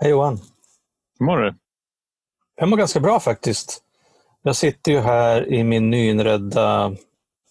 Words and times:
Hej 0.00 0.10
Johan. 0.10 0.38
Hur 1.18 1.26
mår 1.26 1.36
du? 1.36 1.54
Jag 2.56 2.68
mår 2.68 2.76
ganska 2.76 3.00
bra 3.00 3.20
faktiskt. 3.20 3.82
Jag 4.42 4.56
sitter 4.56 4.92
ju 4.92 5.00
här 5.00 5.52
i 5.52 5.64
min 5.64 5.90
nyinredda, 5.90 6.92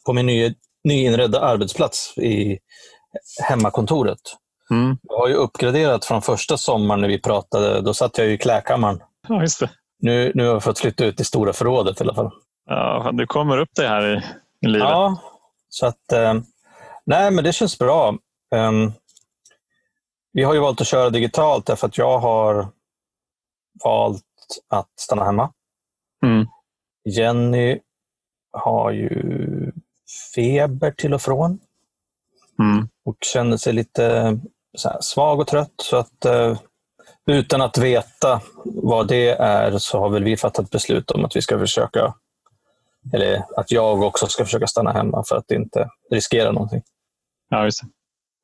på 0.06 0.14
min 0.14 0.26
ny, 0.26 0.54
nyinredda 0.84 1.42
arbetsplats 1.42 2.18
i 2.18 2.60
hemmakontoret. 3.44 4.20
Mm. 4.72 4.98
Jag 5.04 5.18
har 5.18 5.28
ju 5.28 5.34
uppgraderat 5.34 6.06
från 6.06 6.22
första 6.22 6.58
sommaren 6.58 7.02
när 7.02 7.08
vi 7.08 7.22
pratade. 7.22 7.82
Då 7.82 7.94
satt 7.94 8.18
jag 8.18 8.28
ju 8.28 8.34
i 8.34 8.38
klädkammaren. 8.38 9.00
Ja, 9.28 9.42
just 9.42 9.60
det. 9.60 9.70
Nu, 10.00 10.32
nu 10.36 10.46
har 10.46 10.54
jag 10.54 10.64
fått 10.64 10.80
flytta 10.80 11.06
ut 11.06 11.20
i 11.20 11.24
stora 11.24 11.54
förrådet 11.54 12.02
i 12.02 12.04
alla 12.04 12.16
fall. 12.16 12.32
Ja, 12.66 13.10
du 13.14 13.28
kommer 13.28 13.58
upp 13.58 13.76
dig 13.76 13.88
här 13.88 14.16
i, 14.16 14.22
i 14.66 14.70
livet. 14.70 14.90
Ja, 14.90 15.18
så 15.70 15.86
att... 15.86 16.12
Eh, 16.14 16.34
nej, 17.06 17.32
men 17.32 17.44
det 17.44 17.54
känns 17.54 17.80
bra. 17.80 18.18
Vi 20.36 20.44
har 20.44 20.54
ju 20.54 20.60
valt 20.60 20.82
att 20.82 20.88
köra 20.88 21.10
digitalt 21.10 21.66
därför 21.66 21.88
att 21.88 21.98
jag 21.98 22.20
har 22.20 22.68
valt 23.84 24.24
att 24.68 24.90
stanna 25.00 25.26
hemma. 25.26 25.54
Mm. 26.26 26.48
Jenny 27.06 27.80
har 28.52 28.92
ju 28.92 29.72
feber 30.36 30.92
till 30.92 31.14
och 31.14 31.22
från 31.22 31.60
Mm. 32.60 32.90
och 33.06 33.16
känner 33.22 33.58
sig 33.58 33.74
lite 33.74 34.40
svag 35.02 35.40
och 35.40 35.48
trött. 35.48 35.74
Så 35.78 35.98
att, 35.98 36.26
eh, 36.26 36.58
utan 37.26 37.62
att 37.62 37.78
veta 37.78 38.42
vad 38.66 39.08
det 39.08 39.30
är 39.30 39.78
så 39.78 40.00
har 40.00 40.10
väl 40.10 40.24
vi 40.24 40.38
fattat 40.38 40.70
beslut 40.70 41.12
om 41.12 41.26
att 41.26 41.36
vi 41.36 41.42
ska 41.42 41.60
försöka, 41.60 42.14
eller 43.14 43.44
att 43.58 43.72
jag 43.72 44.02
också 44.02 44.28
ska 44.28 44.46
försöka 44.46 44.68
stanna 44.68 44.92
hemma 44.92 45.24
för 45.24 45.36
att 45.36 45.52
inte 45.52 45.90
riskera 46.12 46.52
någonting. 46.52 46.82
Ja, 47.50 47.64
just 47.66 47.82
det. 47.82 47.88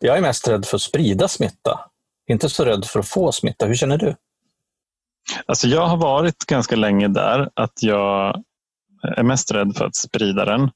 Jag 0.04 0.18
är 0.18 0.22
mest 0.22 0.48
rädd 0.48 0.66
för 0.66 0.76
att 0.76 0.82
sprida 0.82 1.28
smitta. 1.28 1.80
Inte 2.28 2.50
så 2.50 2.66
rädd 2.66 2.86
för 2.86 3.00
att 3.00 3.08
få 3.08 3.32
smitta. 3.32 3.66
Hur 3.66 3.76
känner 3.76 3.98
du? 3.98 4.16
Alltså, 5.46 5.68
jag 5.68 5.88
har 5.88 5.98
varit 5.98 6.46
ganska 6.46 6.76
länge 6.76 7.08
där 7.08 7.50
att 7.54 7.84
jag 7.84 8.44
är 9.04 9.24
mest 9.24 9.52
rädd 9.52 9.76
för 9.78 9.86
att 9.86 9.96
sprida 9.96 10.46
den. 10.46 10.70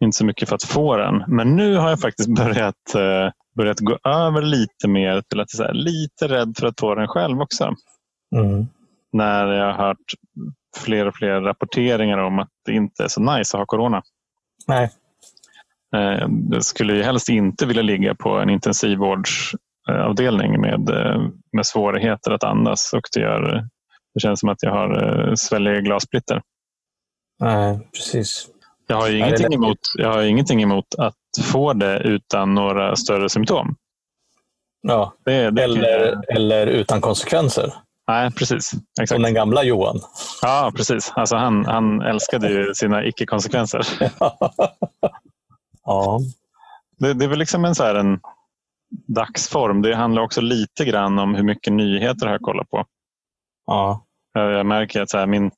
Inte 0.00 0.16
så 0.16 0.24
mycket 0.24 0.48
för 0.48 0.56
att 0.56 0.64
få 0.64 0.96
den. 0.96 1.24
Men 1.28 1.56
nu 1.56 1.76
har 1.76 1.90
jag 1.90 2.00
faktiskt 2.00 2.28
börjat, 2.36 2.94
eh, 2.94 3.32
börjat 3.56 3.80
gå 3.80 3.98
över 4.04 4.42
lite 4.42 4.88
mer 4.88 5.22
till 5.28 5.40
att 5.40 5.60
är 5.60 5.74
lite 5.74 6.28
rädd 6.28 6.54
för 6.58 6.66
att 6.66 6.80
få 6.80 6.94
den 6.94 7.08
själv 7.08 7.40
också. 7.40 7.74
Mm. 8.36 8.66
När 9.12 9.46
jag 9.46 9.74
har 9.74 9.86
hört 9.86 10.12
fler 10.76 11.06
och 11.06 11.14
fler 11.14 11.40
rapporteringar 11.40 12.18
om 12.18 12.38
att 12.38 12.50
det 12.64 12.72
inte 12.72 13.04
är 13.04 13.08
så 13.08 13.20
nice 13.20 13.56
att 13.56 13.60
ha 13.60 13.66
corona. 13.66 14.02
Nej. 14.66 14.90
Eh, 15.96 16.26
Jag 16.50 16.64
skulle 16.64 16.96
ju 16.96 17.02
helst 17.02 17.28
inte 17.28 17.66
vilja 17.66 17.82
ligga 17.82 18.14
på 18.14 18.30
en 18.38 18.50
intensivvårdsavdelning 18.50 20.60
med, 20.60 20.90
eh, 20.90 21.20
med 21.52 21.66
svårigheter 21.66 22.30
att 22.30 22.44
andas 22.44 22.92
och 22.92 23.02
det, 23.14 23.20
gör, 23.20 23.66
det 24.14 24.20
känns 24.20 24.40
som 24.40 24.48
att 24.48 24.62
jag 24.62 24.70
har 24.70 25.24
eh, 25.28 25.34
sväljer 25.34 25.80
glassplitter. 25.80 26.42
Nej, 27.40 27.88
precis. 27.92 28.46
Jag 28.86 28.96
har, 28.96 29.10
ingenting 29.10 29.54
emot, 29.54 29.78
jag 29.98 30.12
har 30.12 30.22
ingenting 30.22 30.62
emot 30.62 30.94
att 30.98 31.14
få 31.52 31.72
det 31.72 31.98
utan 31.98 32.54
några 32.54 32.96
större 32.96 33.28
symptom. 33.28 33.76
Ja. 34.88 35.12
Det, 35.24 35.50
det 35.50 35.62
kan 35.62 35.70
jag- 35.74 35.78
Eller, 35.78 36.20
eller 36.36 36.66
utan 36.66 37.00
konsekvenser. 37.00 37.74
Nej, 38.08 38.30
precis. 38.32 38.68
Som 38.68 38.80
Exakt. 39.02 39.22
den 39.22 39.34
gamla 39.34 39.62
Johan. 39.64 40.00
Ja, 40.42 40.72
precis. 40.76 41.12
Alltså 41.16 41.36
han, 41.36 41.64
han 41.66 42.02
älskade 42.02 42.48
ju 42.48 42.74
sina 42.74 43.04
icke-konsekvenser. 43.04 43.86
ja. 45.84 46.20
Det, 46.98 47.14
det 47.14 47.24
är 47.24 47.28
väl 47.28 47.38
liksom 47.38 47.64
en, 47.64 47.74
så 47.74 47.96
en 47.96 48.20
dagsform. 49.06 49.82
Det 49.82 49.94
handlar 49.94 50.22
också 50.22 50.40
lite 50.40 50.84
grann 50.84 51.18
om 51.18 51.34
hur 51.34 51.42
mycket 51.42 51.72
nyheter 51.72 52.26
jag 52.26 52.40
kollar 52.40 52.64
på. 52.64 52.84
ja. 53.66 54.04
Jag 54.34 54.66
märker 54.66 55.02
att 55.02 55.10
så 55.10 55.18
här, 55.18 55.26
min, 55.26 55.50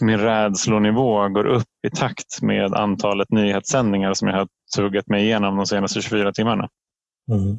min 0.00 0.18
rädslonivå 0.18 1.28
går 1.28 1.46
upp 1.46 1.68
i 1.86 1.90
takt 1.90 2.42
med 2.42 2.74
antalet 2.74 3.30
nyhetssändningar 3.30 4.14
som 4.14 4.28
jag 4.28 4.36
har 4.36 4.48
tuggat 4.76 5.06
mig 5.06 5.24
igenom 5.24 5.56
de 5.56 5.66
senaste 5.66 6.02
24 6.02 6.32
timmarna. 6.32 6.68
Mm. 7.30 7.58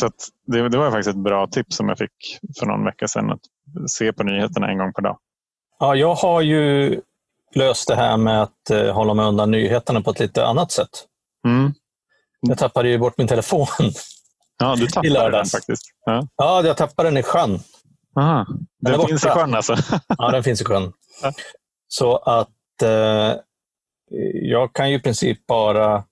Så 0.00 0.10
det, 0.46 0.68
det 0.68 0.78
var 0.78 0.90
faktiskt 0.90 1.08
ett 1.08 1.22
bra 1.22 1.46
tips 1.46 1.76
som 1.76 1.88
jag 1.88 1.98
fick 1.98 2.38
för 2.58 2.66
någon 2.66 2.84
vecka 2.84 3.08
sedan. 3.08 3.30
Att 3.30 3.40
se 3.90 4.12
på 4.12 4.24
nyheterna 4.24 4.68
en 4.68 4.78
gång 4.78 4.92
per 4.92 5.02
dag. 5.02 5.18
Ja, 5.78 5.94
jag 5.94 6.14
har 6.14 6.40
ju 6.40 7.00
löst 7.56 7.88
det 7.88 7.96
här 7.96 8.16
med 8.16 8.42
att 8.42 8.70
eh, 8.70 8.94
hålla 8.94 9.14
mig 9.14 9.26
undan 9.26 9.50
nyheterna 9.50 10.00
på 10.00 10.10
ett 10.10 10.20
lite 10.20 10.46
annat 10.46 10.72
sätt. 10.72 11.04
Mm. 11.46 11.74
Jag 12.40 12.58
tappade 12.58 12.88
ju 12.88 12.98
bort 12.98 13.18
min 13.18 13.28
telefon. 13.28 13.66
Ja, 14.58 14.76
du 14.76 14.86
tappade 14.90 15.30
den 15.30 15.46
faktiskt. 15.46 15.82
Ja. 16.04 16.28
Ja, 16.36 16.62
jag 16.66 16.76
tappade 16.76 17.08
den 17.08 17.16
i 17.16 17.22
sjön. 17.22 17.60
Aha. 18.20 18.46
Den 18.80 18.98
Den 18.98 19.06
finns 19.06 19.26
i 19.26 19.28
sjön 19.28 19.54
alltså? 19.54 19.76
Ja, 20.18 20.30
den 20.30 20.42
finns 20.42 20.60
i 20.60 20.64
sjön. 20.64 20.92
Ja. 21.22 21.32
Så 21.88 22.16
att 22.16 22.82
eh, 22.82 23.34
jag 24.32 24.72
kan 24.72 24.90
ju 24.90 24.96
i 24.96 25.00
princip 25.00 25.46
bara 25.46 26.04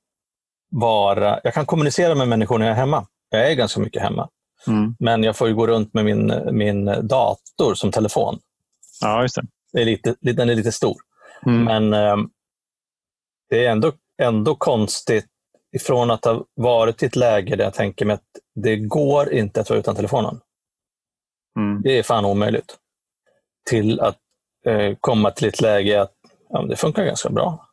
vara... 0.71 1.41
Jag 1.44 1.55
kan 1.55 1.66
kommunicera 1.66 2.15
med 2.15 2.28
människor 2.28 2.59
när 2.59 2.66
jag 2.66 2.72
är 2.72 2.78
hemma. 2.81 3.06
Jag 3.31 3.50
är 3.50 3.55
ganska 3.55 3.81
mycket 3.81 4.03
hemma. 4.03 4.28
Mm. 4.66 4.97
Men 4.99 5.22
jag 5.22 5.37
får 5.37 5.49
ju 5.49 5.55
gå 5.55 5.66
runt 5.66 5.94
med 5.94 6.05
min, 6.05 6.32
min 6.53 6.84
dator 6.84 7.75
som 7.75 7.91
telefon. 7.93 8.38
Ja, 9.00 9.22
just 9.22 9.34
det. 9.34 9.43
Det 9.72 9.81
är 9.81 9.84
lite, 9.84 10.15
den 10.21 10.50
är 10.50 10.55
lite 10.55 10.72
stor. 10.72 10.97
Mm. 11.47 11.65
Men 11.65 11.93
eh, 11.93 12.16
det 13.50 13.66
är 13.66 13.71
ändå, 13.71 13.93
ändå 14.22 14.55
konstigt 14.55 15.27
ifrån 15.77 16.10
att 16.10 16.25
ha 16.25 16.44
varit 16.55 17.03
i 17.03 17.06
ett 17.06 17.16
läge 17.16 17.56
där 17.56 17.65
jag 17.65 17.75
tänker 17.75 18.05
mig 18.06 18.15
att 18.15 18.22
det 18.55 18.77
går 18.77 19.32
inte 19.32 19.60
att 19.60 19.71
vara 19.71 19.78
utan 19.81 19.97
telefonen. 19.97 20.41
Mm. 21.59 21.82
Det 21.82 21.99
är 21.99 22.03
fan 22.03 22.25
omöjligt. 22.25 22.77
Till 23.71 24.00
att 24.00 24.19
eh, 24.66 24.97
komma 25.00 25.31
till 25.31 25.49
ett 25.49 25.60
läge 25.60 26.03
att 26.03 26.12
ja, 26.49 26.62
det 26.62 26.77
funkar 26.77 27.05
ganska 27.05 27.31
bra 27.31 27.69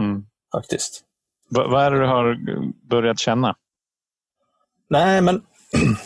Mm. 0.00 0.26
faktiskt. 0.54 1.04
Va- 1.50 1.68
vad 1.68 1.82
är 1.84 1.90
det 1.90 1.98
du 2.00 2.06
har 2.06 2.36
börjat 2.88 3.18
känna? 3.18 3.56
Nej, 4.90 5.20
men 5.22 5.42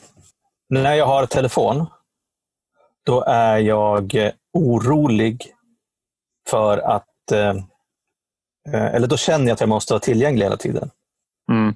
när 0.68 0.94
jag 0.94 1.06
har 1.06 1.26
telefon, 1.26 1.86
då 3.06 3.24
är 3.26 3.58
jag 3.58 4.14
eh, 4.14 4.32
orolig 4.52 5.54
för 6.50 6.78
att... 6.78 7.32
Eh, 7.32 7.56
eh, 8.74 8.94
eller 8.94 9.06
då 9.06 9.16
känner 9.16 9.46
jag 9.46 9.52
att 9.52 9.60
jag 9.60 9.68
måste 9.68 9.92
vara 9.92 10.00
tillgänglig 10.00 10.44
hela 10.44 10.56
tiden. 10.56 10.90
Mm. 11.50 11.74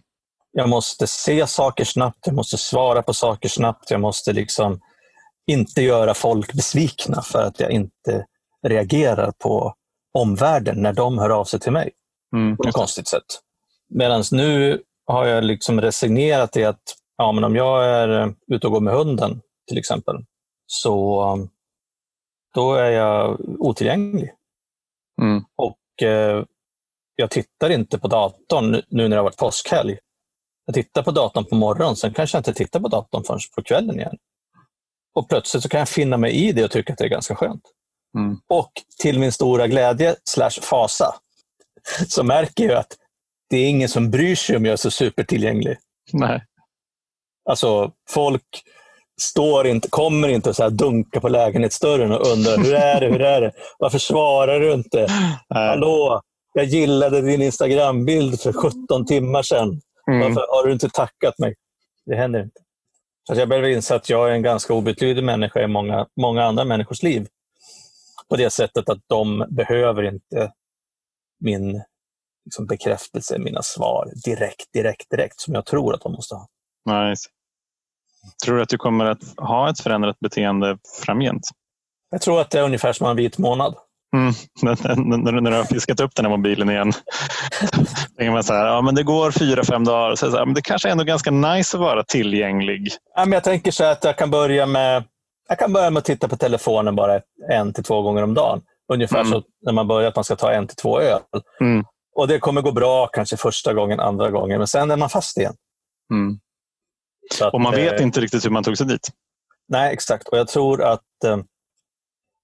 Jag 0.52 0.68
måste 0.68 1.06
se 1.06 1.46
saker 1.46 1.84
snabbt, 1.84 2.26
jag 2.26 2.34
måste 2.34 2.56
svara 2.56 3.02
på 3.02 3.14
saker 3.14 3.48
snabbt, 3.48 3.90
jag 3.90 4.00
måste 4.00 4.32
liksom 4.32 4.80
inte 5.46 5.82
göra 5.82 6.14
folk 6.14 6.52
besvikna 6.52 7.22
för 7.22 7.42
att 7.42 7.60
jag 7.60 7.70
inte 7.70 8.26
reagerar 8.66 9.32
på 9.38 9.74
omvärlden 10.14 10.82
när 10.82 10.92
de 10.92 11.18
hör 11.18 11.30
av 11.30 11.44
sig 11.44 11.60
till 11.60 11.72
mig 11.72 11.90
Mm. 12.36 12.56
på 12.56 12.62
något 12.62 12.74
konstigt 12.74 13.08
sätt. 13.08 13.40
Medan 13.88 14.22
nu 14.32 14.82
har 15.06 15.26
jag 15.26 15.44
liksom 15.44 15.80
resignerat 15.80 16.56
i 16.56 16.64
att 16.64 16.82
ja, 17.16 17.32
men 17.32 17.44
om 17.44 17.56
jag 17.56 17.84
är 17.84 18.08
eh, 18.08 18.28
ute 18.46 18.66
och 18.66 18.72
går 18.72 18.80
med 18.80 18.94
hunden 18.94 19.40
till 19.68 19.78
exempel, 19.78 20.16
så 20.66 21.48
då 22.54 22.74
är 22.74 22.90
jag 22.90 23.40
otillgänglig. 23.58 24.32
Mm. 25.22 25.44
Och 25.56 26.02
eh, 26.08 26.44
jag 27.16 27.30
tittar 27.30 27.70
inte 27.70 27.98
på 27.98 28.08
datorn 28.08 28.70
nu- 28.70 28.82
när 28.88 29.08
det 29.08 29.16
har 29.16 29.22
varit 29.22 29.36
påskhelg. 29.36 29.98
Jag 30.66 30.74
tittar 30.74 31.02
på 31.02 31.10
datorn 31.10 31.44
på 31.44 31.54
morgonen, 31.54 31.96
sen 31.96 32.14
kanske 32.14 32.36
jag 32.36 32.40
inte 32.40 32.54
tittar 32.54 32.80
på 32.80 32.88
datorn 32.88 33.24
förrän 33.24 33.40
på 33.56 33.62
kvällen 33.62 34.00
igen. 34.00 34.16
Och 35.14 35.28
plötsligt 35.28 35.62
så 35.62 35.68
kan 35.68 35.78
jag 35.78 35.88
finna 35.88 36.16
mig 36.16 36.32
i 36.32 36.52
det 36.52 36.64
och 36.64 36.70
tycka 36.70 36.92
att 36.92 36.98
det 36.98 37.04
är 37.04 37.08
ganska 37.08 37.34
skönt. 37.34 37.62
Mm. 38.18 38.36
Och 38.48 38.72
till 39.02 39.18
min 39.18 39.32
stora 39.32 39.66
glädje 39.66 40.16
slash 40.24 40.60
fasa 40.62 41.14
så 42.08 42.22
märker 42.24 42.64
jag 42.64 42.78
att 42.78 42.96
det 43.50 43.56
är 43.56 43.68
ingen 43.68 43.88
som 43.88 44.10
bryr 44.10 44.34
sig 44.34 44.56
om 44.56 44.64
jag 44.64 44.72
är 44.72 44.76
så 44.76 44.90
supertillgänglig. 44.90 45.76
Nej. 46.12 46.44
Alltså, 47.50 47.92
folk 48.10 48.62
står 49.20 49.66
inte, 49.66 49.88
kommer 49.88 50.28
inte 50.28 50.48
och 50.48 50.56
så 50.56 50.62
här 50.62 50.70
dunka 50.70 51.20
på 51.20 51.28
lägenhetsdörren 51.28 52.12
och 52.12 52.26
undrar 52.26 52.56
hur 52.56 52.74
är 52.74 53.00
det, 53.00 53.06
hur 53.06 53.22
är 53.22 53.40
det? 53.40 53.52
Varför 53.78 53.98
svarar 53.98 54.60
du 54.60 54.72
inte? 54.72 55.06
Hallå, 55.48 56.22
jag 56.52 56.64
gillade 56.64 57.20
din 57.20 57.42
Instagram-bild 57.42 58.40
för 58.40 58.52
17 58.52 59.06
timmar 59.06 59.42
sedan. 59.42 59.80
Mm. 60.10 60.20
Varför 60.20 60.46
har 60.48 60.66
du 60.66 60.72
inte 60.72 60.88
tackat 60.88 61.38
mig? 61.38 61.54
Det 62.06 62.16
händer 62.16 62.42
inte. 62.42 62.60
Så 63.28 63.40
jag 63.40 63.48
behöver 63.48 63.68
inse 63.68 63.94
att 63.94 64.10
jag 64.10 64.28
är 64.28 64.32
en 64.32 64.42
ganska 64.42 64.74
obetydlig 64.74 65.24
människa 65.24 65.62
i 65.62 65.66
många, 65.66 66.06
många 66.20 66.44
andra 66.44 66.64
människors 66.64 67.02
liv. 67.02 67.26
På 68.28 68.36
det 68.36 68.50
sättet 68.50 68.88
att 68.88 69.00
de 69.06 69.46
behöver 69.48 70.02
inte 70.02 70.52
min 71.40 71.82
liksom, 72.44 72.66
bekräftelse, 72.66 73.38
mina 73.38 73.62
svar 73.62 74.12
direkt, 74.24 74.72
direkt, 74.72 75.10
direkt 75.10 75.40
som 75.40 75.54
jag 75.54 75.66
tror 75.66 75.94
att 75.94 76.00
de 76.00 76.12
måste 76.12 76.34
ha. 76.34 76.48
Nice. 77.08 77.28
Tror 78.44 78.56
du 78.56 78.62
att 78.62 78.68
du 78.68 78.78
kommer 78.78 79.04
att 79.04 79.22
ha 79.36 79.70
ett 79.70 79.80
förändrat 79.80 80.18
beteende 80.20 80.78
framgent? 81.04 81.42
Jag 82.10 82.20
tror 82.20 82.40
att 82.40 82.50
det 82.50 82.58
är 82.58 82.62
ungefär 82.62 82.92
som 82.92 83.06
en 83.06 83.16
vit 83.16 83.38
månad. 83.38 83.74
Mm. 84.16 84.32
När, 84.62 85.50
du 85.50 85.56
har 85.56 85.64
fiskat 85.64 86.00
upp 86.00 86.14
den 86.14 86.24
här 86.24 86.36
mobilen 86.36 86.70
igen. 86.70 86.92
tänker 88.16 88.30
man 88.30 88.44
så 88.44 88.52
här, 88.52 88.66
ja, 88.66 88.82
men 88.82 88.94
det 88.94 89.02
går 89.02 89.30
fyra, 89.30 89.64
fem 89.64 89.84
dagar. 89.84 90.14
Så, 90.14 90.30
så 90.30 90.36
här, 90.36 90.46
men 90.46 90.54
det 90.54 90.62
kanske 90.62 90.88
är 90.88 90.92
ändå 90.92 91.04
ganska 91.04 91.30
nice 91.30 91.76
att 91.76 91.80
vara 91.80 92.02
tillgänglig. 92.04 92.88
Ja, 93.14 93.24
men 93.24 93.32
jag 93.32 93.44
tänker 93.44 93.70
så 93.70 93.84
här 93.84 93.92
att 93.92 94.04
jag 94.04 94.16
kan 94.18 94.30
börja 94.30 94.66
med 94.66 95.04
jag 95.48 95.58
kan 95.58 95.72
börja 95.72 95.90
med 95.90 95.98
att 95.98 96.04
titta 96.04 96.28
på 96.28 96.36
telefonen 96.36 96.96
bara 96.96 97.20
en 97.50 97.72
till 97.72 97.84
två 97.84 98.02
gånger 98.02 98.22
om 98.22 98.34
dagen. 98.34 98.62
Ungefär 98.92 99.20
Mm. 99.20 99.32
så 99.32 99.42
när 99.62 99.72
man 99.72 99.88
börjar 99.88 100.08
att 100.08 100.16
man 100.16 100.24
ska 100.24 100.36
ta 100.36 100.52
en 100.52 100.66
till 100.66 100.76
två 100.76 101.00
öl. 101.00 101.20
Mm. 101.60 101.84
Och 102.16 102.28
Det 102.28 102.38
kommer 102.38 102.62
gå 102.62 102.72
bra 102.72 103.06
kanske 103.06 103.36
första 103.36 103.74
gången, 103.74 104.00
andra 104.00 104.30
gången, 104.30 104.58
men 104.58 104.66
sen 104.66 104.90
är 104.90 104.96
man 104.96 105.08
fast 105.08 105.38
igen. 105.38 105.54
Mm. 106.12 106.38
Att, 107.40 107.54
Och 107.54 107.60
man 107.60 107.74
vet 107.74 108.00
eh, 108.00 108.02
inte 108.02 108.20
riktigt 108.20 108.44
hur 108.44 108.50
man 108.50 108.64
tog 108.64 108.78
sig 108.78 108.86
dit. 108.86 109.08
Nej, 109.68 109.92
exakt. 109.92 110.28
Och 110.28 110.38
jag 110.38 110.48
tror 110.48 110.82
att 110.82 111.24
eh, 111.24 111.36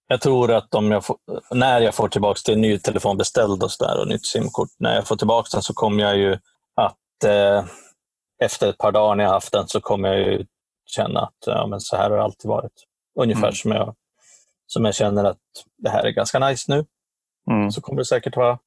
jag 0.09 0.21
tror 0.21 0.53
att 0.53 0.75
om 0.75 0.91
jag 0.91 1.05
får, 1.05 1.17
när 1.51 1.81
jag 1.81 1.95
får 1.95 2.09
tillbaka 2.09 2.39
till 2.45 2.55
en 2.55 2.61
ny 2.61 2.79
telefon 2.79 3.17
beställd 3.17 3.63
och, 3.63 3.71
så 3.71 3.85
där, 3.85 4.01
och 4.01 4.09
nytt 4.09 4.27
simkort, 4.27 4.69
när 4.79 4.95
jag 4.95 5.07
får 5.07 5.17
tillbaka 5.17 5.49
den 5.53 5.63
så 5.63 5.75
kommer 5.75 6.03
jag 6.03 6.17
ju 6.17 6.39
att 6.75 7.25
eh, 7.25 7.65
efter 8.43 8.71
ett 8.71 8.79
par 8.79 8.93
dagar 8.93 9.15
när 9.15 9.25
jag 9.25 9.31
haft 9.31 9.53
den 9.53 9.69
så 9.69 9.81
kommer 9.81 10.09
jag 10.09 10.19
ju 10.33 10.47
känna 10.87 11.21
att 11.21 11.47
ja, 11.47 11.67
men 11.67 11.81
så 11.81 11.97
här 11.97 12.11
har 12.11 12.17
det 12.17 12.23
alltid 12.23 12.49
varit. 12.49 12.73
Ungefär 13.21 13.43
Mm. 13.43 13.55
som, 13.55 13.71
jag, 13.71 13.95
som 14.67 14.85
jag 14.85 14.95
känner 14.95 15.25
att 15.25 15.39
det 15.77 15.91
här 15.91 16.05
är 16.05 16.11
ganska 16.11 16.39
nice 16.39 16.65
nu. 16.75 16.85
Mm. 17.51 17.71
Så 17.71 17.81
kommer 17.81 17.99
det 17.99 18.05
säkert 18.05 18.37
vara, 18.37 18.59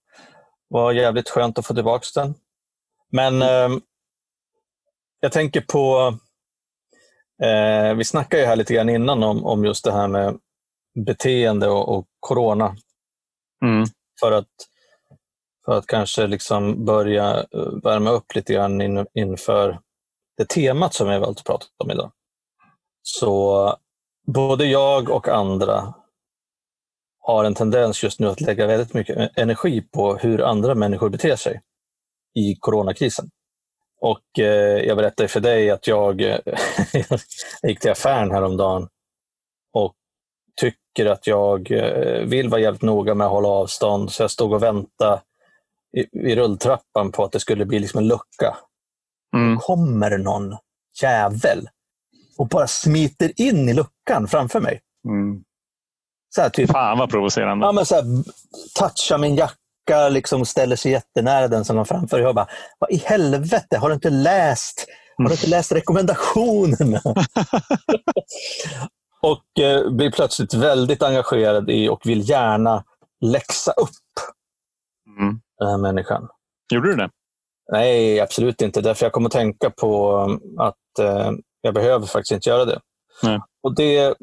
vara 0.68 0.94
jävligt 0.94 1.30
skönt 1.30 1.60
att 1.60 1.66
få 1.66 1.74
tillbaka 1.74 2.06
den. 2.16 2.36
Men 3.12 3.42
eh, 3.42 3.70
jag 5.20 5.32
tänker 5.32 5.62
på 5.62 6.14
Eh, 7.44 7.96
vi 7.96 8.04
snackade 8.04 8.44
ju 8.44 8.48
här 8.48 8.56
lite 8.56 8.74
grann 8.74 8.90
innan 8.90 9.24
om, 9.24 9.46
om 9.46 9.66
just 9.66 9.84
det 9.84 9.92
här 9.92 10.08
med 10.08 10.40
beteende 11.06 11.70
och, 11.70 11.98
och 11.98 12.06
corona. 12.20 12.76
Mm. 13.66 13.86
För 14.20 14.32
att, 14.32 14.50
för 15.66 15.78
att 15.78 15.88
kanske 15.88 16.28
liksom 16.28 16.86
börja 16.86 17.40
eh, 17.40 17.72
värma 17.84 18.10
upp 18.10 18.36
lite 18.36 18.54
grann 18.54 18.82
in, 18.82 19.06
inför 19.14 19.80
det 20.38 20.46
temat 20.46 20.94
som 20.94 21.10
vi 21.10 21.20
valt 21.20 21.40
att 21.40 21.46
prata 21.46 21.66
om 21.78 21.92
idag. 21.92 22.12
Så 23.02 23.76
både 24.28 24.66
jag 24.66 25.10
och 25.10 25.28
andra 25.28 25.94
har 27.20 27.44
en 27.44 27.56
tendens 27.56 28.04
just 28.04 28.20
nu 28.20 28.28
att 28.28 28.42
lägga 28.42 28.68
väldigt 28.68 28.94
mycket 28.94 29.38
energi 29.38 29.82
på 29.82 30.16
hur 30.16 30.42
andra 30.42 30.76
människor 30.76 31.10
beter 31.10 31.36
sig 31.36 31.62
i 32.36 32.56
coronakrisen. 32.56 33.30
Och 34.02 34.40
eh, 34.40 34.84
jag 34.86 34.98
berättade 34.98 35.30
för 35.30 35.40
dig 35.40 35.72
att 35.72 35.88
jag, 35.88 36.22
eh, 36.22 36.40
jag 36.94 37.20
gick 37.70 37.80
till 37.80 37.92
affären 37.92 38.32
häromdagen 38.32 38.88
och 39.74 39.94
tycker 40.62 41.06
att 41.06 41.28
jag 41.28 41.72
eh, 41.72 42.26
vill 42.26 42.50
vara 42.50 42.62
jävligt 42.62 42.82
noga 42.82 43.16
med 43.16 43.28
att 43.28 43.32
hålla 43.32 43.48
avstånd. 43.48 44.12
Så 44.12 44.24
jag 44.24 44.32
stod 44.32 44.54
och 44.54 44.64
väntade 44.64 45.22
i, 45.98 46.30
i 46.32 46.36
rulltrappan 46.36 47.12
på 47.12 47.24
att 47.24 47.32
det 47.32 47.40
skulle 47.40 47.66
bli 47.66 47.80
liksom 47.80 47.98
en 47.98 48.08
lucka. 48.08 48.58
Mm. 49.36 49.58
kommer 49.58 50.18
någon 50.18 50.58
jävel 51.02 51.70
och 52.38 52.48
bara 52.48 52.68
smiter 52.68 53.32
in 53.42 53.70
i 53.70 53.74
luckan 53.74 54.28
framför 54.28 54.60
mig. 54.60 54.82
Mm. 55.08 55.44
Så 56.36 56.42
här, 56.42 56.50
typ, 56.50 56.72
Fan 56.72 56.98
vad 56.98 57.10
provocerande. 57.10 57.66
ja, 57.66 57.72
men 57.72 57.86
så 57.86 57.96
här, 57.96 58.04
touchar 58.80 59.18
min 59.18 59.36
jacka, 59.36 59.56
liksom 60.10 60.46
ställer 60.46 60.76
sig 60.76 60.92
jättenära 60.92 61.48
den 61.48 61.66
som 61.66 61.76
var 61.76 61.86
framför. 61.86 62.20
Jag 62.20 62.36
bara, 62.36 62.48
vad 62.80 62.92
i 62.92 62.98
helvete, 62.98 63.78
har 63.78 63.90
du 63.90 63.96
inte 63.96 64.10
läst, 64.10 64.86
har 65.18 65.26
du 65.26 65.32
inte 65.32 65.48
läst 65.48 65.72
rekommendationerna? 65.72 67.02
och 69.22 69.60
eh, 69.64 69.92
blir 69.92 70.12
plötsligt 70.12 70.54
väldigt 70.54 71.04
engagerad 71.04 71.70
i 71.70 71.90
och 71.90 72.02
vill 72.06 72.30
gärna 72.30 72.84
läxa 73.22 73.72
upp 73.72 73.90
Mm. 75.20 75.40
den 75.60 75.68
här 75.70 75.78
människan. 75.78 76.28
Gjorde 76.74 76.90
du 76.90 76.96
det? 76.96 77.10
Nej, 77.72 78.20
absolut 78.20 78.62
inte. 78.62 78.82
Därför 78.82 79.06
jag 79.06 79.14
kommer 79.14 79.30
att 79.30 79.34
tänka 79.34 79.70
på 79.70 80.20
att 80.58 81.00
eh, 81.00 81.32
jag 81.62 81.74
behöver 81.74 82.06
faktiskt 82.06 82.32
inte 82.32 82.50
göra 82.50 82.66
det. 82.66 82.80
Nej. 83.24 83.40
Och 83.64 83.76
det, 83.76 84.16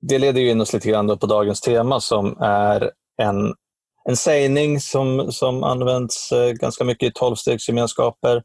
det 0.00 0.18
leder 0.18 0.40
ju 0.40 0.50
in 0.50 0.60
oss 0.60 0.72
lite 0.72 0.88
grann 0.88 1.18
på 1.18 1.26
dagens 1.26 1.60
tema 1.60 2.00
som 2.00 2.36
är 2.40 2.90
en, 3.22 3.54
en 4.08 4.16
sägning 4.16 4.80
som, 4.80 5.32
som 5.32 5.64
används 5.64 6.32
eh, 6.32 6.52
ganska 6.52 6.84
mycket 6.84 7.10
i 7.10 7.12
tolvstegsgemenskaper 7.12 8.42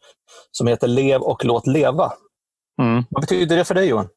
som 0.51 0.67
heter 0.67 0.87
Lev 0.87 1.21
och 1.21 1.45
låt 1.45 1.67
leva. 1.67 2.11
Mm. 2.81 3.03
Vad 3.09 3.21
betyder 3.21 3.57
det 3.57 3.65
för 3.65 3.75
dig 3.75 3.87
Johan? 3.87 4.07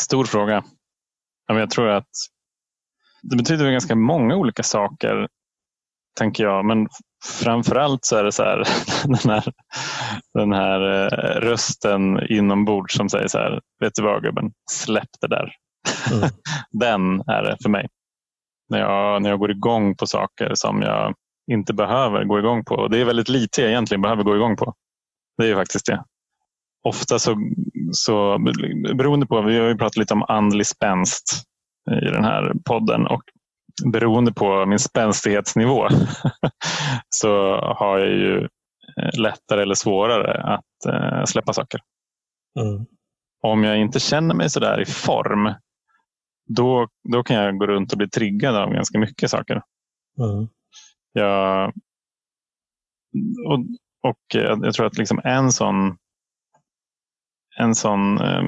Stor 0.00 0.24
fråga. 0.24 0.64
Jag 1.46 1.70
tror 1.70 1.88
att 1.88 2.08
det 3.22 3.36
betyder 3.36 3.70
ganska 3.70 3.94
många 3.94 4.36
olika 4.36 4.62
saker, 4.62 5.28
tänker 6.18 6.44
jag. 6.44 6.64
Men 6.64 6.88
framförallt 7.24 8.04
så 8.04 8.16
är 8.16 8.24
det 8.24 8.32
så 8.32 8.42
här, 8.42 8.64
den 9.04 9.30
här, 9.30 9.52
den 10.34 10.52
här 10.52 10.80
eh, 10.80 11.40
rösten 11.40 12.30
inombords 12.30 12.94
som 12.94 13.08
säger 13.08 13.28
så 13.28 13.38
här, 13.38 13.60
vet 13.80 13.94
du 13.94 14.02
vad 14.02 14.22
gubben, 14.22 14.52
släpp 14.70 15.10
det 15.20 15.28
där. 15.28 15.52
Mm. 16.12 16.28
den 16.70 17.20
är 17.20 17.42
det 17.42 17.56
för 17.62 17.68
mig. 17.68 17.88
När 18.70 18.78
jag, 18.80 19.22
när 19.22 19.30
jag 19.30 19.38
går 19.38 19.50
igång 19.50 19.96
på 19.96 20.06
saker 20.06 20.50
som 20.54 20.82
jag 20.82 21.14
inte 21.52 21.74
behöver 21.74 22.24
gå 22.24 22.38
igång 22.38 22.64
på. 22.64 22.74
Och 22.74 22.90
det 22.90 22.98
är 22.98 23.04
väldigt 23.04 23.28
lite 23.28 23.60
jag 23.60 23.70
egentligen 23.70 24.02
behöver 24.02 24.22
gå 24.22 24.36
igång 24.36 24.56
på. 24.56 24.74
Det 25.38 25.44
är 25.44 25.48
ju 25.48 25.54
faktiskt 25.54 25.86
det. 25.86 26.04
Ofta 26.82 27.18
så, 27.18 27.36
så 27.92 28.38
beroende 28.96 29.26
på, 29.26 29.42
vi 29.42 29.58
har 29.58 29.68
ju 29.68 29.78
pratat 29.78 29.96
lite 29.96 30.14
om 30.14 30.24
andlig 30.28 30.66
spänst 30.66 31.42
i 32.02 32.04
den 32.04 32.24
här 32.24 32.52
podden 32.64 33.06
och 33.06 33.22
beroende 33.84 34.32
på 34.32 34.66
min 34.66 34.78
spänstighetsnivå 34.78 35.88
så 37.08 37.56
har 37.78 37.98
jag 37.98 38.08
ju 38.08 38.38
eh, 39.02 39.20
lättare 39.20 39.62
eller 39.62 39.74
svårare 39.74 40.42
att 40.42 40.94
eh, 40.94 41.24
släppa 41.24 41.52
saker. 41.52 41.80
Mm. 42.60 42.86
Om 43.42 43.64
jag 43.64 43.78
inte 43.78 44.00
känner 44.00 44.34
mig 44.34 44.50
så 44.50 44.60
där 44.60 44.80
i 44.80 44.86
form 44.86 45.54
då, 46.56 46.88
då 47.12 47.22
kan 47.22 47.36
jag 47.36 47.58
gå 47.58 47.66
runt 47.66 47.92
och 47.92 47.98
bli 47.98 48.08
triggad 48.08 48.56
av 48.56 48.70
ganska 48.70 48.98
mycket 48.98 49.30
saker. 49.30 49.62
Mm. 50.18 50.48
Jag, 51.12 51.72
och, 53.48 53.58
och 54.08 54.18
jag, 54.34 54.66
jag 54.66 54.74
tror 54.74 54.86
att 54.86 54.98
liksom 54.98 55.20
en 55.24 55.52
sån, 55.52 55.96
en 57.58 57.74
sån 57.74 58.18
eh, 58.18 58.42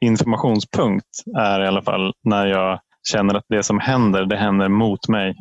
informationspunkt 0.00 1.06
är 1.38 1.60
i 1.60 1.66
alla 1.66 1.82
fall 1.82 2.12
när 2.22 2.46
jag 2.46 2.80
känner 3.12 3.34
att 3.34 3.44
det 3.48 3.62
som 3.62 3.80
händer, 3.80 4.24
det 4.24 4.36
händer 4.36 4.68
mot 4.68 5.08
mig. 5.08 5.34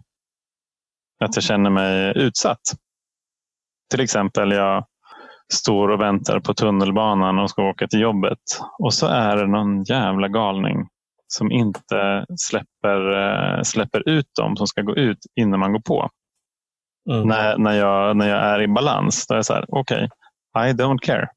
Att 1.20 1.36
jag 1.36 1.44
känner 1.44 1.70
mig 1.70 2.14
utsatt. 2.16 2.62
Till 3.92 4.02
exempel 4.02 4.52
jag 4.52 4.86
står 5.54 5.90
och 5.90 6.02
väntar 6.02 6.40
på 6.40 6.54
tunnelbanan 6.54 7.40
och 7.40 7.50
ska 7.50 7.70
åka 7.70 7.88
till 7.88 8.00
jobbet 8.00 8.40
och 8.80 8.94
så 8.94 9.08
är 9.08 9.38
det 9.38 9.48
någon 9.48 9.84
jävla 9.84 10.28
galning 10.28 10.88
som 11.28 11.52
inte 11.52 12.26
släpper, 12.38 13.12
eh, 13.12 13.62
släpper 13.64 14.10
ut 14.10 14.28
dem 14.40 14.58
som 14.58 14.68
ska 14.68 14.82
gå 14.82 14.96
ut 14.96 15.20
innan 15.36 15.60
man 15.60 15.72
går 15.72 15.82
på 15.82 16.10
Mm. 17.10 17.28
när, 17.28 17.58
när, 17.58 17.74
jag, 17.74 18.18
när 18.18 18.30
jag 18.30 18.40
är 18.40 18.62
i 18.62 18.68
balans. 18.68 19.28
Då 19.28 19.34
är 19.34 19.38
jag 19.38 19.46
så 19.46 19.54
här, 19.54 19.66
okej, 19.68 20.10
I 20.58 20.74
don't 20.74 21.00
care. 21.02 21.28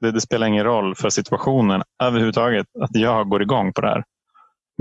Det, 0.00 0.10
det 0.10 0.20
spelar 0.20 0.46
ingen 0.46 0.64
roll 0.64 0.94
för 0.94 1.10
situationen 1.10 1.82
överhuvudtaget 2.02 2.66
att 2.80 2.90
jag 2.92 3.28
går 3.28 3.42
igång 3.42 3.72
på 3.72 3.80
det 3.80 3.88
här. 3.88 4.04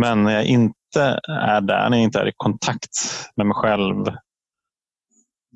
Men 0.01 0.23
när 0.23 0.31
jag 0.31 0.45
inte 0.45 1.19
är 1.29 1.61
där, 1.61 1.89
när 1.89 1.97
jag 1.97 2.03
inte 2.03 2.19
är 2.19 2.27
i 2.27 2.33
kontakt 2.37 2.89
med 3.35 3.45
mig 3.45 3.55
själv, 3.55 4.05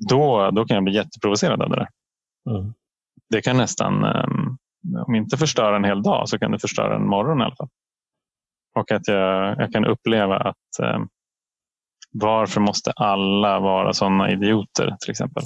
då, 0.08 0.50
då 0.50 0.64
kan 0.64 0.74
jag 0.74 0.84
bli 0.84 0.94
jätteprovocerad 0.94 1.62
av 1.62 1.70
det 1.70 1.76
där. 1.76 1.88
Mm. 2.50 2.74
Det 3.30 3.42
kan 3.42 3.56
nästan, 3.56 4.04
um, 4.04 4.58
om 5.06 5.14
inte 5.14 5.36
förstöra 5.36 5.76
en 5.76 5.84
hel 5.84 6.02
dag, 6.02 6.28
så 6.28 6.38
kan 6.38 6.50
det 6.50 6.58
förstöra 6.58 6.96
en 6.96 7.08
morgon 7.08 7.40
i 7.40 7.44
alla 7.44 7.56
fall. 7.56 7.68
Och 8.74 8.92
att 8.92 9.08
jag, 9.08 9.60
jag 9.60 9.72
kan 9.72 9.84
uppleva 9.84 10.36
att 10.36 10.94
um, 10.94 11.08
varför 12.12 12.60
måste 12.60 12.90
alla 12.90 13.60
vara 13.60 13.92
sådana 13.92 14.30
idioter 14.30 14.96
till 15.00 15.10
exempel? 15.10 15.42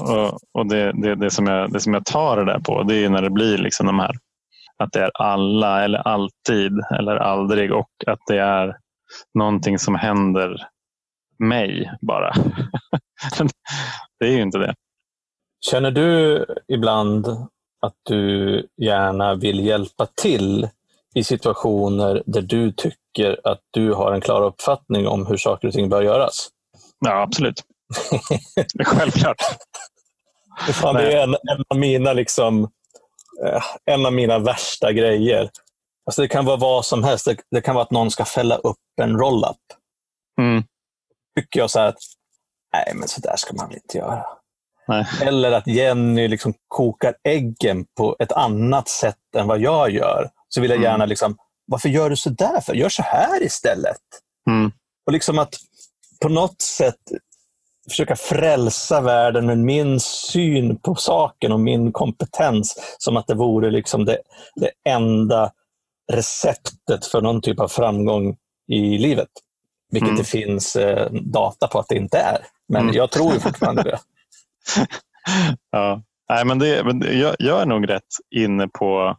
och, 0.00 0.38
och 0.52 0.68
det, 0.68 0.92
det, 1.02 1.14
det, 1.14 1.30
som 1.30 1.46
jag, 1.46 1.72
det 1.72 1.80
som 1.80 1.94
jag 1.94 2.04
tar 2.04 2.36
det 2.36 2.44
där 2.44 2.60
på 2.60 2.82
det 2.82 3.04
är 3.04 3.10
när 3.10 3.22
det 3.22 3.30
blir 3.30 3.58
liksom 3.58 3.86
de 3.86 3.98
här 3.98 4.16
att 4.78 4.92
det 4.92 5.00
är 5.00 5.10
alla 5.14 5.84
eller 5.84 5.98
alltid 5.98 6.72
eller 6.98 7.16
aldrig 7.16 7.72
och 7.72 7.90
att 8.06 8.20
det 8.26 8.38
är 8.38 8.76
någonting 9.34 9.78
som 9.78 9.94
händer 9.94 10.66
mig 11.38 11.92
bara. 12.00 12.32
det 14.18 14.26
är 14.26 14.32
ju 14.32 14.42
inte 14.42 14.58
det. 14.58 14.74
Känner 15.70 15.90
du 15.90 16.44
ibland 16.68 17.26
att 17.80 17.94
du 18.02 18.68
gärna 18.76 19.34
vill 19.34 19.66
hjälpa 19.66 20.06
till 20.06 20.68
i 21.14 21.24
situationer 21.24 22.22
där 22.26 22.42
du 22.42 22.72
tycker 22.72 23.40
att 23.44 23.60
du 23.70 23.92
har 23.92 24.12
en 24.12 24.20
klar 24.20 24.42
uppfattning 24.42 25.08
om 25.08 25.26
hur 25.26 25.36
saker 25.36 25.68
och 25.68 25.74
ting 25.74 25.88
bör 25.88 26.02
göras? 26.02 26.48
Ja, 27.00 27.22
absolut. 27.22 27.62
Självklart. 28.84 29.36
Fan, 30.72 30.94
det 30.94 31.12
är 31.12 31.22
en, 31.22 31.34
en, 31.34 31.64
av 31.68 31.78
mina 31.78 32.12
liksom, 32.12 32.70
eh, 33.44 33.62
en 33.84 34.06
av 34.06 34.12
mina 34.12 34.38
värsta 34.38 34.92
grejer. 34.92 35.50
Alltså 36.06 36.22
det 36.22 36.28
kan 36.28 36.44
vara 36.44 36.56
vad 36.56 36.84
som 36.84 37.04
helst. 37.04 37.24
Det, 37.24 37.36
det 37.50 37.60
kan 37.60 37.74
vara 37.74 37.84
att 37.84 37.90
någon 37.90 38.10
ska 38.10 38.24
fälla 38.24 38.56
upp 38.56 38.76
en 39.02 39.18
roll-up. 39.18 39.56
Mm. 40.40 40.62
tycker 41.38 41.60
jag 41.60 41.70
så 41.70 41.80
att 41.80 41.98
nej, 42.72 42.92
men 42.94 43.08
så 43.08 43.20
där 43.20 43.36
ska 43.36 43.56
man 43.56 43.72
inte 43.72 43.98
göra. 43.98 44.26
Nej. 44.88 45.06
Eller 45.22 45.52
att 45.52 45.66
Jenny 45.66 46.28
liksom 46.28 46.54
kokar 46.68 47.14
äggen 47.28 47.84
på 47.96 48.16
ett 48.18 48.32
annat 48.32 48.88
sätt 48.88 49.16
än 49.36 49.46
vad 49.46 49.60
jag 49.60 49.90
gör. 49.90 50.30
Så 50.48 50.60
vill 50.60 50.70
jag 50.70 50.76
Mm. 50.78 50.90
gärna, 50.90 51.06
liksom, 51.06 51.36
varför 51.66 51.88
gör 51.88 52.10
du 52.10 52.16
så 52.16 52.30
där? 52.30 52.60
för? 52.60 52.74
Gör 52.74 52.88
så 52.88 53.02
här 53.02 53.42
istället. 53.42 54.00
Mm. 54.50 54.72
Och 55.06 55.12
liksom 55.12 55.38
att 55.38 55.54
på 56.22 56.28
något 56.28 56.62
sätt 56.62 57.00
försöka 57.90 58.16
frälsa 58.16 59.00
världen 59.00 59.46
med 59.46 59.58
min 59.58 60.00
syn 60.00 60.76
på 60.80 60.94
saken 60.94 61.52
och 61.52 61.60
min 61.60 61.92
kompetens. 61.92 62.96
Som 62.98 63.16
att 63.16 63.26
det 63.26 63.34
vore 63.34 63.70
liksom 63.70 64.04
det, 64.04 64.18
det 64.54 64.70
enda 64.88 65.52
receptet 66.12 67.06
för 67.06 67.20
någon 67.20 67.40
typ 67.42 67.60
av 67.60 67.68
framgång 67.68 68.36
i 68.68 68.98
livet. 68.98 69.28
Vilket 69.90 70.08
Mm. 70.08 70.18
det 70.18 70.24
finns 70.24 70.76
eh, 70.76 71.10
data 71.12 71.66
på 71.68 71.78
att 71.78 71.88
det 71.88 71.96
inte 71.96 72.18
är. 72.18 72.38
Men 72.68 72.82
Mm. 72.82 72.94
jag 72.94 73.10
tror 73.10 73.32
ju 73.34 73.40
fortfarande 73.40 73.82
det. 73.82 73.98
Ja. 75.70 76.02
Nej, 76.28 76.44
men 76.44 76.58
det, 76.58 76.84
men 76.84 77.18
jag, 77.18 77.36
jag 77.38 77.62
är 77.62 77.66
nog 77.66 77.88
rätt 77.88 78.02
inne 78.36 78.68
på 78.68 79.16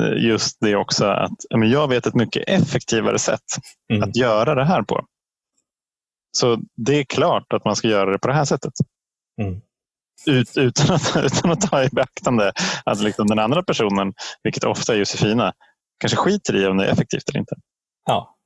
eh, 0.00 0.24
just 0.24 0.56
det 0.60 0.76
också 0.76 1.04
att 1.06 1.32
men 1.58 1.70
jag 1.70 1.88
vet 1.88 2.06
ett 2.06 2.14
mycket 2.14 2.48
effektivare 2.48 3.18
sätt 3.18 3.44
Mm. 3.92 4.02
att 4.02 4.16
göra 4.16 4.54
det 4.54 4.64
här 4.64 4.82
på. 4.82 5.06
Så 6.36 6.58
det 6.76 6.92
är 6.92 7.04
klart 7.04 7.52
att 7.52 7.64
man 7.64 7.76
ska 7.76 7.88
göra 7.88 8.10
det 8.12 8.18
på 8.18 8.28
det 8.28 8.34
här 8.34 8.44
sättet. 8.44 8.72
Mm. 9.42 9.60
Ut, 10.26 10.56
utan, 10.56 10.94
att, 10.94 11.16
utan 11.24 11.50
att 11.50 11.60
ta 11.60 11.84
i 11.84 11.88
beaktande 11.92 12.52
att 12.84 13.00
liksom 13.00 13.26
den 13.26 13.38
andra 13.38 13.62
personen, 13.62 14.12
vilket 14.42 14.64
ofta 14.64 14.94
är 14.94 14.98
Josefina, 14.98 15.52
kanske 16.00 16.16
skiter 16.16 16.56
i 16.56 16.66
om 16.66 16.76
det 16.76 16.86
är 16.86 16.92
effektivt 16.92 17.28
eller 17.28 17.40
inte. 17.40 17.56
Ja. 18.04 18.36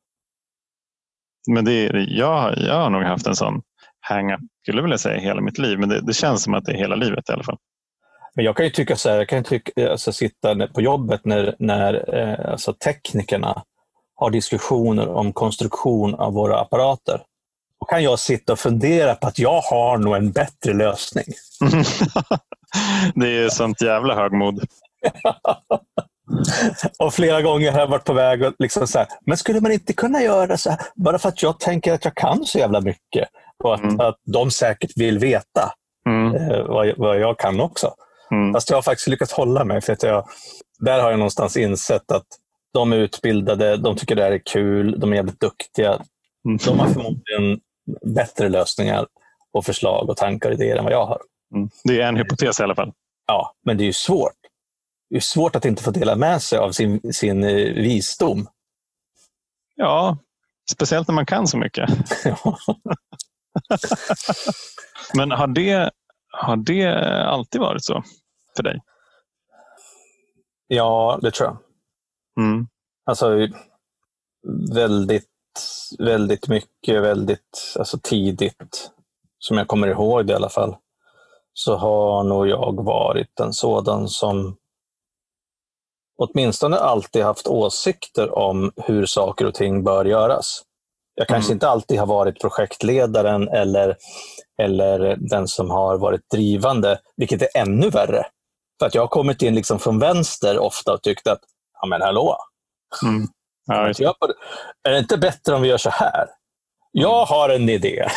Men 1.51 1.65
det 1.65 1.73
är, 1.73 2.07
jag, 2.09 2.59
jag 2.59 2.75
har 2.75 2.91
nog 2.91 3.03
haft 3.03 3.27
en 3.27 3.37
sån 3.37 3.63
hang-up, 4.03 4.41
skulle 4.63 4.79
jag 4.79 4.83
vilja 4.83 4.99
säga, 4.99 5.21
hela 5.21 5.41
mitt 5.41 5.59
liv. 5.59 5.79
Men 5.79 5.89
det, 5.89 6.01
det 6.01 6.15
känns 6.15 6.43
som 6.43 6.55
att 6.55 6.65
det 6.65 6.73
är 6.73 6.77
hela 6.77 6.97
livet 6.97 7.31
i 7.31 7.33
alla 7.33 7.45
fall. 7.45 7.59
Men 8.35 8.45
jag 8.45 8.57
kan 8.57 8.67
ju 8.67 8.71
tycka 8.71 8.97
så 8.97 9.11
här, 9.11 9.17
jag 9.17 9.29
kan 9.29 9.45
tycka, 9.45 9.91
alltså, 9.91 10.13
sitta 10.13 10.67
på 10.67 10.81
jobbet 10.81 11.25
när, 11.25 11.57
när 11.59 12.15
eh, 12.15 12.53
alltså, 12.53 12.73
teknikerna 12.73 13.63
har 14.15 14.31
diskussioner 14.31 15.09
om 15.09 15.33
konstruktion 15.33 16.15
av 16.15 16.33
våra 16.33 16.61
apparater. 16.61 17.23
Då 17.81 17.87
kan 17.87 18.03
jag 18.03 18.19
sitta 18.19 18.53
och 18.53 18.59
fundera 18.59 19.15
på 19.15 19.27
att 19.27 19.39
jag 19.39 19.61
har 19.61 19.99
nog 19.99 20.17
en 20.17 20.33
bättre 20.33 20.73
lösning. 20.73 21.25
det 23.15 23.29
är 23.29 23.49
sånt 23.49 23.83
jävla 23.83 24.15
högmod. 24.15 24.65
Och 26.99 27.15
flera 27.15 27.43
gånger 27.43 27.73
har 27.73 27.81
jag 27.81 27.87
varit 27.87 28.05
på 28.05 28.13
väg 28.13 28.43
och 28.43 28.55
liksom 28.59 28.87
så 28.87 28.99
här, 28.99 29.09
men 29.27 29.37
skulle 29.37 29.61
man 29.61 29.73
inte 29.73 29.93
kunna 29.93 30.23
göra 30.23 30.57
så 30.57 30.71
här, 30.71 30.79
bara 30.95 31.19
för 31.19 31.29
att 31.29 31.43
jag 31.43 31.61
tänker 31.61 31.93
att 31.93 32.05
jag 32.05 32.15
kan 32.15 32.45
så 32.45 32.59
jävla 32.59 32.81
mycket 32.81 33.29
och 33.65 33.75
att, 33.75 33.81
Mm. 33.81 34.01
att 34.01 34.17
de 34.25 34.51
säkert 34.51 34.91
vill 34.97 35.19
veta 35.19 35.73
Mm, 36.07 36.35
eh, 36.35 36.63
vad, 36.67 36.93
vad 36.99 37.21
jag 37.21 37.39
kan 37.39 37.61
också. 37.61 37.95
mm, 38.31 38.53
Fast 38.53 38.71
jag 38.71 38.77
har 38.77 38.83
faktiskt 38.83 39.09
lyckats 39.09 39.33
hålla 39.33 39.65
mig. 39.65 39.81
För 39.81 39.93
att 39.93 40.03
jag, 40.03 40.29
där 40.79 41.01
har 41.03 41.11
jag 41.11 41.19
någonstans 41.19 41.57
insett 41.57 42.11
att 42.13 42.27
de 42.73 42.93
är 42.93 42.97
utbildade, 42.97 43.77
de 43.77 43.97
tycker 43.97 44.15
det 44.15 44.23
här 44.23 44.33
är 44.33 44.39
kul, 44.45 45.01
de 45.01 45.13
är 45.13 45.17
jävligt 45.17 45.41
duktiga. 45.41 45.93
mm. 46.45 46.57
De 46.67 46.79
har 46.79 46.87
förmodligen 46.89 47.61
bättre 48.15 48.49
lösningar 48.49 49.07
och 49.53 49.65
förslag 49.65 50.11
och 50.11 50.17
tankar 50.17 50.49
och 50.49 50.55
idéer 50.55 50.77
än 50.77 50.85
vad 50.85 50.93
jag 50.93 51.07
har. 51.07 51.21
Mm. 51.55 51.69
Det 51.85 52.01
är 52.01 52.09
en 52.09 52.17
hypotes 52.17 52.61
i 52.61 52.63
alla 52.63 52.75
fall. 52.75 52.93
Ja, 53.27 53.55
men 53.65 53.77
det 53.77 53.83
är 53.85 53.87
ju 53.87 53.93
svårt. 53.93 54.33
Det 55.11 55.17
är 55.17 55.21
svårt 55.21 55.57
att 55.57 55.65
inte 55.65 55.83
få 55.83 55.91
dela 55.91 56.17
med 56.17 56.43
sig 56.43 56.59
av 56.59 56.73
sin, 56.73 57.13
sin 57.13 57.45
eh, 57.45 57.55
visdom. 57.75 58.49
Ja, 59.77 60.19
speciellt 60.71 61.09
när 61.09 61.15
man 61.15 61.27
kan 61.27 61.47
så 61.47 61.57
mycket. 61.59 61.91
Men 65.15 65.31
har 65.31 65.47
det, 65.47 65.91
har 66.31 66.57
det 66.57 66.95
alltid 67.25 67.61
varit 67.61 67.85
så 67.85 68.03
för 68.57 68.63
dig? 68.63 68.81
ja, 70.75 71.19
det 71.23 71.31
tror 71.31 71.49
jag. 71.49 71.59
Mm. 72.45 72.67
Alltså 73.05 73.49
väldigt, 74.75 75.29
väldigt 75.99 76.49
mycket, 76.49 77.03
väldigt 77.03 77.75
alltså, 77.79 77.99
tidigt, 78.03 78.91
som 79.39 79.59
jag 79.59 79.69
kommer 79.69 79.89
ihåg 79.89 80.27
det 80.27 80.33
i 80.33 80.37
alla 80.37 80.49
fall, 80.49 80.77
så 81.53 81.77
har 81.77 82.25
nog 82.25 82.49
jag 82.49 82.85
varit 82.85 83.41
en 83.41 83.53
sådan 83.53 84.09
som 84.09 84.57
åtminstone 86.19 86.77
alltid 86.77 87.25
haft 87.25 87.47
åsikter 87.47 88.39
om 88.39 88.73
hur 88.77 89.07
saker 89.07 89.47
och 89.47 89.55
ting 89.55 89.85
bör 89.85 90.05
göras. 90.05 90.63
Jag 91.15 91.29
kanske 91.29 91.49
Mm. 91.49 91.57
inte 91.57 91.69
alltid 91.69 91.99
har 91.99 92.07
varit 92.07 92.41
projektledaren 92.41 93.49
eller, 93.49 93.97
eller 94.63 95.17
den 95.21 95.49
som 95.49 95.71
har 95.71 95.99
varit 95.99 96.31
drivande, 96.31 96.99
vilket 97.17 97.43
är 97.43 97.49
ännu 97.55 97.91
värre. 97.91 98.27
För 98.79 98.87
att 98.87 98.95
jag 98.95 99.03
har 99.03 99.09
kommit 99.09 99.43
in 99.43 99.55
liksom 99.55 99.79
från 99.79 99.99
vänster 99.99 100.59
ofta 100.59 100.93
och 100.93 101.03
tyckt 101.03 101.27
att, 101.27 101.41
ja 101.81 101.87
men 101.87 102.03
hallå, 102.03 102.37
Mm. 103.05 103.29
Ja, 103.67 103.89
just. 103.89 104.01
Är 104.83 104.91
det 104.93 104.99
inte 104.99 105.19
bättre 105.19 105.55
om 105.55 105.63
vi 105.63 105.69
gör 105.69 105.77
så 105.79 105.91
här? 105.91 106.27
Jag 106.93 107.25
har 107.25 107.49
en 107.49 107.69
idé. 107.69 108.09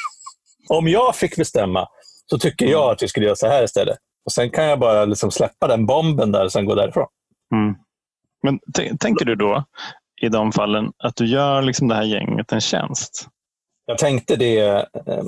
om 0.68 0.88
jag 0.88 1.16
fick 1.16 1.36
bestämma 1.36 1.88
så 2.26 2.38
tycker 2.38 2.66
jag 2.66 2.90
att 2.90 3.02
vi 3.02 3.08
skulle 3.08 3.26
göra 3.26 3.36
så 3.36 3.46
här 3.48 3.64
istället. 3.64 3.98
Och 4.26 4.32
Sen 4.32 4.50
kan 4.50 4.64
jag 4.64 4.78
bara 4.78 5.04
liksom 5.04 5.30
släppa 5.30 5.66
den 5.66 5.86
bomben 5.86 6.32
där 6.32 6.44
och 6.44 6.52
sen 6.52 6.66
gå 6.66 6.74
därifrån. 6.74 7.06
Mm. 7.54 7.74
Men 8.42 8.58
tänker 8.98 9.24
du 9.24 9.34
då 9.34 9.64
i 10.20 10.28
de 10.28 10.52
fallen 10.52 10.92
att 10.98 11.16
du 11.16 11.26
gör 11.26 11.62
liksom 11.62 11.88
det 11.88 11.94
här 11.94 12.02
gänget 12.02 12.52
en 12.52 12.60
tjänst? 12.60 13.26
Jag 13.86 13.98
tänkte 13.98 14.36
det, 14.36 14.58
eh, 14.60 15.24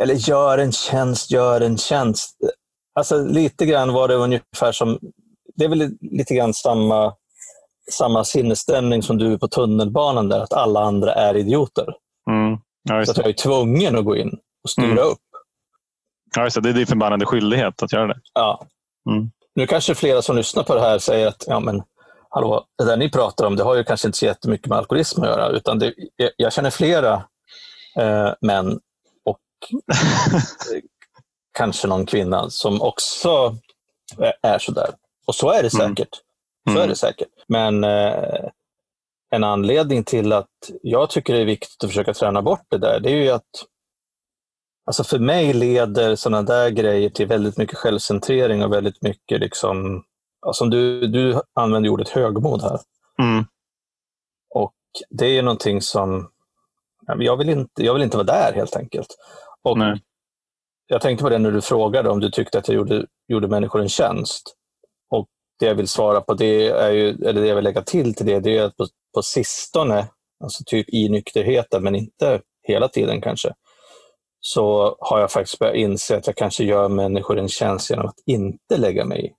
eller 0.00 0.14
gör 0.14 0.58
en 0.58 0.72
tjänst, 0.72 1.30
gör 1.30 1.60
en 1.60 1.78
tjänst. 1.78 2.36
Alltså 2.94 3.24
lite 3.24 3.66
grann 3.66 3.92
var 3.92 4.08
det 4.08 4.14
ungefär 4.14 4.72
som, 4.72 4.98
det 5.56 5.64
är 5.64 5.68
väl 5.68 5.90
lite 6.00 6.34
grann 6.34 6.54
samma, 6.54 7.14
samma 7.90 8.24
sinnesstämning 8.24 9.02
som 9.02 9.18
du 9.18 9.38
på 9.38 9.48
tunnelbanan 9.48 10.28
där, 10.28 10.40
att 10.40 10.52
alla 10.52 10.80
andra 10.80 11.12
är 11.14 11.36
idioter. 11.36 11.86
Mm. 12.30 12.58
Ja, 12.88 13.04
Så 13.04 13.10
att 13.10 13.16
jag 13.18 13.28
är 13.28 13.32
tvungen 13.32 13.98
att 13.98 14.04
gå 14.04 14.16
in 14.16 14.38
och 14.64 14.70
styra 14.70 14.86
Mm. 14.86 14.98
upp. 15.04 15.18
Ja, 16.36 16.44
just 16.44 16.54
det. 16.54 16.60
det 16.60 16.68
är 16.68 16.74
din 16.74 16.86
förbannade 16.86 17.26
skyldighet 17.26 17.82
att 17.82 17.92
göra 17.92 18.06
det. 18.06 18.20
Ja. 18.34 18.66
Mm. 19.10 19.30
Nu 19.54 19.66
kanske 19.66 19.94
flera 19.94 20.22
som 20.22 20.36
lyssnar 20.36 20.62
på 20.62 20.74
det 20.74 20.80
här 20.80 20.98
säger 20.98 21.26
att 21.26 21.44
ja, 21.46 21.60
men, 21.60 21.82
hallå, 22.34 22.64
det 22.78 22.84
där 22.84 22.96
ni 22.96 23.10
pratar 23.10 23.46
om 23.46 23.56
det 23.56 23.62
har 23.62 23.74
ju 23.76 23.84
kanske 23.84 24.08
inte 24.08 24.18
så 24.18 24.24
jättemycket 24.26 24.66
med 24.68 24.78
alkoholism 24.78 25.22
att 25.22 25.28
göra. 25.28 25.48
Utan 25.48 25.78
det, 25.78 25.94
jag, 26.16 26.30
jag 26.36 26.52
känner 26.52 26.70
flera 26.70 27.14
eh, 27.98 28.32
män 28.40 28.80
och 29.24 29.38
kanske 31.58 31.88
någon 31.88 32.06
kvinna 32.06 32.50
som 32.50 32.82
också 32.82 33.56
är- 34.18 34.34
är 34.42 34.58
sådär. 34.58 34.90
Och 35.26 35.34
så 35.34 35.50
är 35.50 35.62
det 35.62 35.74
Mm. 35.74 35.88
säkert. 35.96 36.14
Så 36.64 36.70
Mm. 36.70 36.82
är 36.82 36.88
det 36.88 36.96
säkert. 36.96 37.28
Men 37.48 37.84
eh, 37.84 38.48
en 39.30 39.44
anledning 39.44 40.04
till 40.04 40.32
att 40.32 40.48
jag 40.82 41.10
tycker 41.10 41.34
det 41.34 41.40
är 41.40 41.44
viktigt 41.44 41.84
att 41.84 41.90
försöka 41.90 42.14
träna 42.14 42.42
bort 42.42 42.66
det 42.68 42.78
där, 42.78 43.00
det 43.00 43.10
är 43.10 43.16
ju 43.16 43.30
att 43.30 43.50
Alltså 44.86 45.04
för 45.04 45.18
mig 45.18 45.52
leder 45.52 46.16
sådana 46.16 46.42
där 46.42 46.70
grejer 46.70 47.10
till 47.10 47.26
väldigt 47.26 47.56
mycket 47.56 47.78
självcentrering 47.78 48.64
och 48.64 48.72
väldigt 48.72 49.02
mycket, 49.02 49.40
liksom, 49.40 50.04
som 50.52 50.70
du, 50.70 51.06
du 51.06 51.40
använder 51.54 51.90
ordet 51.90 52.08
högmod 52.08 52.62
här. 52.62 52.78
Mm. 53.22 53.44
Och 54.54 54.74
det 55.10 55.38
är 55.38 55.42
någonting 55.42 55.80
som, 55.82 56.30
jag 57.18 57.36
vill 57.36 57.48
inte, 57.48 57.84
jag 57.84 57.94
vill 57.94 58.02
inte 58.02 58.16
vara 58.16 58.26
där 58.26 58.52
helt 58.52 58.76
enkelt. 58.76 59.16
Och 59.62 59.78
Nej. 59.78 60.00
Jag 60.86 61.00
tänkte 61.00 61.22
på 61.22 61.30
det 61.30 61.38
när 61.38 61.50
du 61.50 61.60
frågade 61.60 62.10
om 62.10 62.20
du 62.20 62.30
tyckte 62.30 62.58
att 62.58 62.68
jag 62.68 62.74
gjorde, 62.74 63.06
gjorde 63.28 63.48
människor 63.48 63.80
en 63.80 63.88
tjänst. 63.88 64.56
Och 65.10 65.26
det 65.58 65.66
jag 65.66 65.74
vill 65.74 65.88
svara 65.88 66.20
på, 66.20 66.34
det 66.34 66.68
är 66.68 66.90
ju, 66.90 67.08
eller 67.08 67.40
det 67.40 67.46
jag 67.46 67.54
vill 67.54 67.64
lägga 67.64 67.82
till 67.82 68.14
till 68.14 68.26
det, 68.26 68.40
det 68.40 68.58
är 68.58 68.64
att 68.64 68.76
på, 68.76 68.86
på 69.14 69.22
sistone, 69.22 70.08
alltså 70.44 70.64
typ 70.66 70.88
i 70.88 71.08
nykterheten, 71.08 71.82
men 71.82 71.94
inte 71.94 72.40
hela 72.62 72.88
tiden 72.88 73.20
kanske, 73.20 73.54
så 74.40 74.96
har 75.00 75.20
jag 75.20 75.30
faktiskt 75.30 75.58
börjat 75.58 75.76
inse 75.76 76.16
att 76.16 76.26
jag 76.26 76.36
kanske 76.36 76.64
gör 76.64 76.88
människor 76.88 77.38
en 77.38 77.48
tjänst 77.48 77.90
genom 77.90 78.06
att 78.06 78.18
inte 78.26 78.76
lägga 78.76 79.04
mig 79.04 79.26
i. 79.26 79.32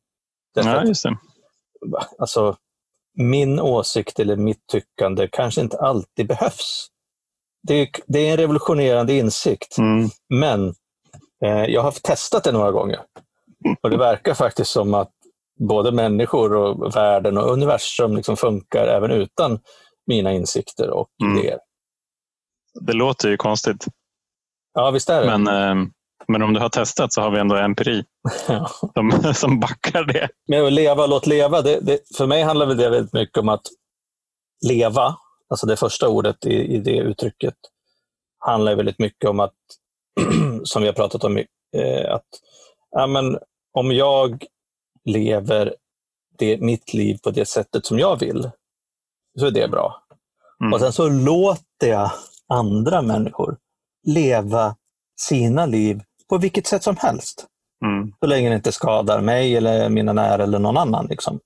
Därför 0.56 0.70
Ja, 0.70 0.82
att, 0.82 0.88
just 0.88 1.04
det. 1.04 1.18
alltså, 2.20 2.58
min 3.18 3.60
åsikt 3.60 4.20
eller 4.20 4.36
mitt 4.36 4.68
tyckande 4.72 5.28
kanske 5.32 5.62
inte 5.62 5.78
alltid 5.78 6.28
behövs. 6.28 6.88
Det 7.68 7.74
är, 7.74 7.88
det 8.08 8.20
är 8.20 8.32
en 8.32 8.38
revolutionerande 8.38 9.14
insikt, 9.14 9.78
Mm. 9.78 10.10
men 10.30 10.68
eh, 11.46 11.66
jag 11.66 11.82
har 11.82 11.92
testat 11.92 12.44
det 12.44 12.52
några 12.52 12.72
gånger. 12.72 13.00
Och 13.84 13.90
det 13.90 13.98
verkar 13.98 14.34
faktiskt 14.34 14.72
som 14.72 14.94
att 14.94 15.12
både 15.60 15.92
människor 15.92 16.54
och 16.54 16.96
världen 16.96 17.38
och 17.38 17.52
universum 17.52 18.16
liksom 18.16 18.38
funkar 18.38 18.88
även 18.88 19.12
utan 19.12 19.60
mina 20.08 20.34
insikter 20.34 20.90
och 20.90 21.10
Mm. 21.24 21.38
idéer. 21.38 21.60
Det 22.82 22.94
låter 22.94 23.30
ju 23.30 23.38
konstigt. 23.38 23.86
Ja, 24.74 24.92
visst 24.92 25.10
är 25.10 25.22
det. 25.22 25.38
Men, 25.38 25.48
eh, 25.48 25.86
men 26.28 26.42
om 26.42 26.54
du 26.54 26.60
har 26.60 26.70
testat 26.70 27.14
så 27.14 27.22
har 27.22 27.32
vi 27.32 27.40
ändå 27.40 27.56
empiri 27.56 28.04
Ja. 28.48 28.70
som, 28.94 29.34
som 29.34 29.60
backar 29.60 30.04
det. 30.04 30.30
Men 30.48 30.66
att 30.66 30.74
leva, 30.74 31.06
låt 31.06 31.28
leva. 31.28 31.62
Det, 31.62 31.80
det, 31.80 32.00
för 32.18 32.28
mig 32.28 32.44
handlar 32.44 32.66
det 32.66 32.90
väldigt 32.90 33.14
mycket 33.14 33.38
om 33.38 33.50
att 33.50 33.68
leva, 34.66 35.16
alltså 35.50 35.68
det 35.68 35.76
första 35.78 36.08
ordet 36.08 36.46
i, 36.46 36.54
i 36.54 36.78
det 36.78 36.98
uttrycket, 36.98 37.56
handlar 38.40 38.76
väldigt 38.76 39.00
mycket 39.00 39.30
om 39.30 39.40
att, 39.40 39.54
som 40.64 40.82
vi 40.82 40.88
har 40.88 40.94
pratat 40.94 41.24
om 41.24 41.38
eh, 41.78 42.14
att 42.14 42.28
ja, 42.92 43.08
men, 43.08 43.38
om 43.74 43.92
jag 43.92 44.46
lever 45.06 45.76
det, 46.38 46.62
mitt 46.62 46.94
liv 46.94 47.18
på 47.24 47.32
det 47.32 47.46
sättet 47.46 47.86
som 47.86 48.00
jag 48.00 48.20
vill, 48.20 48.50
så 49.40 49.46
är 49.46 49.52
det 49.52 49.68
bra. 49.68 50.04
Mm. 50.62 50.74
Och 50.74 50.80
sen 50.80 50.94
så 50.94 51.10
låter 51.10 51.88
jag 51.88 52.12
andra 52.48 53.02
människor 53.02 53.58
leva 54.08 54.76
sina 55.20 55.66
liv 55.66 56.02
på 56.30 56.38
vilket 56.38 56.68
sätt 56.68 56.84
som 56.84 56.98
helst. 56.98 57.48
Mm. 57.86 58.14
Så 58.20 58.26
länge 58.26 58.50
det 58.50 58.56
inte 58.56 58.72
skadar 58.72 59.22
mig 59.22 59.58
eller 59.58 59.90
mina 59.90 60.14
nära 60.14 60.44
eller 60.44 60.60
någon 60.60 60.78
annan. 60.78 61.08
Liksom. 61.10 61.40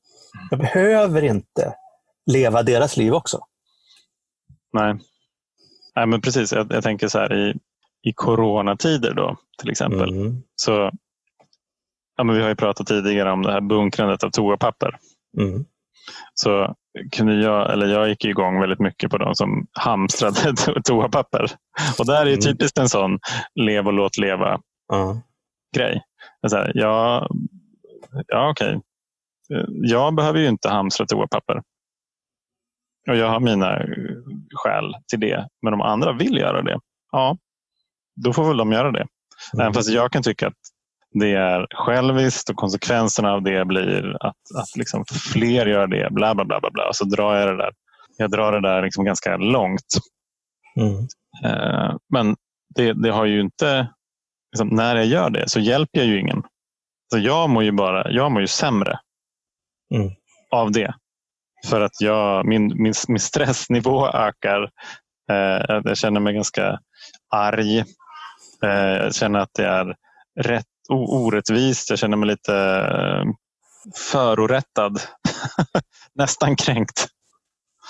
Jag 0.49 0.59
behöver 0.59 1.23
inte 1.23 1.73
leva 2.25 2.63
deras 2.63 2.97
liv 2.97 3.13
också. 3.13 3.39
Nej. 4.73 4.95
Nej, 5.95 6.07
men 6.07 6.21
precis. 6.21 6.53
Jag, 6.53 6.67
jag 6.73 6.83
tänker 6.83 7.07
så 7.07 7.19
här 7.19 7.33
i, 7.33 7.53
i 8.03 8.13
coronatider 8.13 9.13
då 9.13 9.37
till 9.59 9.69
exempel. 9.69 10.09
Mm. 10.09 10.43
Så, 10.55 10.91
ja, 12.17 12.23
men 12.23 12.35
vi 12.35 12.41
har 12.41 12.49
ju 12.49 12.55
pratat 12.55 12.87
tidigare 12.87 13.31
om 13.31 13.41
det 13.41 13.51
här 13.51 13.61
bunkrandet 13.61 14.23
av 14.23 14.29
toapapper. 14.29 14.97
Mm. 15.37 15.65
Så 16.33 16.75
kunde 17.11 17.35
jag, 17.35 17.73
eller 17.73 17.87
jag 17.87 18.09
gick 18.09 18.25
igång 18.25 18.59
väldigt 18.61 18.79
mycket 18.79 19.11
på 19.11 19.17
de 19.17 19.35
som 19.35 19.67
hamstrade 19.73 20.35
to- 20.51 20.81
toapapper. 20.83 21.51
Och 21.99 22.05
där 22.05 22.21
är 22.21 22.25
ju 22.25 22.31
Mm. 22.33 22.41
typiskt 22.41 22.77
en 22.77 22.89
sån 22.89 23.19
lev 23.55 23.87
och 23.87 23.93
låt 23.93 24.17
leva 24.17 24.59
Ja. 24.87 25.21
grej. 25.75 26.01
Här, 26.51 26.71
ja, 26.75 27.27
ja 28.27 28.49
okej. 28.49 28.81
Jag 29.69 30.15
behöver 30.15 30.39
ju 30.39 30.47
inte 30.47 30.69
hamstra 30.69 31.05
toapapper. 31.05 31.61
Och 33.09 33.15
jag 33.15 33.29
har 33.29 33.39
mina 33.39 33.77
eh, 33.79 33.87
skäl 34.53 34.93
till 35.09 35.19
det. 35.19 35.47
Men 35.61 35.73
om 35.73 35.81
andra 35.81 36.13
vill 36.13 36.37
göra 36.37 36.61
det, 36.61 36.79
ja, 37.11 37.37
då 38.15 38.33
får 38.33 38.47
väl 38.47 38.57
de 38.57 38.71
göra 38.71 38.91
det. 38.91 39.07
Även 39.61 39.73
fast 39.73 39.89
jag 39.89 40.11
kan 40.11 40.23
tycka 40.23 40.47
att 40.47 40.53
det 41.19 41.33
är 41.33 41.67
själviskt 41.75 42.49
och 42.49 42.55
konsekvenserna 42.55 43.31
av 43.31 43.41
det 43.41 43.65
blir 43.65 44.17
att, 44.19 44.35
att 44.57 44.75
liksom 44.75 45.05
fler 45.33 45.65
gör 45.65 45.87
det. 45.87 46.07
Bla, 46.11 46.35
bla, 46.35 46.45
bla, 46.45 46.59
bla, 46.59 46.69
bla. 46.71 46.87
Och 46.87 46.95
så 46.95 47.05
drar 47.05 47.35
jag 47.35 47.47
det 47.47 47.57
där, 47.57 47.71
jag 48.17 48.31
drar 48.31 48.51
det 48.51 48.61
där 48.61 48.83
liksom 48.83 49.05
ganska 49.05 49.37
långt. 49.37 49.87
Mm. 50.79 51.07
Eh, 51.45 51.95
men 52.13 52.35
det, 52.75 52.93
det 52.93 53.11
har 53.11 53.25
ju 53.25 53.41
inte... 53.41 53.87
Liksom, 54.51 54.67
när 54.67 54.95
jag 54.95 55.05
gör 55.05 55.29
det 55.29 55.49
så 55.49 55.59
hjälper 55.59 55.99
jag 55.99 56.07
ju 56.07 56.19
ingen. 56.19 56.43
Så 57.11 57.19
jag 57.19 57.49
mår 57.49 57.63
ju 57.63 57.71
bara 57.71 58.11
jag 58.11 58.31
mår 58.31 58.41
ju 58.41 58.47
sämre 58.47 58.99
Mm. 59.95 60.11
av 60.51 60.71
det. 60.71 60.93
För 61.69 61.81
att 61.81 62.01
jag, 62.01 62.45
min, 62.45 62.83
min, 62.83 62.93
min 63.07 63.19
stressnivå 63.19 64.07
ökar. 64.07 64.63
Eh, 65.31 65.79
jag 65.83 65.97
känner 65.97 66.19
mig 66.19 66.33
ganska 66.33 66.79
arg. 67.29 67.79
Eh, 68.63 68.95
jag 69.03 69.15
känner 69.15 69.39
att 69.39 69.53
det 69.53 69.65
är 69.65 69.95
rätt, 70.39 70.66
orättvist. 70.89 71.89
Jag 71.89 71.99
känner 71.99 72.17
mig 72.17 72.27
lite 72.27 72.55
eh, 72.55 73.25
förorättad. 73.95 75.01
Nästan 76.13 76.55
kränkt. 76.55 77.07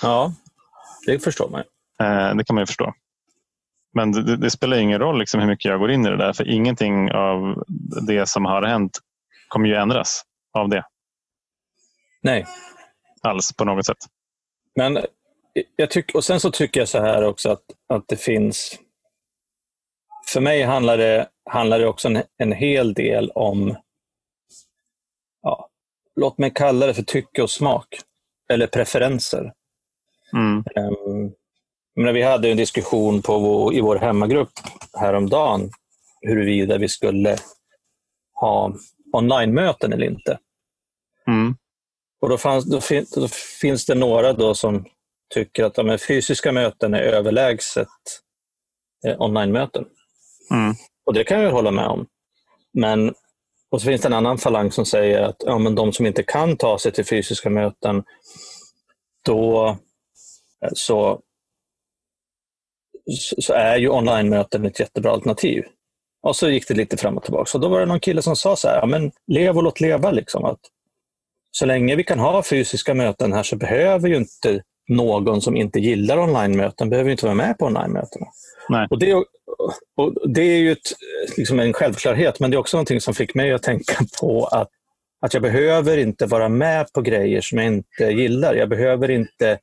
ja, 0.02 0.32
det 1.06 1.18
förstår 1.18 1.48
man. 1.48 1.60
Eh, 2.02 2.36
det 2.36 2.44
kan 2.44 2.54
man 2.54 2.62
ju 2.62 2.66
förstå. 2.66 2.94
Men 3.94 4.12
det, 4.12 4.36
det 4.36 4.50
spelar 4.50 4.76
ingen 4.76 4.98
roll 4.98 5.18
liksom 5.18 5.40
hur 5.40 5.46
mycket 5.48 5.64
jag 5.64 5.80
går 5.80 5.90
in 5.90 6.06
i 6.06 6.10
det 6.10 6.16
där. 6.16 6.32
För 6.32 6.48
ingenting 6.48 7.12
av 7.12 7.64
det 8.06 8.28
som 8.28 8.44
har 8.44 8.62
hänt 8.62 8.98
kommer 9.48 9.68
ju 9.68 9.74
ändras 9.74 10.22
av 10.52 10.68
det 10.68 10.84
Nej, 12.22 12.46
alls 13.22 13.52
på 13.52 13.64
något 13.64 13.86
sätt. 13.86 13.96
men 14.76 14.98
jag 15.76 15.90
tycker, 15.90 16.16
och 16.16 16.24
sen 16.24 16.40
så 16.40 16.50
tycker 16.50 16.80
jag 16.80 16.88
så 16.88 17.00
här 17.00 17.24
också 17.24 17.50
att, 17.50 17.62
att 17.88 18.08
det 18.08 18.16
finns... 18.16 18.78
För 20.32 20.40
mig 20.40 20.62
handlar 20.62 20.98
det, 20.98 21.28
handlar 21.50 21.78
det 21.78 21.86
också 21.86 22.08
en, 22.08 22.22
en 22.38 22.52
hel 22.52 22.94
del 22.94 23.30
om, 23.30 23.76
ja, 25.42 25.68
låt 26.16 26.38
mig 26.38 26.52
kalla 26.54 26.86
det 26.86 26.94
för 26.94 27.02
tycke 27.02 27.42
och 27.42 27.50
smak. 27.50 27.86
Eller 28.50 28.66
preferenser. 28.66 29.52
Mm. 30.32 30.64
Um, 30.76 31.32
men 31.94 32.14
vi 32.14 32.22
hade 32.22 32.50
en 32.50 32.56
diskussion 32.56 33.22
på 33.22 33.38
vår, 33.38 33.74
i 33.74 33.80
vår 33.80 33.96
hemmagrupp 33.96 34.50
häromdagen 34.92 35.70
huruvida 36.20 36.78
vi 36.78 36.88
skulle 36.88 37.36
ha 38.34 38.72
online-möten 39.12 39.92
eller 39.92 40.06
inte. 40.06 40.38
Mm. 41.26 41.56
Och 42.20 42.28
då, 42.28 42.38
fanns, 42.38 42.64
då, 42.64 42.80
fin, 42.80 43.06
då 43.14 43.28
finns 43.60 43.86
det 43.86 43.94
några 43.94 44.32
då 44.32 44.54
som 44.54 44.84
tycker 45.34 45.64
att 45.64 45.76
ja, 45.76 45.98
fysiska 45.98 46.52
möten 46.52 46.94
är 46.94 47.02
överlägset 47.02 47.88
eh, 49.06 49.20
online-möten. 49.20 49.84
Mm. 50.50 50.74
Och 51.06 51.14
det 51.14 51.24
kan 51.24 51.40
jag 51.40 51.50
hålla 51.52 51.70
med 51.70 51.86
om. 51.86 52.06
Men 52.72 53.14
och 53.70 53.80
så 53.80 53.86
finns 53.86 54.00
det 54.00 54.08
en 54.08 54.12
annan 54.12 54.38
falang 54.38 54.72
som 54.72 54.86
säger 54.86 55.22
att 55.22 55.36
ja, 55.38 55.58
men 55.58 55.74
de 55.74 55.92
som 55.92 56.06
inte 56.06 56.22
kan 56.22 56.56
ta 56.56 56.78
sig 56.78 56.92
till 56.92 57.04
fysiska 57.06 57.50
möten, 57.50 58.04
då 59.24 59.68
eh, 60.64 60.70
så, 60.72 61.20
så- 63.40 63.52
är 63.52 63.76
ju 63.76 63.88
online-möten 63.88 64.66
ett 64.66 64.80
jättebra 64.80 65.10
alternativ. 65.12 65.64
Och 66.22 66.36
så 66.36 66.48
gick 66.50 66.68
det 66.68 66.74
lite 66.74 66.96
fram 66.96 67.16
och 67.16 67.22
tillbaka. 67.22 67.44
Så 67.46 67.58
då 67.58 67.68
var 67.68 67.80
det 67.80 67.86
någon 67.86 68.00
kille 68.00 68.22
som 68.22 68.36
sa 68.36 68.56
så 68.56 68.68
här, 68.68 68.76
ja, 68.80 68.86
men 68.86 69.12
lev 69.26 69.56
och 69.56 69.62
låt 69.62 69.80
leva. 69.80 70.10
Liksom, 70.10 70.44
att 70.44 70.60
så 71.50 71.66
länge 71.66 71.96
vi 71.96 72.04
kan 72.04 72.18
ha 72.18 72.42
fysiska 72.42 72.94
möten 72.94 73.32
här 73.32 73.42
så 73.42 73.56
behöver 73.56 74.08
ju 74.08 74.16
inte 74.16 74.62
någon 74.88 75.40
som 75.42 75.56
inte 75.56 75.80
gillar 75.80 76.18
online-möten 76.18 76.90
behöver 76.90 77.10
inte 77.10 77.24
vara 77.24 77.34
med 77.34 77.58
på 77.58 77.66
online-mötena. 77.66 78.26
Och 78.90 78.98
det, 78.98 79.24
och 79.96 80.14
det 80.28 80.42
är 80.42 80.58
ju 80.58 80.72
ett, 80.72 80.92
liksom 81.36 81.60
en 81.60 81.72
självklarhet, 81.72 82.40
men 82.40 82.50
det 82.50 82.56
är 82.56 82.58
också 82.58 82.76
någonting 82.76 83.00
som 83.00 83.14
fick 83.14 83.34
mig 83.34 83.52
att 83.52 83.62
tänka 83.62 83.94
på 84.20 84.44
att, 84.44 84.68
att 85.20 85.34
jag 85.34 85.42
behöver 85.42 85.98
inte 85.98 86.26
vara 86.26 86.48
med 86.48 86.92
på 86.92 87.00
grejer 87.00 87.40
som 87.40 87.58
jag 87.58 87.66
inte 87.66 88.04
gillar. 88.04 88.54
Jag 88.54 88.68
behöver 88.68 89.10
inte 89.10 89.58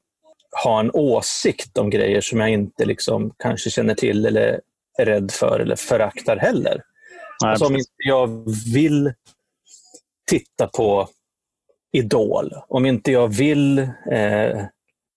ha 0.63 0.80
en 0.80 0.91
åsikt 0.91 1.78
om 1.78 1.89
grejer 1.89 2.21
som 2.21 2.39
jag 2.39 2.50
inte 2.50 2.86
liksom 2.86 3.34
kanske 3.38 3.69
känner 3.69 3.95
till 3.95 4.26
eller 4.26 4.60
är 4.98 5.06
rädd 5.06 5.32
för 5.32 5.60
eller 5.60 5.76
föraktar 5.76 6.38
heller. 6.38 6.82
Nej, 7.43 7.52
Alltså 7.52 7.65
om 7.65 7.76
inte 7.76 7.89
jag 7.98 8.28
vill 8.74 9.13
titta 10.30 10.67
på 10.67 11.10
Idol, 11.91 12.54
om 12.67 12.86
inte 12.86 13.12
jag 13.12 13.28
vill 13.28 13.80
eh, 14.12 14.62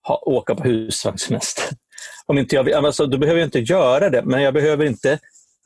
ha, 0.09 0.23
åka 0.27 0.55
på 0.55 0.65
husvagnssemester, 0.65 1.65
om 2.29 2.39
inte 2.39 2.55
jag 2.55 2.73
alltså, 2.73 3.07
då 3.07 3.19
behöver 3.19 3.41
jag 3.41 3.47
inte 3.47 3.59
göra 3.59 4.11
det, 4.11 4.23
men 4.25 4.43
jag 4.43 4.55
behöver 4.55 4.85
inte 4.85 5.19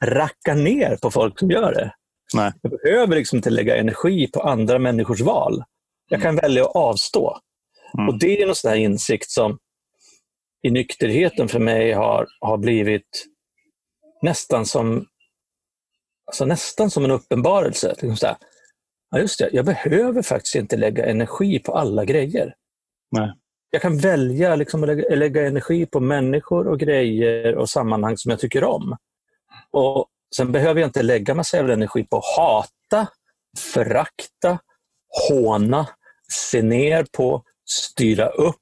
racka 0.04 0.54
ner 0.54 0.96
på 0.96 1.10
folk 1.10 1.38
som 1.38 1.50
gör 1.50 1.74
det. 1.74 1.94
Nej. 2.34 2.52
Jag 2.62 2.72
behöver 2.82 3.16
liksom 3.16 3.36
inte 3.36 3.50
lägga 3.50 3.76
energi 3.76 4.26
på 4.26 4.40
andra 4.40 4.78
människors 4.78 5.20
val. 5.20 5.64
Jag 6.08 6.22
kan 6.22 6.36
välja 6.36 6.64
att 6.64 6.76
avstå. 6.76 7.38
Mm. 7.98 8.08
Och 8.08 8.18
Det 8.18 8.42
är 8.42 8.48
en 8.48 8.54
sån 8.54 8.74
insikt 8.76 9.30
som 9.30 9.58
i 10.62 10.70
nykterheten 10.70 11.48
för 11.48 11.58
mig 11.58 11.92
har, 11.92 12.26
har 12.40 12.58
blivit 12.58 13.26
nästan 14.22 14.66
som, 14.66 15.06
alltså 16.26 16.44
nästan 16.44 16.90
som 16.90 17.04
en 17.04 17.10
uppenbarelse. 17.10 17.88
Liksom 17.88 18.16
så 18.16 18.26
här, 18.26 18.36
ja 19.10 19.18
just 19.18 19.38
det, 19.38 19.50
jag 19.52 19.64
behöver 19.64 20.22
faktiskt 20.22 20.54
inte 20.54 20.76
lägga 20.76 21.06
energi 21.06 21.58
på 21.58 21.74
alla 21.74 22.04
grejer. 22.04 22.54
Nej. 23.10 23.32
Jag 23.74 23.82
kan 23.82 23.98
välja 23.98 24.56
liksom 24.56 24.82
att 24.82 24.86
lägga, 24.86 25.16
lägga 25.16 25.46
energi 25.46 25.86
på 25.86 26.00
människor 26.00 26.68
och 26.68 26.80
grejer 26.80 27.54
och 27.54 27.70
sammanhang 27.70 28.16
som 28.16 28.30
jag 28.30 28.40
tycker 28.40 28.64
om. 28.64 28.96
Och 29.70 30.08
Sen 30.36 30.52
behöver 30.52 30.80
jag 30.80 30.88
inte 30.88 31.02
lägga 31.02 31.34
massa 31.34 31.56
jävla 31.56 31.72
energi 31.72 32.04
på 32.04 32.16
att 32.16 32.36
hata, 32.36 33.06
förakta, 33.74 34.58
håna, 35.28 35.88
se 36.32 36.62
ner 36.62 37.06
på, 37.12 37.42
styra 37.64 38.28
upp, 38.28 38.56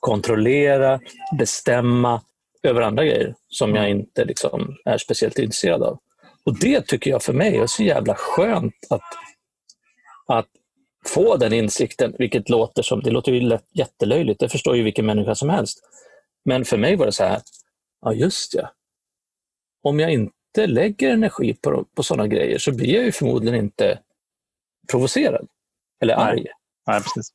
kontrollera, 0.00 1.00
bestämma 1.38 2.22
över 2.62 2.82
andra 2.82 3.04
grejer 3.04 3.34
som 3.48 3.74
jag 3.74 3.90
inte 3.90 4.24
liksom 4.24 4.76
är 4.84 4.98
speciellt 4.98 5.38
intresserad 5.38 5.82
av. 5.82 5.98
Och 6.44 6.58
Det 6.58 6.86
tycker 6.86 7.10
jag 7.10 7.22
för 7.22 7.32
mig 7.32 7.56
är 7.56 7.66
så 7.66 7.82
jävla 7.82 8.14
skönt 8.14 8.74
att, 8.90 9.02
att 10.26 10.48
få 11.08 11.36
den 11.36 11.52
insikten, 11.52 12.14
vilket 12.18 12.48
låter 12.48 12.82
som, 12.82 13.00
det 13.00 13.10
låter 13.10 13.32
ju 13.32 13.58
jättelöjligt, 13.72 14.40
det 14.40 14.48
förstår 14.48 14.76
ju 14.76 14.82
vilken 14.82 15.06
människa 15.06 15.34
som 15.34 15.48
helst. 15.48 15.78
Men 16.44 16.64
för 16.64 16.76
mig 16.76 16.96
var 16.96 17.06
det 17.06 17.12
så 17.12 17.24
här, 17.24 17.42
ja 18.00 18.12
just 18.12 18.54
ja. 18.54 18.72
Om 19.82 20.00
jag 20.00 20.12
inte 20.12 20.66
lägger 20.66 21.10
energi 21.10 21.54
på, 21.54 21.84
på 21.94 22.02
sådana 22.02 22.26
grejer 22.26 22.58
så 22.58 22.72
blir 22.72 22.94
jag 22.94 23.04
ju 23.04 23.12
förmodligen 23.12 23.58
inte 23.58 23.98
provocerad 24.90 25.46
eller 26.02 26.16
Nej. 26.16 26.24
arg. 26.24 26.46
Nej, 26.86 27.00
precis. 27.00 27.32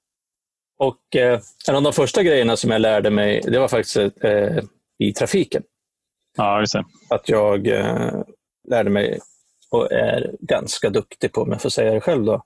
Och 0.78 1.16
eh, 1.16 1.42
en 1.70 1.76
av 1.76 1.84
de 1.84 1.94
första 1.94 2.24
grejerna 2.24 2.58
som 2.58 2.72
jag 2.72 2.82
lärde 2.82 3.10
mig, 3.10 3.42
det 3.44 3.60
var 3.60 3.68
faktiskt 3.68 3.98
eh, 4.24 4.64
i 5.00 5.14
trafiken. 5.14 5.64
Ja, 6.38 6.60
just 6.60 6.74
det. 6.74 6.86
Att 7.10 7.30
jag 7.30 7.68
eh, 7.68 8.22
lärde 8.70 8.90
mig, 8.90 9.20
och 9.72 9.92
är 9.92 10.36
ganska 10.40 10.90
duktig 10.90 11.32
på, 11.32 11.42
om 11.42 11.52
jag 11.52 11.62
får 11.62 11.70
säga 11.70 11.94
det 11.94 12.02
själv, 12.02 12.26
då, 12.26 12.44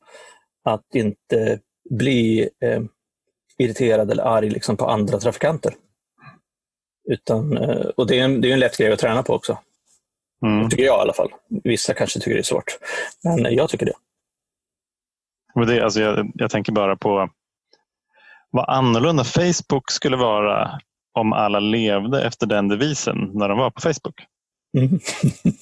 att 0.67 0.95
inte 0.95 1.59
bli 1.89 2.49
eh, 2.61 2.81
irriterad 3.57 4.11
eller 4.11 4.23
arg 4.23 4.49
liksom, 4.49 4.77
på 4.77 4.85
andra 4.85 5.19
trafikanter. 5.19 5.73
Utan, 7.09 7.57
eh, 7.57 7.85
och 7.97 8.07
det 8.07 8.19
är, 8.19 8.23
en, 8.23 8.41
det 8.41 8.49
är 8.49 8.53
en 8.53 8.59
lätt 8.59 8.77
grej 8.77 8.91
att 8.91 8.99
träna 8.99 9.23
på 9.23 9.33
också. 9.33 9.57
Mm. 10.43 10.69
tycker 10.69 10.83
jag 10.83 10.97
i 10.97 11.01
alla 11.01 11.13
fall. 11.13 11.29
Vissa 11.63 11.93
kanske 11.93 12.19
tycker 12.19 12.33
det 12.33 12.41
är 12.41 12.43
svårt, 12.43 12.77
men 13.23 13.55
jag 13.55 13.69
tycker 13.69 13.85
det. 13.85 13.93
Men 15.55 15.67
det 15.67 15.83
alltså 15.83 16.01
jag, 16.01 16.31
jag 16.35 16.51
tänker 16.51 16.71
bara 16.71 16.95
på 16.95 17.29
vad 18.49 18.69
annorlunda 18.69 19.23
Facebook 19.23 19.91
skulle 19.91 20.17
vara 20.17 20.79
om 21.13 21.33
alla 21.33 21.59
levde 21.59 22.23
efter 22.23 22.47
den 22.47 22.67
devisen 22.67 23.31
när 23.33 23.49
de 23.49 23.57
var 23.57 23.71
på 23.71 23.81
Facebook. 23.81 24.25
Mm. 24.77 24.99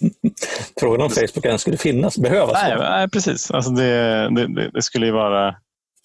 Frågan 0.79 1.01
om 1.01 1.09
Facebook 1.09 1.45
ens 1.45 1.61
skulle 1.61 1.77
finnas, 1.77 2.17
behövas. 2.17 2.53
Nej, 2.53 2.77
nej 2.77 3.09
precis. 3.09 3.51
Alltså 3.51 3.71
det, 3.71 4.29
det, 4.35 4.69
det, 4.73 4.81
skulle 4.81 5.05
ju 5.05 5.11
vara 5.11 5.55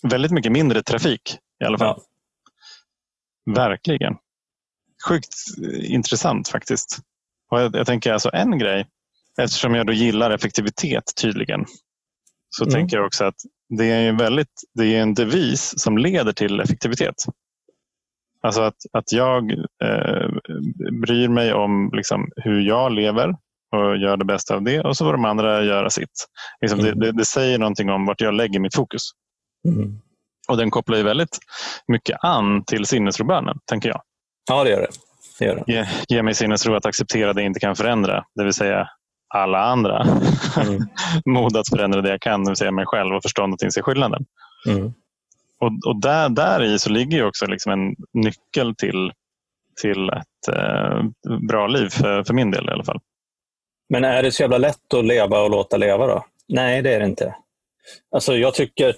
väldigt 0.03 0.33
mycket 0.33 0.53
mindre 0.53 0.83
trafik 0.83 1.37
i 1.62 1.64
alla 1.64 1.79
fall. 1.79 2.01
Ja. 3.44 3.55
Verkligen. 3.55 4.14
Sjukt 5.09 5.35
intressant 5.83 6.49
faktiskt. 6.49 6.99
Och 7.51 7.61
jag, 7.61 7.77
jag, 7.77 7.87
tänker 7.87 8.12
alltså 8.12 8.31
en 8.33 8.59
grej, 8.59 8.87
eftersom 9.38 9.75
jag 9.75 9.87
då 9.87 9.92
gillar 9.92 10.31
effektivitet 10.31 11.12
tydligen, 11.16 11.64
så 12.51 12.64
mm. 12.64 12.75
tänker 12.75 12.96
jag 12.96 13.07
också 13.07 13.25
att 13.25 13.35
det 13.68 13.85
är, 13.85 14.09
en 14.09 14.16
väldigt, 14.16 14.62
det 14.75 14.87
är 14.87 15.03
en 15.03 15.14
devis 15.14 15.75
som 15.77 15.99
leder 15.99 16.33
till 16.33 16.61
effektivitet. 16.61 17.14
Alltså 18.42 18.62
att, 18.62 18.76
att 18.92 19.12
jag 19.12 19.53
eh, 19.85 20.29
bryr 21.03 21.29
mig 21.29 21.53
om 21.53 21.90
liksom, 21.92 22.29
hur 22.37 22.61
jag 22.61 22.92
lever 22.92 23.35
och 23.76 23.96
gör 23.96 24.16
det 24.16 24.24
bästa 24.24 24.55
av 24.55 24.62
det 24.62 24.81
och 24.81 24.96
så 24.96 25.05
får 25.05 25.12
de 25.12 25.24
andra 25.24 25.62
göra 25.62 25.90
sitt. 25.90 26.26
Liksom, 26.61 26.81
mm. 26.81 26.98
det, 26.98 27.07
det, 27.07 27.12
det, 27.12 27.24
säger 27.24 27.59
någonting 27.59 27.90
om 27.90 28.07
vart 28.07 28.20
jag 28.20 28.35
lägger 28.35 28.61
mitt 28.61 28.74
fokus. 28.74 29.03
Mm. 29.68 30.00
Och 30.48 30.57
den 30.57 30.70
kopplar 30.70 30.96
ju 30.96 31.03
väldigt 31.03 31.38
mycket 31.88 32.24
an 32.24 32.64
till 32.64 32.87
sinnesrobönen, 32.87 33.59
tänker 33.66 33.88
jag. 33.88 34.00
Ja, 34.48 34.64
det 34.64 34.70
gör 34.70 34.81
det. 34.81 34.88
det, 35.38 35.44
gör 35.44 35.57
det. 35.66 35.72
Ge, 35.72 35.87
ge 36.09 36.22
mig 36.22 36.35
sinnesro 36.35 36.74
att 36.74 36.87
acceptera 36.87 37.33
det 37.33 37.40
jag 37.40 37.46
inte 37.46 37.61
kan 37.61 37.76
förändra, 37.76 38.24
det 38.35 38.44
vill 38.44 38.55
säga 38.55 38.88
alla 39.35 39.59
andra. 39.59 40.03
Mm. 40.62 40.83
Mod 41.26 41.57
att 41.57 41.68
förändra 41.68 42.00
det 42.00 42.11
jag 42.11 42.20
kan, 42.20 42.44
det 42.44 42.50
vill 42.50 42.57
säga 42.57 42.72
mig 42.72 42.87
själv 42.87 43.14
och 43.14 43.22
förstånd 43.22 43.55
att 43.55 43.62
inse 43.62 43.83
skillnaden. 43.83 44.24
Mm. 44.66 44.92
Och, 45.61 45.73
och 45.87 46.01
där, 46.01 46.29
där 46.29 46.62
i 46.62 46.79
så 46.79 46.90
ligger 46.90 47.16
ju 47.16 47.25
också 47.25 47.46
liksom 47.46 47.73
en 47.73 47.94
nyckel 48.12 48.75
till, 48.75 49.12
till 49.83 50.09
ett 50.09 50.57
eh, 50.57 51.03
bra 51.49 51.66
liv, 51.66 51.88
för, 51.88 52.25
för 52.25 52.35
min 52.35 52.51
del 52.51 52.68
i 52.68 52.73
alla 52.73 52.85
fall. 52.85 53.01
Men 53.88 54.05
är 54.05 54.23
det 54.23 54.33
så 54.33 54.42
jävla 54.42 54.59
lätt 54.59 54.94
att 54.94 55.05
leva 55.05 55.40
och 55.40 55.51
låta 55.51 55.77
leva 55.77 56.07
då? 56.07 56.25
Nej, 56.49 56.83
det 56.83 56.94
är 56.94 57.01
det 57.01 57.07
inte. 57.07 57.35
Alltså 58.14 58.37
jag 58.37 58.55
tycker 58.55 58.96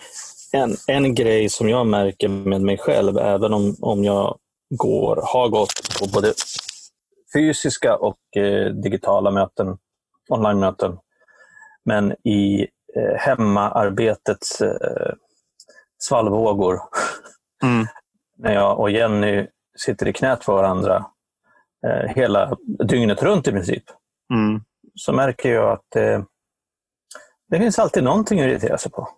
en, 0.52 0.76
en 0.88 1.14
grej 1.14 1.48
som 1.48 1.68
jag 1.68 1.86
märker 1.86 2.28
med 2.28 2.60
mig 2.60 2.78
själv, 2.78 3.18
även 3.18 3.52
om, 3.52 3.76
om 3.80 4.04
jag 4.04 4.38
går, 4.70 5.20
har 5.32 5.48
gått 5.48 5.98
på 6.00 6.06
både 6.14 6.32
fysiska 7.34 7.96
och 7.96 8.36
eh, 8.36 8.66
digitala 8.66 9.30
möten, 9.30 9.78
online-möten, 10.28 10.98
men 11.84 12.12
i 12.12 12.66
eh, 12.96 13.16
hemmaarbetets 13.18 14.60
eh, 14.60 15.12
svallvågor. 16.02 16.80
Mm. 17.62 17.86
När 18.38 18.54
jag 18.54 18.80
och 18.80 18.90
Jenny 18.90 19.46
sitter 19.78 20.08
i 20.08 20.12
knät 20.12 20.44
på 20.46 20.54
varandra 20.54 21.06
eh, 21.86 22.14
hela 22.14 22.56
dygnet 22.88 23.22
runt 23.22 23.48
i 23.48 23.52
princip. 23.52 23.84
Mm. 24.34 24.60
Så 24.94 25.12
märker 25.12 25.52
jag 25.52 25.72
att 25.72 25.96
eh, 25.96 26.22
det 27.50 27.58
finns 27.58 27.78
alltid 27.78 28.04
någonting 28.04 28.40
att 28.40 28.46
irritera 28.46 28.78
sig 28.78 28.92
på. 28.92 29.08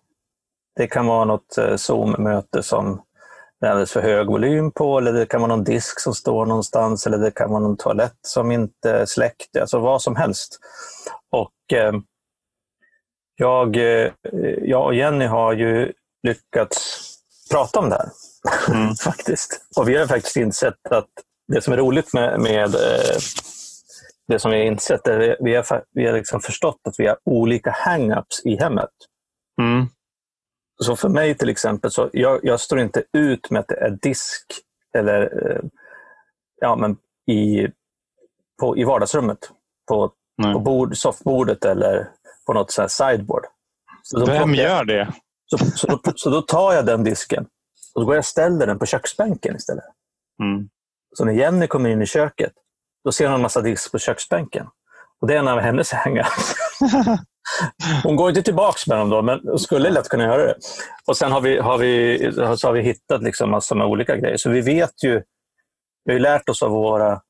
Det 0.75 0.87
kan 0.87 1.05
vara 1.05 1.25
något 1.25 1.57
eh, 1.57 1.75
Zoom-möte 1.75 2.63
som 2.63 3.01
det 3.59 3.67
är 3.67 3.71
alldeles 3.71 3.91
för 3.91 4.01
hög 4.01 4.27
volym 4.27 4.71
på, 4.71 4.97
eller 4.97 5.13
det 5.13 5.25
kan 5.25 5.41
vara 5.41 5.55
någon 5.55 5.63
disk 5.63 5.99
som 5.99 6.13
står 6.13 6.45
någonstans, 6.45 7.07
eller 7.07 7.17
det 7.17 7.31
kan 7.31 7.49
vara 7.49 7.59
någon 7.59 7.77
toalett 7.77 8.17
som 8.21 8.51
inte 8.51 8.91
är 8.91 9.05
släckt, 9.05 9.57
alltså 9.57 9.79
vad 9.79 10.01
som 10.01 10.15
helst. 10.15 10.59
Och 11.31 11.73
eh, 11.73 11.93
jag, 13.35 13.75
eh, 13.75 14.11
jag 14.61 14.85
och 14.85 14.95
Jenny 14.95 15.25
har 15.25 15.53
ju 15.53 15.93
lyckats 16.25 17.01
prata 17.51 17.79
om 17.79 17.89
det 17.89 17.95
här. 17.95 18.09
Mm. 18.75 18.95
faktiskt. 19.03 19.61
Och 19.77 19.89
vi 19.89 19.97
har 19.97 20.07
faktiskt 20.07 20.37
insett 20.37 20.87
att 20.89 21.09
det 21.47 21.61
som 21.61 21.73
är 21.73 21.77
roligt 21.77 22.13
med, 22.13 22.39
med 22.39 22.75
eh, 22.75 23.17
det 24.27 24.39
som 24.39 24.51
vi 24.51 24.57
har 24.57 24.65
insett 24.65 25.07
är 25.07 25.31
att 25.31 25.37
vi 25.39 25.55
har, 25.55 25.83
vi 25.91 26.05
har 26.05 26.13
liksom 26.13 26.41
förstått 26.41 26.79
att 26.87 26.99
vi 26.99 27.07
har 27.07 27.17
olika 27.25 27.71
hang-ups 27.71 28.41
i 28.43 28.55
hemmet. 28.55 28.89
Mm. 29.61 29.85
Så 30.83 30.95
för 30.95 31.09
mig 31.09 31.35
till 31.35 31.49
exempel, 31.49 31.91
så 31.91 32.09
jag, 32.13 32.39
jag 32.43 32.59
står 32.59 32.79
inte 32.79 33.03
ut 33.13 33.49
med 33.49 33.59
att 33.59 33.67
det 33.67 33.75
är 33.75 33.97
disk 34.01 34.45
eller 34.97 35.21
eh, 35.21 35.61
ja, 36.61 36.75
men 36.75 36.97
i, 37.35 37.67
på, 38.59 38.77
i 38.77 38.83
vardagsrummet. 38.83 39.51
På, 39.87 40.11
på 40.53 40.59
bord, 40.59 40.97
soffbordet 40.97 41.65
eller 41.65 42.09
på 42.45 42.53
något 42.53 42.71
så 42.71 42.89
sideboard. 42.89 43.45
Så 44.03 44.25
Vem 44.25 44.55
gör 44.55 44.85
det? 44.85 45.13
Så, 45.45 45.57
så, 45.57 45.87
då, 45.87 45.99
så 46.15 46.29
då 46.29 46.41
tar 46.41 46.73
jag 46.73 46.85
den 46.85 47.03
disken 47.03 47.45
och 47.95 48.01
så 48.01 48.05
går 48.05 48.15
jag 48.15 48.21
och 48.21 48.25
ställer 48.25 48.67
den 48.67 48.79
på 48.79 48.85
köksbänken 48.85 49.55
istället. 49.55 49.85
Mm. 50.43 50.69
Så 51.17 51.25
när 51.25 51.33
Jenny 51.33 51.67
kommer 51.67 51.89
in 51.89 52.01
i 52.01 52.05
köket, 52.05 52.53
då 53.03 53.11
ser 53.11 53.25
hon 53.25 53.35
en 53.35 53.41
massa 53.41 53.61
disk 53.61 53.91
på 53.91 53.99
köksbänken. 53.99 54.67
Och 55.21 55.27
det 55.27 55.35
är 55.35 55.39
en 55.39 55.47
av 55.47 55.59
hennes 55.59 55.91
hängar. 55.91 56.27
Hon 58.03 58.15
går 58.15 58.29
inte 58.29 58.41
tillbaka 58.41 58.77
med 58.87 58.97
dem 58.97 59.09
då, 59.09 59.21
men 59.21 59.59
skulle 59.59 59.89
lätt 59.89 60.09
kunna 60.09 60.23
göra 60.23 60.45
det. 60.45 60.55
Och 61.07 61.17
Sen 61.17 61.31
har 61.31 61.41
vi, 61.41 61.59
har 61.59 61.77
vi, 61.77 62.19
så 62.57 62.67
har 62.67 62.71
vi 62.71 62.81
hittat 62.81 63.23
liksom 63.23 63.51
massor 63.51 63.75
med 63.75 63.87
olika 63.87 64.15
grejer. 64.15 64.37
Så 64.37 64.49
vi 64.49 64.61
vet 64.61 65.03
ju, 65.03 65.23
vi 66.05 66.11
har 66.11 66.13
ju 66.13 66.19
lärt 66.19 66.49
oss 66.49 66.63
av 66.63 66.71
våra, 66.71 67.21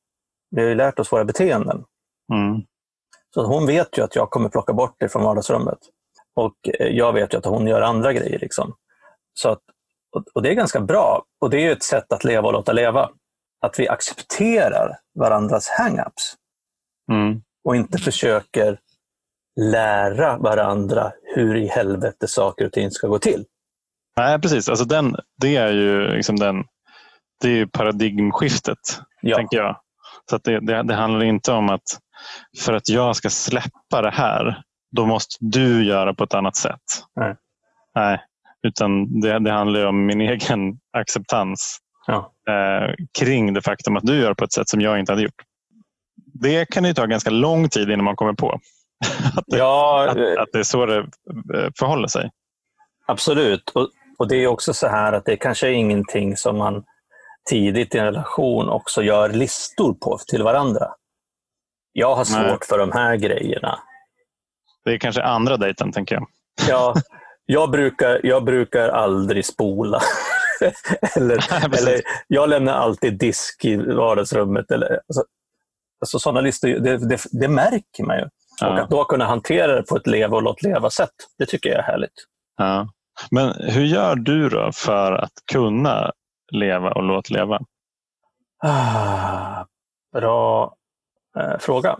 vi 0.51 0.67
har 0.67 0.75
lärt 0.75 0.99
oss 0.99 1.11
våra 1.11 1.25
beteenden. 1.25 1.83
Mm. 2.33 2.61
Så 3.33 3.45
hon 3.45 3.65
vet 3.65 3.97
ju 3.97 4.03
att 4.03 4.15
jag 4.15 4.29
kommer 4.29 4.49
plocka 4.49 4.73
bort 4.73 4.95
det 4.99 5.09
från 5.09 5.23
vardagsrummet. 5.23 5.79
Och 6.35 6.55
eh, 6.79 6.87
jag 6.87 7.13
vet 7.13 7.33
ju 7.33 7.37
att 7.37 7.45
hon 7.45 7.67
gör 7.67 7.81
andra 7.81 8.13
grejer. 8.13 8.39
Liksom. 8.39 8.75
Så 9.33 9.49
att, 9.49 9.61
och 10.33 10.41
det 10.41 10.49
är 10.49 10.53
ganska 10.53 10.79
bra. 10.79 11.23
Och 11.41 11.49
det 11.49 11.65
är 11.65 11.71
ett 11.71 11.83
sätt 11.83 12.11
att 12.11 12.23
leva 12.23 12.47
och 12.47 12.53
låta 12.53 12.73
leva. 12.73 13.09
Att 13.61 13.79
vi 13.79 13.87
accepterar 13.87 14.97
varandras 15.19 15.69
hang-ups. 15.69 16.35
Mm. 17.11 17.41
Och 17.63 17.75
inte 17.75 17.97
försöker 17.97 18.79
lära 19.61 20.37
varandra 20.37 21.11
hur 21.35 21.55
i 21.55 21.67
helvete 21.67 22.27
saker 22.27 22.65
och 22.65 22.71
ting 22.71 22.91
ska 22.91 23.07
gå 23.07 23.19
till. 23.19 23.45
Nej, 24.17 24.41
precis. 24.41 24.69
Alltså 24.69 24.85
den, 24.85 25.15
det 25.41 25.55
är 25.55 25.71
ju 25.71 26.07
liksom 26.07 26.35
den, 26.35 26.63
det 27.41 27.59
är 27.59 27.65
paradigmskiftet, 27.65 28.77
ja. 29.21 29.37
tänker 29.37 29.57
jag. 29.57 29.79
Så 30.29 30.37
det, 30.37 30.59
det, 30.59 30.83
det, 30.83 30.95
handlar 30.95 31.23
inte 31.23 31.51
om 31.51 31.69
att 31.69 31.99
för 32.59 32.73
att 32.73 32.89
jag 32.89 33.15
ska 33.15 33.29
släppa 33.29 34.01
det 34.01 34.11
här 34.11 34.63
då 34.95 35.05
måste 35.05 35.35
du 35.39 35.85
göra 35.85 36.13
på 36.13 36.23
ett 36.23 36.33
annat 36.33 36.55
sätt. 36.55 36.81
Nej. 37.15 37.35
Nej 37.95 38.19
utan 38.65 39.19
det, 39.19 39.39
det 39.39 39.51
handlar 39.51 39.85
om 39.85 40.05
min 40.05 40.21
egen 40.31 40.79
acceptans 40.97 41.77
ja. 42.07 42.33
eh, 42.49 42.95
kring 43.19 43.53
det 43.53 43.61
faktum 43.61 43.97
att 43.97 44.05
du 44.05 44.19
gör 44.19 44.33
på 44.33 44.43
ett 44.43 44.53
sätt 44.53 44.69
som 44.69 44.81
jag 44.81 44.99
inte 44.99 45.11
hade 45.11 45.23
gjort. 45.23 45.43
Det 46.15 46.65
kan 46.65 46.85
ju 46.85 46.93
ta 46.93 47.05
ganska 47.05 47.29
lång 47.29 47.69
tid 47.69 47.89
innan 47.89 48.05
man 48.05 48.15
kommer 48.15 48.33
på 48.33 48.51
att, 49.35 49.43
det, 49.47 49.57
ja, 49.57 50.07
att, 50.09 50.17
att 50.17 50.49
det 50.53 50.59
är 50.59 50.63
så 50.63 50.85
det 50.85 50.97
eh, 50.97 51.69
förhåller 51.79 52.07
sig. 52.07 52.31
Absolut. 53.07 53.69
Och, 53.69 53.89
och 54.17 54.27
det 54.27 54.35
är 54.35 54.47
också 54.47 54.73
så 54.73 54.87
här 54.87 55.13
att 55.13 55.25
det 55.25 55.37
kanske 55.37 55.67
är 55.67 55.71
ingenting 55.71 56.37
som 56.37 56.57
man 56.57 56.83
tidigt 57.49 57.95
i 57.95 57.97
en 57.97 58.05
relation 58.05 58.69
också 58.69 59.03
gör 59.03 59.29
listor 59.29 59.93
på 59.93 60.17
till 60.27 60.43
varandra. 60.43 60.87
Jag 61.91 62.15
har 62.15 62.23
svårt 62.23 62.45
Nej. 62.45 62.57
för 62.69 62.77
de 62.77 62.91
här 62.91 63.15
grejerna. 63.15 63.79
Det 64.85 64.91
är 64.93 64.97
kanske 64.97 65.23
andra 65.23 65.57
dejten, 65.57 65.91
tänker 65.91 66.15
jag. 66.15 66.27
Ja, 66.69 66.95
jag 67.45 67.71
brukar, 67.71 68.19
jag 68.23 68.43
brukar 68.43 68.89
aldrig 68.89 69.45
spola. 69.45 70.01
eller, 71.15 71.65
eller, 71.79 72.01
jag 72.27 72.49
lämnar 72.49 72.73
alltid 72.73 73.19
disk 73.19 73.65
i 73.65 73.75
vardagsrummet. 73.75 74.71
Eller, 74.71 74.91
alltså, 74.91 75.23
alltså 76.01 76.19
sådana 76.19 76.41
listor, 76.41 76.67
det, 76.67 77.09
det, 77.09 77.21
det, 77.31 77.47
märker 77.47 78.03
man 78.03 78.17
ju. 78.17 78.25
Ja. 78.61 78.69
Och 78.69 78.79
att 78.79 78.89
då 78.89 79.03
kunna 79.05 79.25
hantera 79.25 79.75
det 79.75 79.83
på 79.83 79.97
ett 79.97 80.07
leva 80.07 80.35
och 80.35 80.43
låt 80.43 80.63
leva-sätt, 80.63 81.13
det 81.37 81.45
tycker 81.45 81.69
jag 81.69 81.79
är 81.79 81.83
härligt. 81.83 82.25
Ja. 82.57 82.89
Men 83.31 83.53
hur 83.59 83.85
gör 83.85 84.15
du 84.15 84.49
då 84.49 84.71
för 84.73 85.11
att 85.11 85.33
kunna 85.51 86.11
leva 86.51 86.91
och 86.91 87.03
låt 87.03 87.29
leva? 87.29 87.59
Ah, 88.63 89.65
bra 90.13 90.75
eh, 91.39 91.57
fråga. 91.59 91.97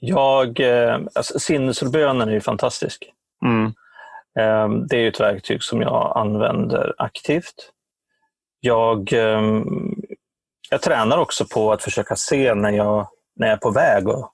Jag, 0.00 0.60
eh, 0.60 1.00
alltså, 1.14 1.38
sinnesrobönen 1.38 2.28
är 2.28 2.32
ju 2.32 2.40
fantastisk. 2.40 3.12
Mm. 3.44 3.64
Eh, 4.38 4.86
det 4.88 4.96
är 4.96 5.08
ett 5.08 5.20
verktyg 5.20 5.62
som 5.62 5.80
jag 5.80 6.12
använder 6.16 6.94
aktivt. 6.98 7.72
Jag, 8.60 9.12
eh, 9.12 9.42
jag 10.70 10.82
tränar 10.82 11.18
också 11.18 11.44
på 11.44 11.72
att 11.72 11.82
försöka 11.82 12.16
se 12.16 12.54
när 12.54 12.70
jag, 12.70 13.08
när 13.36 13.46
jag 13.46 13.54
är 13.54 13.60
på 13.60 13.70
väg 13.70 14.08
att 14.08 14.30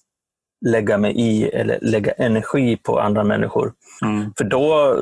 lägga 0.66 0.98
mig 0.98 1.12
i 1.12 1.48
eller 1.48 1.78
lägga 1.82 2.12
energi 2.12 2.76
på 2.76 3.00
andra 3.00 3.24
människor. 3.24 3.72
Mm. 4.02 4.32
För 4.38 4.44
då, 4.44 4.96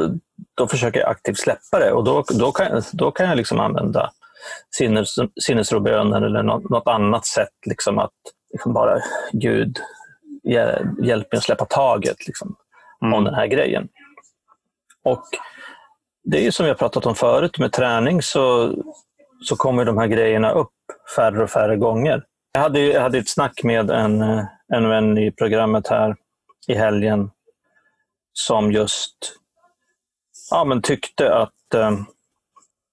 då 0.54 0.66
försöker 0.66 1.00
jag 1.00 1.08
aktivt 1.08 1.38
släppa 1.38 1.78
det 1.78 1.92
och 1.92 2.04
då, 2.04 2.24
då, 2.38 2.52
kan, 2.52 2.82
då 2.92 3.10
kan 3.10 3.28
jag 3.28 3.36
liksom 3.36 3.60
använda 3.60 4.10
sinnes, 4.76 5.14
sinnesrobönen 5.40 6.22
eller 6.22 6.42
något, 6.42 6.70
något 6.70 6.88
annat 6.88 7.26
sätt. 7.26 7.52
Liksom 7.66 7.98
att 7.98 8.12
liksom 8.52 8.72
bara, 8.72 8.98
Gud, 9.32 9.78
hjälpt 11.02 11.32
mig 11.32 11.38
att 11.38 11.44
släppa 11.44 11.64
taget 11.64 12.26
liksom, 12.26 12.56
mm. 13.02 13.14
om 13.14 13.24
den 13.24 13.34
här 13.34 13.46
grejen. 13.46 13.88
Och 15.04 15.24
Det 16.24 16.46
är 16.46 16.50
som 16.50 16.66
har 16.66 16.74
pratat 16.74 17.06
om 17.06 17.14
förut, 17.14 17.58
med 17.58 17.72
träning 17.72 18.22
så, 18.22 18.74
så 19.44 19.56
kommer 19.56 19.84
de 19.84 19.98
här 19.98 20.06
grejerna 20.06 20.50
upp 20.50 20.72
färre 21.16 21.42
och 21.42 21.50
färre 21.50 21.76
gånger. 21.76 22.24
Jag 22.52 22.60
hade, 22.60 22.80
jag 22.80 23.00
hade 23.00 23.18
ett 23.18 23.28
snack 23.28 23.62
med 23.62 23.90
en, 23.90 24.22
en 24.72 24.88
vän 24.88 25.18
i 25.18 25.32
programmet 25.32 25.88
här 25.88 26.16
i 26.66 26.74
helgen 26.74 27.30
som 28.32 28.72
just 28.72 29.16
ja, 30.50 30.64
men 30.64 30.82
tyckte 30.82 31.34
att 31.34 31.74
eh, 31.74 31.92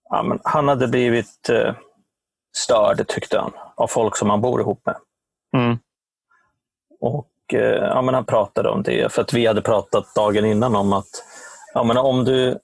ja, 0.09 0.23
men 0.23 0.39
han 0.43 0.67
hade 0.67 0.87
blivit 0.87 1.49
eh, 1.49 1.75
störd, 2.55 3.07
tyckte 3.07 3.39
han, 3.39 3.51
av 3.75 3.87
folk 3.87 4.17
som 4.17 4.29
han 4.29 4.41
bor 4.41 4.61
ihop 4.61 4.85
med. 4.85 4.95
Mm. 5.55 5.77
Och 6.99 7.27
ja, 7.53 8.01
men 8.01 8.13
Han 8.13 8.25
pratade 8.25 8.69
om 8.69 8.83
det, 8.83 9.13
för 9.13 9.21
att 9.21 9.33
vi 9.33 9.45
hade 9.45 9.61
pratat 9.61 10.15
dagen 10.15 10.45
innan 10.45 10.75
om 10.75 10.93
att 10.93 11.09
ja, 11.73 11.83
men 11.83 11.97
om, 11.97 12.25
du, 12.25 12.59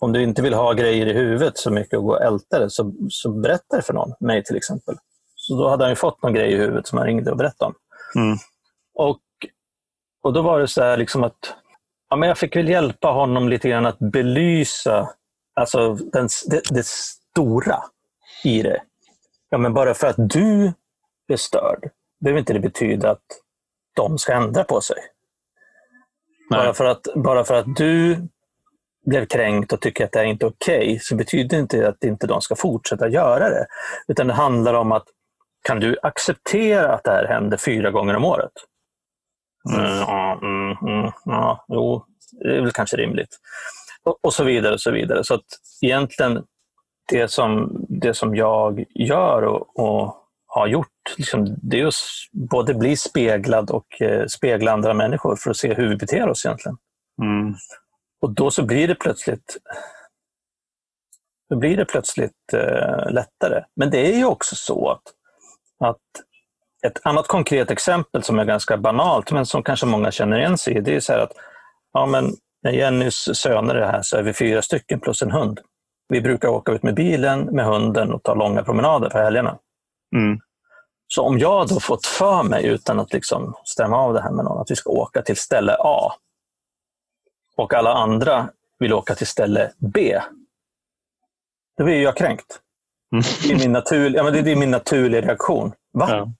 om 0.00 0.12
du 0.12 0.22
inte 0.22 0.42
vill 0.42 0.54
ha 0.54 0.72
grejer 0.72 1.06
i 1.06 1.12
huvudet 1.12 1.58
så 1.58 1.70
mycket 1.70 1.98
och 1.98 2.04
gå 2.04 2.10
och 2.10 2.22
älta 2.22 2.58
det, 2.58 2.70
så, 2.70 2.92
så 3.10 3.30
berätta 3.30 3.76
det 3.76 3.82
för 3.82 3.94
någon, 3.94 4.12
mig 4.20 4.44
till 4.44 4.56
exempel. 4.56 4.94
Så 5.34 5.56
då 5.56 5.68
hade 5.68 5.86
han 5.86 5.96
fått 5.96 6.22
någon 6.22 6.34
grej 6.34 6.52
i 6.52 6.56
huvudet 6.56 6.86
som 6.86 6.98
han 6.98 7.06
ringde 7.06 7.30
och 7.30 7.36
berättade 7.36 7.66
om. 7.66 7.74
Mm. 8.22 8.38
Och, 8.94 9.20
och 10.22 10.32
då 10.32 10.42
var 10.42 10.60
det 10.60 10.68
så 10.68 10.82
här 10.82 10.96
liksom 10.96 11.24
att 11.24 11.54
ja, 12.10 12.16
men 12.16 12.28
jag 12.28 12.38
fick 12.38 12.56
väl 12.56 12.68
hjälpa 12.68 13.08
honom 13.08 13.48
lite 13.48 13.68
grann 13.68 13.86
att 13.86 13.98
belysa 13.98 15.10
alltså, 15.54 15.94
den, 15.94 16.28
det, 16.46 16.62
det 16.70 16.86
stora 16.86 17.82
i 18.44 18.62
det. 18.62 18.82
Ja, 19.50 19.58
men 19.58 19.74
bara 19.74 19.94
för 19.94 20.06
att 20.06 20.16
du 20.18 20.72
är 21.28 21.36
störd 21.36 21.90
behöver 22.20 22.40
inte 22.40 22.52
det 22.52 22.60
betyda 22.60 23.10
att 23.10 23.24
de 24.02 24.18
ska 24.18 24.32
ändra 24.32 24.64
på 24.64 24.80
sig. 24.80 24.96
Bara 26.50 26.74
för, 26.74 26.84
att, 26.84 27.06
bara 27.14 27.44
för 27.44 27.54
att 27.54 27.76
du 27.76 28.28
blev 29.06 29.26
kränkt 29.26 29.72
och 29.72 29.80
tycker 29.80 30.04
att 30.04 30.12
det 30.12 30.20
är 30.20 30.24
inte 30.24 30.46
okej, 30.46 30.78
okay, 30.78 30.98
så 30.98 31.16
betyder 31.16 31.58
inte 31.58 31.76
det 31.76 31.88
att 31.88 32.04
inte 32.04 32.26
de 32.26 32.40
ska 32.40 32.56
fortsätta 32.56 33.08
göra 33.08 33.50
det. 33.50 33.66
Utan 34.08 34.26
det 34.26 34.34
handlar 34.34 34.74
om 34.74 34.92
att 34.92 35.04
kan 35.62 35.80
du 35.80 35.96
acceptera 36.02 36.94
att 36.94 37.04
det 37.04 37.10
här 37.10 37.26
händer 37.26 37.56
fyra 37.56 37.90
gånger 37.90 38.16
om 38.16 38.24
året? 38.24 38.52
Mm, 39.74 39.86
ja, 39.86 40.38
mm, 40.42 40.76
mm, 40.82 41.12
ja, 41.24 41.64
jo, 41.68 42.04
det 42.30 42.56
är 42.56 42.60
väl 42.60 42.72
kanske 42.72 42.96
rimligt. 42.96 43.38
Och, 44.02 44.18
och, 44.22 44.34
så 44.34 44.44
vidare. 44.44 44.72
och 44.72 44.80
så 44.80 44.90
vidare. 44.90 45.24
Så 45.24 45.34
att 45.34 45.44
egentligen, 45.82 46.44
det 47.08 47.30
som, 47.30 47.70
det 47.88 48.14
som 48.14 48.36
jag 48.36 48.84
gör 48.94 49.42
och, 49.42 49.78
och 49.78 50.16
har 50.46 50.66
gjort, 50.66 50.99
liksom, 51.16 51.56
det 51.62 51.80
är 51.80 51.86
att 51.86 51.94
både 52.32 52.74
bli 52.74 52.96
speglad 52.96 53.70
och 53.70 54.02
eh, 54.02 54.26
spegla 54.26 54.72
andra 54.72 54.94
människor 54.94 55.36
för 55.36 55.50
att 55.50 55.56
se 55.56 55.74
hur 55.74 55.88
vi 55.88 55.96
beter 55.96 56.28
oss 56.28 56.44
egentligen. 56.44 56.76
Mm. 57.22 57.54
Och 58.20 58.34
då 58.34 58.50
så 58.50 58.62
blir 58.62 58.88
det 58.88 58.94
plötsligt 58.94 59.56
då 61.50 61.56
blir 61.56 61.76
det 61.76 61.84
plötsligt 61.84 62.52
eh, 62.52 63.12
lättare. 63.12 63.64
Men 63.76 63.90
det 63.90 64.12
är 64.12 64.16
ju 64.16 64.24
också 64.24 64.56
så 64.56 64.90
att, 64.90 65.02
att 65.88 65.96
ett 66.86 67.00
annat 67.02 67.26
konkret 67.26 67.70
exempel 67.70 68.22
som 68.22 68.38
är 68.38 68.44
ganska 68.44 68.76
banalt, 68.76 69.32
men 69.32 69.46
som 69.46 69.62
kanske 69.62 69.86
många 69.86 70.10
känner 70.10 70.38
igen 70.38 70.58
sig 70.58 70.76
i, 70.76 70.80
det 70.80 70.96
är 70.96 71.00
så 71.00 71.12
att 71.12 71.32
ja, 71.92 72.06
men 72.06 72.34
när 72.62 72.72
Jennys 72.72 73.14
söner 73.14 73.74
är 73.74 73.86
här 73.86 74.02
så 74.02 74.16
är 74.16 74.22
vi 74.22 74.32
fyra 74.32 74.62
stycken 74.62 75.00
plus 75.00 75.22
en 75.22 75.30
hund. 75.30 75.60
Vi 76.08 76.20
brukar 76.20 76.48
åka 76.48 76.72
ut 76.72 76.82
med 76.82 76.94
bilen, 76.94 77.44
med 77.44 77.64
hunden 77.64 78.12
och 78.12 78.22
ta 78.22 78.34
långa 78.34 78.62
promenader 78.62 79.10
på 79.10 79.18
helgerna. 79.18 79.58
Mm. 80.16 80.38
Så 81.14 81.22
om 81.22 81.38
jag 81.38 81.68
då 81.68 81.80
fått 81.80 82.06
för 82.06 82.42
mig, 82.42 82.66
utan 82.66 83.00
att 83.00 83.12
liksom 83.12 83.54
stämma 83.64 83.96
av 83.96 84.14
det 84.14 84.22
här 84.22 84.30
med 84.30 84.44
någon, 84.44 84.60
att 84.60 84.70
vi 84.70 84.76
ska 84.76 84.90
åka 84.90 85.22
till 85.22 85.36
ställe 85.36 85.76
A 85.78 86.12
och 87.56 87.74
alla 87.74 87.94
andra 87.94 88.50
vill 88.78 88.92
åka 88.92 89.14
till 89.14 89.26
ställe 89.26 89.72
B, 89.78 90.20
då 91.76 91.84
blir 91.84 92.02
jag 92.02 92.16
kränkt. 92.16 92.60
Mm. 93.12 93.24
Det, 93.42 93.52
är 93.52 93.58
min 93.58 93.72
natur, 93.72 94.14
ja, 94.14 94.22
men 94.22 94.32
det 94.32 94.50
är 94.52 94.56
min 94.56 94.70
naturliga 94.70 95.20
reaktion. 95.20 95.72
Va? 95.92 96.06
Ja. 96.10 96.32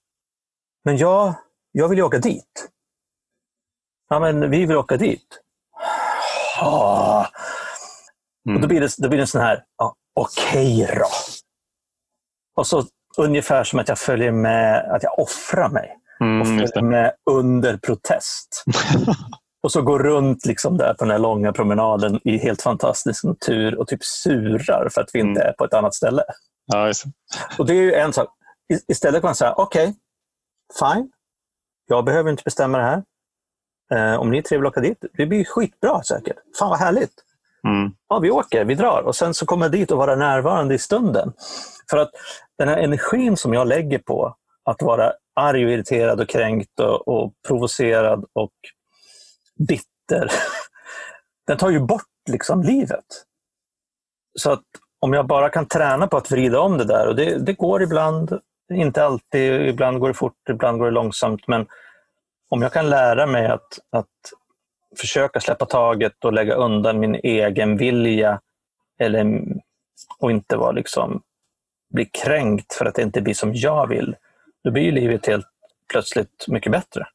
Men 0.84 0.96
jag, 0.96 1.34
jag 1.72 1.88
vill 1.88 1.98
ju 1.98 2.04
åka 2.04 2.18
dit. 2.18 2.68
Ja, 4.08 4.20
men 4.20 4.50
vi 4.50 4.66
vill 4.66 4.76
åka 4.76 4.96
dit. 4.96 5.40
Ah. 6.60 7.26
Mm. 8.46 8.56
Och 8.56 8.62
då 8.62 8.68
blir 8.68 8.80
det, 8.80 8.94
då 8.98 9.08
blir 9.08 9.18
det 9.18 9.22
en 9.22 9.26
sån 9.26 9.40
här, 9.40 9.64
ja, 9.76 9.94
okej 10.14 10.82
okay 10.82 10.98
då. 10.98 11.06
Och 12.56 12.66
så 12.66 12.84
ungefär 13.24 13.64
som 13.64 13.78
att 13.78 13.88
jag 13.88 13.98
följer 13.98 14.32
med, 14.32 14.90
att 14.90 15.02
jag 15.02 15.18
offrar 15.18 15.68
mig. 15.68 15.96
Mm, 16.20 16.40
och 16.40 16.46
följer 16.46 16.82
med 16.82 17.12
under 17.30 17.76
protest. 17.76 18.64
och 19.62 19.72
så 19.72 19.82
går 19.82 19.98
runt 19.98 20.46
liksom 20.46 20.76
där 20.76 20.94
på 20.94 21.04
den 21.04 21.10
här 21.10 21.18
långa 21.18 21.52
promenaden 21.52 22.20
i 22.24 22.38
helt 22.38 22.62
fantastisk 22.62 23.24
natur 23.24 23.78
och 23.78 23.88
typ 23.88 24.04
surar 24.04 24.88
för 24.94 25.00
att 25.00 25.10
vi 25.12 25.18
inte 25.18 25.40
mm. 25.40 25.48
är 25.48 25.52
på 25.52 25.64
ett 25.64 25.74
annat 25.74 25.94
ställe. 25.94 26.22
Ja, 26.66 26.92
och 27.58 27.66
det 27.66 27.72
är 27.72 27.82
ju 27.82 27.94
en 27.94 28.12
sak. 28.12 28.28
Istället 28.88 29.20
kan 29.20 29.28
man 29.28 29.34
säga, 29.34 29.52
okej, 29.52 29.94
okay, 30.78 30.94
fine. 30.94 31.10
Jag 31.86 32.04
behöver 32.04 32.30
inte 32.30 32.42
bestämma 32.42 32.78
det 32.78 32.84
här. 32.84 33.02
Eh, 33.92 34.20
om 34.20 34.30
ni 34.30 34.42
tre 34.42 34.58
vill 34.58 34.66
åka 34.66 34.80
dit, 34.80 35.04
det 35.12 35.26
blir 35.26 35.44
skitbra 35.44 36.02
säkert. 36.02 36.36
Fan 36.58 36.70
vad 36.70 36.78
härligt. 36.78 37.12
Mm. 37.68 37.92
Ja, 38.08 38.18
vi 38.18 38.30
åker, 38.30 38.64
vi 38.64 38.74
drar 38.74 39.02
och 39.02 39.16
sen 39.16 39.34
så 39.34 39.46
kommer 39.46 39.64
jag 39.64 39.72
dit 39.72 39.90
och 39.90 39.98
vara 39.98 40.16
närvarande 40.16 40.74
i 40.74 40.78
stunden. 40.78 41.32
För 41.90 41.96
att 41.96 42.10
den 42.58 42.68
här 42.68 42.76
energin 42.76 43.36
som 43.36 43.54
jag 43.54 43.66
lägger 43.66 43.98
på 43.98 44.36
att 44.64 44.82
vara 44.82 45.12
arg 45.40 45.64
och 45.64 45.70
irriterad 45.70 46.20
och 46.20 46.28
kränkt 46.28 46.80
och, 46.80 47.08
och 47.08 47.32
provocerad 47.48 48.24
och 48.32 48.52
bitter, 49.68 50.32
den 51.46 51.58
tar 51.58 51.70
ju 51.70 51.80
bort 51.80 52.02
liksom 52.30 52.62
livet. 52.62 53.04
Så 54.38 54.52
att 54.52 54.64
om 55.00 55.12
jag 55.12 55.26
bara 55.26 55.48
kan 55.48 55.66
träna 55.66 56.06
på 56.06 56.16
att 56.16 56.30
vrida 56.30 56.60
om 56.60 56.78
det 56.78 56.84
där, 56.84 57.08
och 57.08 57.16
det, 57.16 57.38
det 57.38 57.52
går 57.52 57.82
ibland, 57.82 58.40
inte 58.72 59.04
alltid, 59.04 59.68
ibland 59.68 60.00
går 60.00 60.08
det 60.08 60.14
fort, 60.14 60.48
ibland 60.50 60.78
går 60.78 60.84
det 60.84 60.92
långsamt, 60.92 61.48
men 61.48 61.66
om 62.48 62.62
jag 62.62 62.72
kan 62.72 62.90
lära 62.90 63.26
mig 63.26 63.46
att, 63.46 63.78
att 63.92 64.06
försöka 64.98 65.40
släppa 65.40 65.66
taget 65.66 66.24
och 66.24 66.32
lägga 66.32 66.54
undan 66.54 67.00
min 67.00 67.14
egen 67.14 67.76
vilja 67.76 68.40
eller, 68.98 69.42
och 70.18 70.30
inte 70.30 70.56
vara 70.56 70.72
liksom, 70.72 71.22
bli 71.94 72.04
kränkt 72.04 72.74
för 72.74 72.84
att 72.84 72.94
det 72.94 73.02
inte 73.02 73.20
blir 73.20 73.34
som 73.34 73.54
jag 73.54 73.86
vill, 73.86 74.16
då 74.64 74.70
blir 74.70 74.92
livet 74.92 75.26
helt 75.26 75.46
plötsligt 75.92 76.44
mycket 76.48 76.72
bättre. 76.72 77.06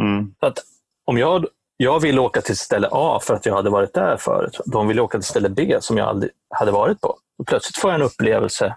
Mm. 0.00 0.34
Så 0.40 0.46
att 0.46 0.58
om 1.04 1.18
jag, 1.18 1.46
jag 1.76 2.00
vill 2.00 2.18
åka 2.18 2.40
till 2.40 2.56
ställe 2.56 2.88
A 2.92 3.20
för 3.22 3.34
att 3.34 3.46
jag 3.46 3.54
hade 3.54 3.70
varit 3.70 3.94
där 3.94 4.16
förut, 4.16 4.60
de 4.66 4.88
vill 4.88 5.00
åka 5.00 5.18
till 5.18 5.28
ställe 5.28 5.48
B 5.48 5.78
som 5.80 5.96
jag 5.96 6.08
aldrig 6.08 6.32
hade 6.50 6.70
varit 6.70 7.00
på. 7.00 7.16
Och 7.38 7.46
plötsligt 7.46 7.78
får 7.78 7.90
jag 7.90 8.00
en 8.00 8.06
upplevelse 8.06 8.76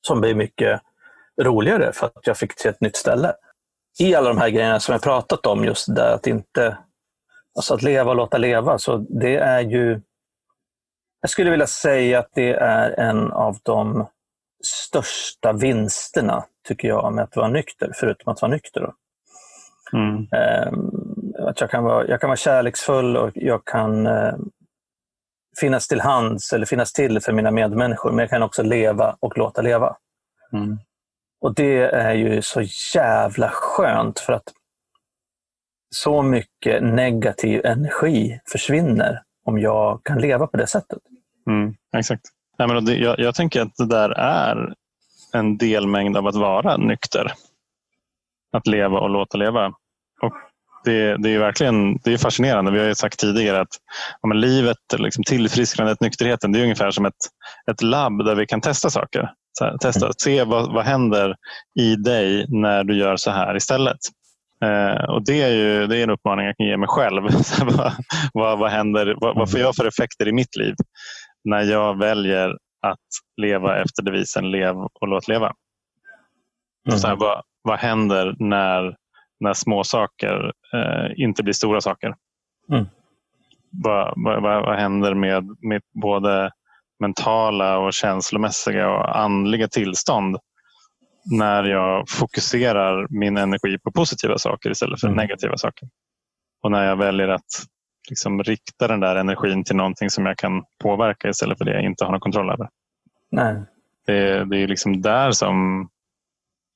som 0.00 0.20
blir 0.20 0.34
mycket 0.34 0.80
roligare 1.42 1.92
för 1.92 2.06
att 2.06 2.26
jag 2.26 2.38
fick 2.38 2.60
se 2.60 2.68
ett 2.68 2.80
nytt 2.80 2.96
ställe 2.96 3.34
i 3.98 4.14
alla 4.14 4.28
de 4.28 4.38
här 4.38 4.48
grejerna 4.48 4.80
som 4.80 4.92
jag 4.92 5.02
pratat 5.02 5.46
om, 5.46 5.64
just 5.64 5.94
det 5.94 6.14
att 6.14 6.26
inte 6.26 6.78
alltså 7.54 7.74
att 7.74 7.82
leva 7.82 8.10
och 8.10 8.16
låta 8.16 8.38
leva, 8.38 8.78
så 8.78 8.96
det 8.96 9.36
är 9.36 9.60
ju... 9.60 10.00
Jag 11.20 11.30
skulle 11.30 11.50
vilja 11.50 11.66
säga 11.66 12.18
att 12.18 12.30
det 12.34 12.52
är 12.52 12.90
en 12.90 13.32
av 13.32 13.56
de 13.62 14.06
största 14.64 15.52
vinsterna, 15.52 16.44
tycker 16.68 16.88
jag, 16.88 17.12
med 17.12 17.24
att 17.24 17.36
vara 17.36 17.48
nykter, 17.48 17.92
förutom 17.94 18.32
att 18.32 18.42
vara 18.42 18.52
nykter. 18.52 18.92
Mm. 19.92 20.26
Ehm, 20.32 20.90
att 21.48 21.60
jag, 21.60 21.70
kan 21.70 21.84
vara, 21.84 22.06
jag 22.06 22.20
kan 22.20 22.28
vara 22.28 22.36
kärleksfull 22.36 23.16
och 23.16 23.30
jag 23.34 23.64
kan 23.64 24.06
eh, 24.06 24.34
finnas 25.60 25.88
till 25.88 26.00
hands 26.00 26.52
eller 26.52 26.66
finnas 26.66 26.92
till 26.92 27.20
för 27.20 27.32
mina 27.32 27.50
medmänniskor, 27.50 28.10
men 28.10 28.18
jag 28.18 28.30
kan 28.30 28.42
också 28.42 28.62
leva 28.62 29.16
och 29.20 29.38
låta 29.38 29.62
leva. 29.62 29.96
Mm. 30.52 30.78
Och 31.40 31.54
det 31.54 31.78
är 31.82 32.12
ju 32.12 32.42
så 32.42 32.62
jävla 32.94 33.50
skönt 33.50 34.18
för 34.18 34.32
att 34.32 34.52
så 35.94 36.22
mycket 36.22 36.82
negativ 36.82 37.66
energi 37.66 38.40
försvinner 38.52 39.22
om 39.44 39.58
jag 39.58 40.00
kan 40.04 40.18
leva 40.18 40.46
på 40.46 40.56
det 40.56 40.66
sättet. 40.66 40.98
Mm, 41.50 41.74
exakt. 41.96 42.22
Ja, 42.56 42.66
men 42.66 42.86
jag, 42.86 43.18
jag, 43.18 43.34
tänker 43.34 43.62
att 43.62 43.76
det 43.76 43.86
där 43.86 44.10
är 44.10 44.74
en 45.32 45.56
delmängd 45.56 46.16
av 46.16 46.26
att 46.26 46.34
vara 46.34 46.76
nykter. 46.76 47.32
Att 48.52 48.66
leva 48.66 48.98
och 48.98 49.10
låta 49.10 49.38
leva. 49.38 49.66
Och 50.22 50.32
det, 50.84 51.16
det 51.16 51.34
är 51.34 51.38
verkligen 51.38 51.98
det 52.04 52.12
är 52.12 52.18
fascinerande. 52.18 52.70
Vi 52.70 52.78
har 52.78 52.86
ju 52.86 52.94
sagt 52.94 53.18
tidigare 53.18 53.60
att 53.60 53.76
ja, 54.22 54.32
livet, 54.32 54.76
liksom 54.98 55.24
tillfrisknandet, 55.24 56.00
nykterheten, 56.00 56.52
det 56.52 56.58
är 56.58 56.62
ungefär 56.62 56.90
som 56.90 57.06
ett, 57.06 57.14
ett 57.70 57.82
labb 57.82 58.24
där 58.24 58.34
vi 58.34 58.46
kan 58.46 58.60
testa 58.60 58.90
saker. 58.90 59.30
Här, 59.60 59.78
testa, 59.78 60.10
se 60.18 60.44
vad, 60.44 60.72
vad 60.72 60.84
händer 60.84 61.36
i 61.80 61.96
dig 61.96 62.46
när 62.48 62.84
du 62.84 62.98
gör 62.98 63.16
så 63.16 63.30
här 63.30 63.56
istället. 63.56 63.98
Eh, 64.64 65.04
och 65.04 65.24
det 65.24 65.42
är, 65.42 65.50
ju, 65.50 65.86
det 65.86 65.98
är 65.98 66.02
en 66.02 66.10
uppmaning 66.10 66.46
jag 66.46 66.56
kan 66.56 66.66
ge 66.66 66.76
mig 66.76 66.88
själv. 66.88 67.22
vad, 67.64 67.92
vad, 68.32 68.58
vad, 68.58 68.70
händer, 68.70 69.14
vad, 69.20 69.36
vad 69.36 69.50
får 69.50 69.60
jag 69.60 69.74
för 69.74 69.86
effekter 69.86 70.28
i 70.28 70.32
mitt 70.32 70.56
liv 70.56 70.74
när 71.44 71.62
jag 71.62 71.98
väljer 71.98 72.50
att 72.86 72.98
leva 73.36 73.82
efter 73.82 74.02
devisen 74.02 74.50
lev 74.50 74.76
och 74.76 75.08
låt 75.08 75.28
leva? 75.28 75.52
Mm. 76.88 76.98
Så 76.98 77.08
här, 77.08 77.16
vad, 77.16 77.42
vad 77.62 77.78
händer 77.78 78.34
när 78.38 78.96
när 79.40 79.52
små 79.52 79.84
saker 79.84 80.52
eh, 80.74 81.24
inte 81.24 81.42
blir 81.42 81.52
stora 81.52 81.80
saker. 81.80 82.14
Mm. 82.72 82.86
Vad, 83.70 84.14
vad, 84.16 84.42
vad 84.42 84.78
händer 84.78 85.14
med 85.14 85.56
mitt 85.60 85.92
både 86.02 86.50
mentala 87.00 87.78
och 87.78 87.92
känslomässiga 87.92 88.90
och 88.90 89.18
andliga 89.18 89.68
tillstånd 89.68 90.36
när 91.24 91.64
jag 91.64 92.08
fokuserar 92.08 93.06
min 93.10 93.36
energi 93.36 93.78
på 93.78 93.92
positiva 93.92 94.38
saker 94.38 94.70
istället 94.70 95.00
för 95.00 95.08
Mm. 95.08 95.16
negativa 95.16 95.56
saker. 95.56 95.88
Och 96.62 96.70
när 96.70 96.84
jag 96.84 96.96
väljer 96.96 97.28
att 97.28 97.64
liksom 98.10 98.42
rikta 98.42 98.88
den 98.88 99.00
där 99.00 99.16
energin 99.16 99.64
till 99.64 99.76
någonting 99.76 100.10
som 100.10 100.26
jag 100.26 100.38
kan 100.38 100.62
påverka 100.82 101.28
istället 101.28 101.58
för 101.58 101.64
det 101.64 101.72
jag 101.72 101.84
inte 101.84 102.04
har 102.04 102.12
någon 102.12 102.20
kontroll 102.20 102.50
över. 102.50 102.68
Nej. 103.30 103.62
Det, 104.06 104.44
det 104.44 104.56
är 104.58 104.68
liksom 104.68 105.00
där 105.02 105.30
som 105.30 105.88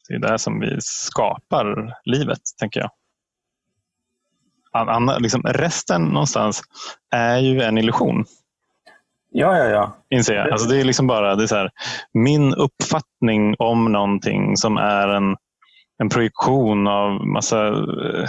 det 0.08 0.14
är 0.14 0.18
där 0.18 0.36
som 0.36 0.60
vi 0.60 0.76
skapar 0.80 1.94
livet, 2.04 2.40
tänker 2.60 2.80
jag. 2.80 2.90
An, 4.72 5.08
an, 5.08 5.22
liksom 5.22 5.42
resten 5.42 6.02
någonstans 6.02 6.62
är 7.10 7.38
ju 7.38 7.62
en 7.62 7.78
illusion, 7.78 8.24
Ja, 9.30 9.56
ja, 9.56 9.64
ja. 9.64 9.96
inser 10.10 10.34
jag. 10.34 10.50
Alltså 10.50 10.68
det 10.68 10.80
är 10.80 10.84
liksom 10.84 11.06
bara 11.06 11.36
det 11.36 11.42
är 11.42 11.46
så 11.46 11.56
här, 11.56 11.70
min 12.12 12.54
uppfattning 12.54 13.54
om 13.58 13.92
någonting 13.92 14.56
som 14.56 14.76
är 14.76 15.08
en, 15.08 15.36
en 16.02 16.08
projektion 16.08 16.86
av 16.86 17.26
massa 17.26 17.66
eh, 17.66 18.28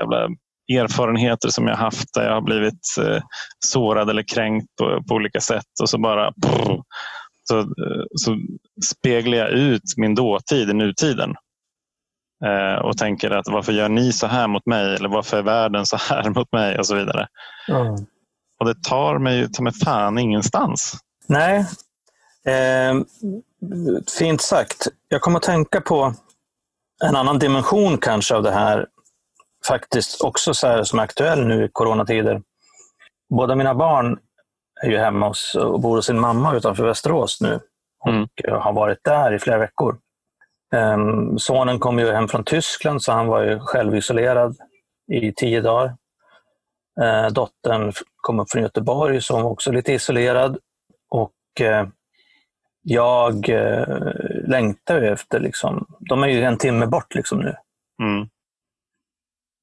jävla 0.00 0.28
erfarenheter 0.72 1.48
som 1.48 1.66
jag 1.66 1.76
haft 1.76 2.14
där 2.14 2.24
jag 2.24 2.34
har 2.34 2.40
blivit 2.40 2.96
eh, 3.00 3.22
sårad 3.58 4.10
eller 4.10 4.24
kränkt 4.34 4.66
på, 4.78 5.02
på 5.08 5.14
olika 5.14 5.40
sätt 5.40 5.80
och 5.82 5.88
så 5.88 5.98
bara 5.98 6.32
brr, 6.36 6.82
så, 7.48 7.58
eh, 7.58 8.04
så 8.14 8.38
speglar 8.84 9.38
jag 9.38 9.50
ut 9.50 9.82
min 9.96 10.14
dåtid 10.14 10.70
i 10.70 10.74
nutiden. 10.74 11.34
Och 12.82 12.98
tänker 12.98 13.30
att 13.30 13.48
varför 13.48 13.72
gör 13.72 13.88
ni 13.88 14.12
så 14.12 14.26
här 14.26 14.48
mot 14.48 14.66
mig? 14.66 14.94
Eller 14.94 15.08
varför 15.08 15.38
är 15.38 15.42
världen 15.42 15.86
så 15.86 15.96
här 15.96 16.30
mot 16.34 16.52
mig? 16.52 16.78
Och 16.78 16.86
så 16.86 16.94
vidare. 16.94 17.26
Mm. 17.68 18.06
Och 18.60 18.66
det 18.66 18.82
tar 18.82 19.18
mig 19.18 19.52
ta 19.52 19.62
mig 19.62 19.72
fan 19.72 20.18
ingenstans. 20.18 20.92
Nej. 21.26 21.58
Eh, 22.46 22.94
fint 24.18 24.42
sagt. 24.42 24.88
Jag 25.08 25.20
kommer 25.20 25.36
att 25.36 25.42
tänka 25.42 25.80
på 25.80 26.14
en 27.04 27.16
annan 27.16 27.38
dimension 27.38 27.98
kanske 27.98 28.34
av 28.34 28.42
det 28.42 28.50
här. 28.50 28.86
Faktiskt 29.66 30.20
också 30.20 30.54
så 30.54 30.66
här 30.66 30.82
som 30.84 30.98
är 30.98 31.02
aktuell 31.02 31.46
nu 31.46 31.64
i 31.64 31.68
coronatider. 31.72 32.42
Båda 33.34 33.54
mina 33.56 33.74
barn 33.74 34.18
är 34.82 34.88
ju 34.90 34.98
hemma 34.98 35.28
hos, 35.28 35.54
och 35.54 35.80
bor 35.80 35.96
hos 35.96 36.06
sin 36.06 36.20
mamma 36.20 36.54
utanför 36.56 36.84
Västerås 36.84 37.40
nu. 37.40 37.60
Och 38.00 38.10
Mm. 38.10 38.28
har 38.62 38.72
varit 38.72 38.98
där 39.04 39.32
i 39.34 39.38
flera 39.38 39.58
veckor. 39.58 39.98
Ehm, 40.74 41.38
sonen 41.38 41.78
kom 41.78 41.98
ju 41.98 42.12
hem 42.12 42.28
från 42.28 42.44
Tyskland 42.44 43.02
så 43.02 43.12
han 43.12 43.26
var 43.26 43.42
ju 43.42 43.60
självisolerad 43.60 44.56
i 45.12 45.32
tio 45.32 45.60
dagar. 45.60 45.96
Eh, 47.02 47.26
dottern 47.26 47.92
kom 48.24 48.40
upp 48.40 48.50
från 48.50 48.62
Göteborg 48.62 49.20
hon 49.30 49.42
var 49.42 49.50
också 49.50 49.72
lite 49.72 49.92
isolerad. 49.92 50.58
Och 51.10 51.60
eh, 51.60 51.86
jag 52.82 53.48
eh, 53.48 53.86
längtar 54.46 55.02
efter, 55.02 55.40
liksom, 55.40 55.86
de 55.98 56.22
är 56.22 56.28
ju 56.28 56.42
en 56.42 56.58
timme 56.58 56.86
bort 56.86 57.14
liksom 57.14 57.38
nu. 57.38 57.56
Mm. 58.02 58.28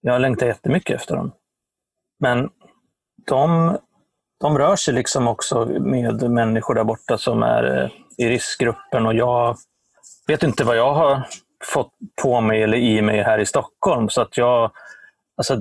Jag 0.02 0.21
längtar 0.21 0.47
jättemycket 0.47 0.95
efter 0.95 1.15
dem. 1.15 1.32
Men 2.19 2.50
de, 3.28 3.78
de 4.39 4.58
rör 4.58 4.76
sig 4.76 4.93
liksom 4.93 5.28
också 5.28 5.65
med 5.65 6.32
människor 6.32 6.76
där 6.76 6.84
borta 6.84 7.17
som 7.17 7.43
är 7.43 7.84
eh, 7.84 7.89
i 8.17 8.30
riskgruppen 8.30 9.06
och 9.06 9.13
jag 9.13 9.58
vet 10.28 10.43
inte 10.43 10.63
vad 10.63 10.78
jag 10.78 10.93
har 10.93 11.28
fått 11.63 11.93
på 12.21 12.41
mig 12.41 12.63
eller 12.63 12.78
i 12.78 13.02
mig 13.02 13.21
här 13.21 13.39
i 13.39 13.45
Stockholm. 13.45 14.10
Så 14.10 14.21
att 14.21 14.38
jag, 14.38 14.71
alltså, 15.38 15.58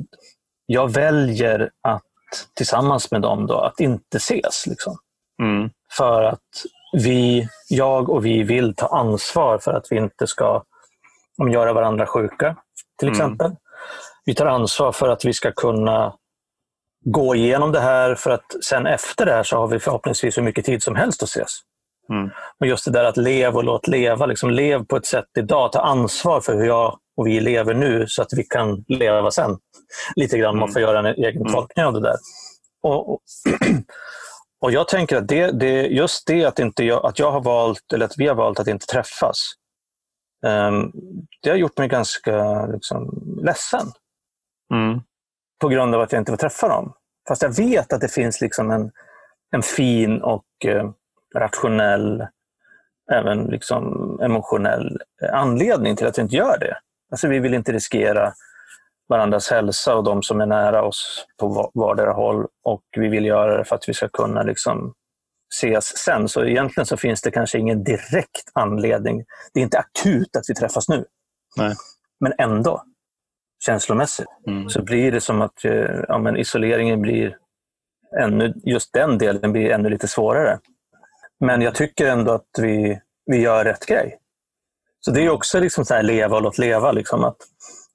jag 0.66 0.92
väljer 0.92 1.70
att 1.82 2.09
tillsammans 2.54 3.10
med 3.10 3.22
dem 3.22 3.46
då, 3.46 3.58
att 3.58 3.80
inte 3.80 4.16
ses. 4.16 4.66
Liksom. 4.66 4.96
Mm. 5.42 5.70
För 5.96 6.22
att 6.22 6.38
vi, 6.92 7.48
jag 7.68 8.10
och 8.10 8.26
vi 8.26 8.42
vill 8.42 8.74
ta 8.74 8.86
ansvar 8.86 9.58
för 9.58 9.72
att 9.72 9.86
vi 9.90 9.96
inte 9.96 10.26
ska 10.26 10.62
om, 11.38 11.50
göra 11.50 11.72
varandra 11.72 12.06
sjuka, 12.06 12.56
till 12.98 13.08
Mm. 13.08 13.18
exempel. 13.20 13.56
Vi 14.24 14.34
tar 14.34 14.46
ansvar 14.46 14.92
för 14.92 15.08
att 15.08 15.24
vi 15.24 15.32
ska 15.32 15.52
kunna 15.52 16.14
gå 17.04 17.34
igenom 17.34 17.72
det 17.72 17.80
här 17.80 18.14
för 18.14 18.30
att 18.30 18.64
sen 18.64 18.86
efter 18.86 19.26
det 19.26 19.32
här 19.32 19.42
så 19.42 19.56
har 19.56 19.66
vi 19.68 19.78
förhoppningsvis 19.78 20.38
hur 20.38 20.42
mycket 20.42 20.64
tid 20.64 20.82
som 20.82 20.96
helst 20.96 21.22
att 21.22 21.28
ses. 21.28 21.60
Mm. 22.10 22.30
Och 22.60 22.66
just 22.66 22.84
det 22.84 22.90
där 22.90 23.04
att 23.04 23.16
leva 23.16 23.56
och 23.56 23.64
låt 23.64 23.88
leva. 23.88 24.26
Liksom 24.26 24.50
lev 24.50 24.84
på 24.84 24.96
ett 24.96 25.06
sätt 25.06 25.28
idag. 25.38 25.72
Ta 25.72 25.80
ansvar 25.80 26.40
för 26.40 26.54
hur 26.54 26.66
jag 26.66 26.98
och 27.16 27.26
vi 27.26 27.40
lever 27.40 27.74
nu 27.74 28.06
så 28.06 28.22
att 28.22 28.32
vi 28.36 28.42
kan 28.42 28.84
leva 28.88 29.30
sen. 29.30 29.58
Lite 30.16 30.38
grann. 30.38 30.54
Man 30.56 30.62
Mm. 30.62 30.72
får 30.72 30.82
göra 30.82 30.98
en 30.98 31.06
egen 31.06 31.40
Mm. 31.42 31.52
tolkning 31.52 31.84
av 31.84 31.92
det 31.92 32.00
där. 32.00 32.16
Och, 32.82 33.12
och, 33.12 33.20
och 34.62 34.72
Jag 34.72 34.88
tänker 34.88 35.16
att 35.16 35.28
det, 35.28 35.50
det, 35.50 35.86
just 35.86 36.26
det 36.26 36.44
att, 36.44 36.58
inte 36.58 36.84
jag, 36.84 37.06
att 37.06 37.18
jag 37.18 37.30
har 37.32 37.40
valt, 37.40 37.92
eller 37.94 38.04
att 38.04 38.14
vi 38.18 38.26
har 38.26 38.34
valt 38.34 38.60
att 38.60 38.68
inte 38.68 38.86
träffas. 38.86 39.36
ehm, 40.46 40.90
det 41.42 41.50
har 41.50 41.56
gjort 41.56 41.78
mig 41.78 41.88
ganska 41.88 42.66
liksom, 42.66 43.22
ledsen 43.44 43.86
Mm. 44.74 45.00
på 45.60 45.68
grund 45.68 45.94
av 45.94 46.00
att 46.00 46.12
jag 46.12 46.20
inte 46.20 46.32
får 46.32 46.36
träffa 46.36 46.68
dem. 46.68 46.92
Fast 47.28 47.42
jag 47.42 47.56
vet 47.56 47.92
att 47.92 48.00
det 48.00 48.08
finns 48.12 48.40
liksom 48.40 48.70
en, 48.70 48.90
en 49.56 49.62
fin 49.62 50.22
och 50.22 50.44
eh, 50.64 50.90
rationell, 51.36 52.26
även 53.12 53.44
liksom 53.44 53.84
emotionell 54.22 54.98
eh, 55.22 55.34
anledning 55.34 55.96
till 55.96 56.06
att 56.06 56.16
jag 56.16 56.24
inte 56.24 56.36
gör 56.36 56.58
det. 56.58 56.76
Alltså 57.10 57.28
vi 57.28 57.38
vill 57.38 57.54
inte 57.54 57.72
riskera 57.72 58.32
varandras 59.08 59.50
hälsa 59.50 59.96
och 59.96 60.04
de 60.04 60.22
som 60.22 60.40
är 60.40 60.46
nära 60.46 60.82
oss 60.82 61.26
på 61.40 61.48
va- 61.48 61.70
vardera 61.74 62.12
håll. 62.12 62.46
Och 62.64 62.82
vi 62.96 63.08
vill 63.08 63.24
göra 63.26 63.58
det 63.58 63.64
för 63.64 63.76
att 63.76 63.88
vi 63.88 63.94
ska 63.94 64.08
kunna 64.08 64.42
liksom 64.42 64.94
ses 65.54 65.96
sen. 65.98 66.28
Så 66.28 66.44
egentligen 66.44 66.86
så 66.86 66.96
finns 66.96 67.22
det 67.22 67.30
kanske 67.30 67.58
ingen 67.58 67.84
direkt 67.84 68.50
anledning. 68.54 69.24
Det 69.54 69.60
är 69.60 69.64
inte 69.64 69.78
akut 69.78 70.36
att 70.36 70.44
vi 70.48 70.54
träffas 70.54 70.88
nu. 70.88 71.04
Nej. 71.56 71.74
Men 72.20 72.32
ändå, 72.38 72.82
känslomässigt 73.66 74.26
Mm. 74.46 74.68
så 74.68 74.82
blir 74.82 75.12
det 75.12 75.20
som 75.20 75.40
att 75.42 75.64
eh, 75.64 76.00
ja, 76.08 76.18
men 76.18 76.36
isoleringen 76.36 77.00
blir 77.02 77.36
ännu, 78.20 78.54
just 78.64 78.92
den 78.92 79.18
delen 79.18 79.52
blir 79.52 79.70
ännu 79.70 79.88
lite 79.88 80.08
svårare. 80.08 80.58
Men 81.40 81.62
jag 81.62 81.74
tycker 81.74 82.06
ändå 82.06 82.32
att 82.32 82.48
vi, 82.58 83.00
vi 83.26 83.36
gör 83.36 83.64
rätt 83.64 83.86
grej. 83.86 84.18
Så 85.00 85.10
det 85.10 85.20
är 85.20 85.30
också 85.30 85.60
liksom 85.60 85.84
så 85.84 85.94
här 85.94 86.02
leva 86.02 86.36
och 86.36 86.42
låt 86.42 86.58
leva. 86.58 86.92
Liksom 86.92 87.24
att 87.24 87.36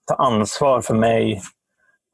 ta 0.07 0.15
ansvar 0.15 0.81
för 0.81 0.93
mig 0.93 1.41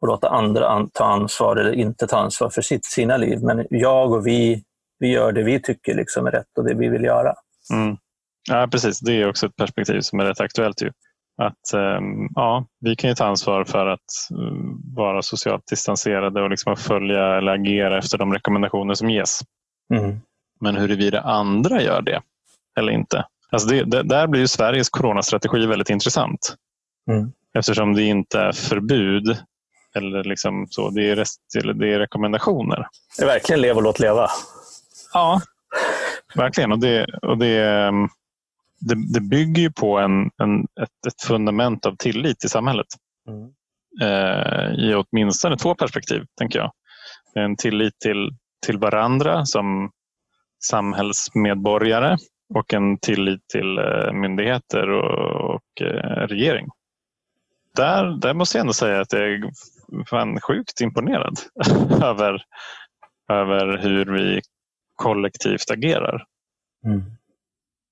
och 0.01 0.07
låta 0.07 0.29
andra 0.29 0.69
an, 0.69 0.89
ta 0.93 1.05
ansvar 1.05 1.55
eller 1.55 1.73
inte 1.73 2.07
ta 2.07 2.17
ansvar 2.17 2.49
för 2.49 2.61
sitt, 2.61 2.85
sina 2.85 3.17
liv. 3.17 3.39
Men 3.41 3.67
jag 3.69 4.11
och 4.11 4.27
vi, 4.27 4.63
vi 4.99 5.07
gör 5.07 5.31
det 5.31 5.43
vi 5.43 5.61
tycker 5.61 5.95
liksom 5.95 6.27
är 6.27 6.31
rätt 6.31 6.57
och 6.57 6.63
det 6.63 6.73
vi 6.73 6.89
vill 6.89 7.03
göra. 7.03 7.33
Mm. 7.73 7.97
Ja, 8.49 8.67
precis. 8.71 8.99
Det 8.99 9.21
är 9.21 9.29
också 9.29 9.45
ett 9.45 9.55
perspektiv 9.55 10.01
som 10.01 10.19
är 10.19 10.25
rätt 10.25 10.41
aktuellt. 10.41 10.81
Ju. 10.81 10.91
Att, 11.41 11.73
ehm, 11.73 12.27
ja, 12.35 12.65
vi 12.79 12.95
kan 12.95 13.09
ju 13.09 13.15
ta 13.15 13.25
ansvar 13.25 13.63
för 13.63 13.87
att 13.87 14.29
mm, 14.31 14.95
vara 14.95 15.21
socialt 15.21 15.67
distanserade 15.67 16.41
och 16.41 16.49
liksom 16.49 16.75
följa 16.75 17.37
eller 17.37 17.51
agera 17.51 17.97
efter 17.97 18.17
de 18.17 18.33
rekommendationer 18.33 18.93
som 18.93 19.09
ges. 19.09 19.39
Mm. 19.93 20.21
Men 20.59 20.75
huruvida 20.75 21.21
andra 21.21 21.81
gör 21.81 22.01
det 22.01 22.21
eller 22.79 22.91
inte. 22.91 23.25
Alltså 23.51 23.67
det, 23.67 23.83
det, 23.83 24.03
där 24.03 24.27
blir 24.27 24.45
Sveriges 24.45 24.89
coronastrategi 24.89 25.65
väldigt 25.65 25.89
intressant. 25.89 26.55
Mm. 27.11 27.31
Eftersom 27.57 27.93
det 27.93 28.03
inte 28.03 28.39
är 28.39 28.51
förbud 28.51 29.37
eller 29.95 30.23
liksom 30.23 30.67
så, 30.69 30.89
det, 30.89 31.09
är 31.09 31.15
rest, 31.15 31.41
det 31.53 31.93
är 31.93 31.99
rekommendationer. 31.99 32.87
Det 33.17 33.23
är 33.23 33.27
verkligen 33.27 33.61
leva 33.61 33.77
och 33.77 33.83
låt 33.83 33.99
leva. 33.99 34.27
Ja, 35.13 35.41
verkligen. 36.35 36.71
Och 36.71 36.79
det, 36.79 37.05
och 37.21 37.37
det, 37.37 37.63
ehm, 37.63 38.07
det, 38.79 39.13
det 39.13 39.21
bygger 39.21 39.61
ju 39.61 39.71
på 39.71 39.97
en, 39.99 40.29
en, 40.43 40.61
ett, 40.61 41.07
ett 41.07 41.21
fundament 41.27 41.85
av 41.85 41.95
tillit 41.95 42.45
i 42.45 42.49
samhället. 42.49 42.87
Mm. 43.27 43.49
Eh, 44.01 44.71
I 44.85 44.95
åtminstone 44.95 45.57
två 45.57 45.75
perspektiv, 45.75 46.23
tänker 46.37 46.59
jag. 46.59 46.71
En 47.35 47.55
tillit 47.55 47.99
till, 47.99 48.29
till 48.65 48.77
varandra 48.77 49.45
som 49.45 49.91
samhällsmedborgare 50.63 52.17
och 52.53 52.73
en 52.73 52.97
tillit 52.97 53.47
till 53.47 53.77
eh, 53.77 54.11
myndigheter 54.13 54.89
och, 54.89 55.55
och 55.55 55.81
eh, 55.81 56.27
regering. 56.27 56.67
Där, 57.75 58.05
där 58.05 58.33
måste 58.33 58.57
jag 58.57 58.61
ändå 58.61 58.73
säga 58.73 59.01
att 59.01 59.13
jag 59.13 59.21
är 59.21 59.51
fan 60.09 60.39
sjukt 60.41 60.81
imponerad 60.81 61.39
över, 62.03 62.43
över 63.29 63.77
hur 63.77 64.05
vi 64.05 64.41
kollektivt 64.95 65.71
agerar 65.71 66.25
Mm. 66.85 67.03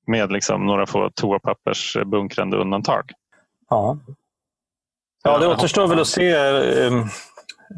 med 0.07 0.31
liksom 0.31 0.65
några 0.65 0.85
få 0.85 1.09
toapappersbunkrande 1.09 2.57
undantag. 2.57 3.11
Ja. 3.69 3.97
Ja, 5.23 5.37
det 5.37 5.47
återstår 5.47 5.87
väl 5.87 5.99
att 5.99 6.07
se 6.07 6.35
um, 6.87 7.09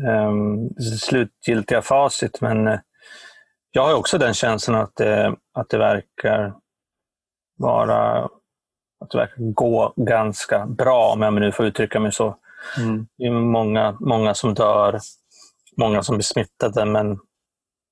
um, 0.08 0.70
slutgiltiga 1.00 1.82
facit, 1.82 2.42
men 2.42 2.68
eh, 2.68 2.80
jag 3.72 3.84
har 3.84 3.94
också 3.94 4.18
den 4.18 4.34
känslan 4.34 4.82
att 4.82 4.96
det, 4.96 5.36
att 5.54 5.70
det 5.70 5.78
verkar 5.78 6.54
vara 7.62 8.30
att 9.06 9.16
verkar 9.16 9.54
gå 9.54 9.94
ganska 9.96 10.66
bra, 10.66 11.12
om 11.14 11.22
jag 11.22 11.34
nu 11.34 11.52
får 11.52 11.66
uttrycka 11.66 12.00
mig 12.00 12.12
så. 12.12 12.38
Mm. 12.78 13.08
Det 13.18 13.26
är 13.26 13.32
många, 13.32 13.98
många 14.00 14.34
som 14.34 14.54
dör, 14.54 15.00
många 15.78 16.04
som 16.04 16.16
blir 16.16 16.24
smittade, 16.24 16.86
men 16.86 17.20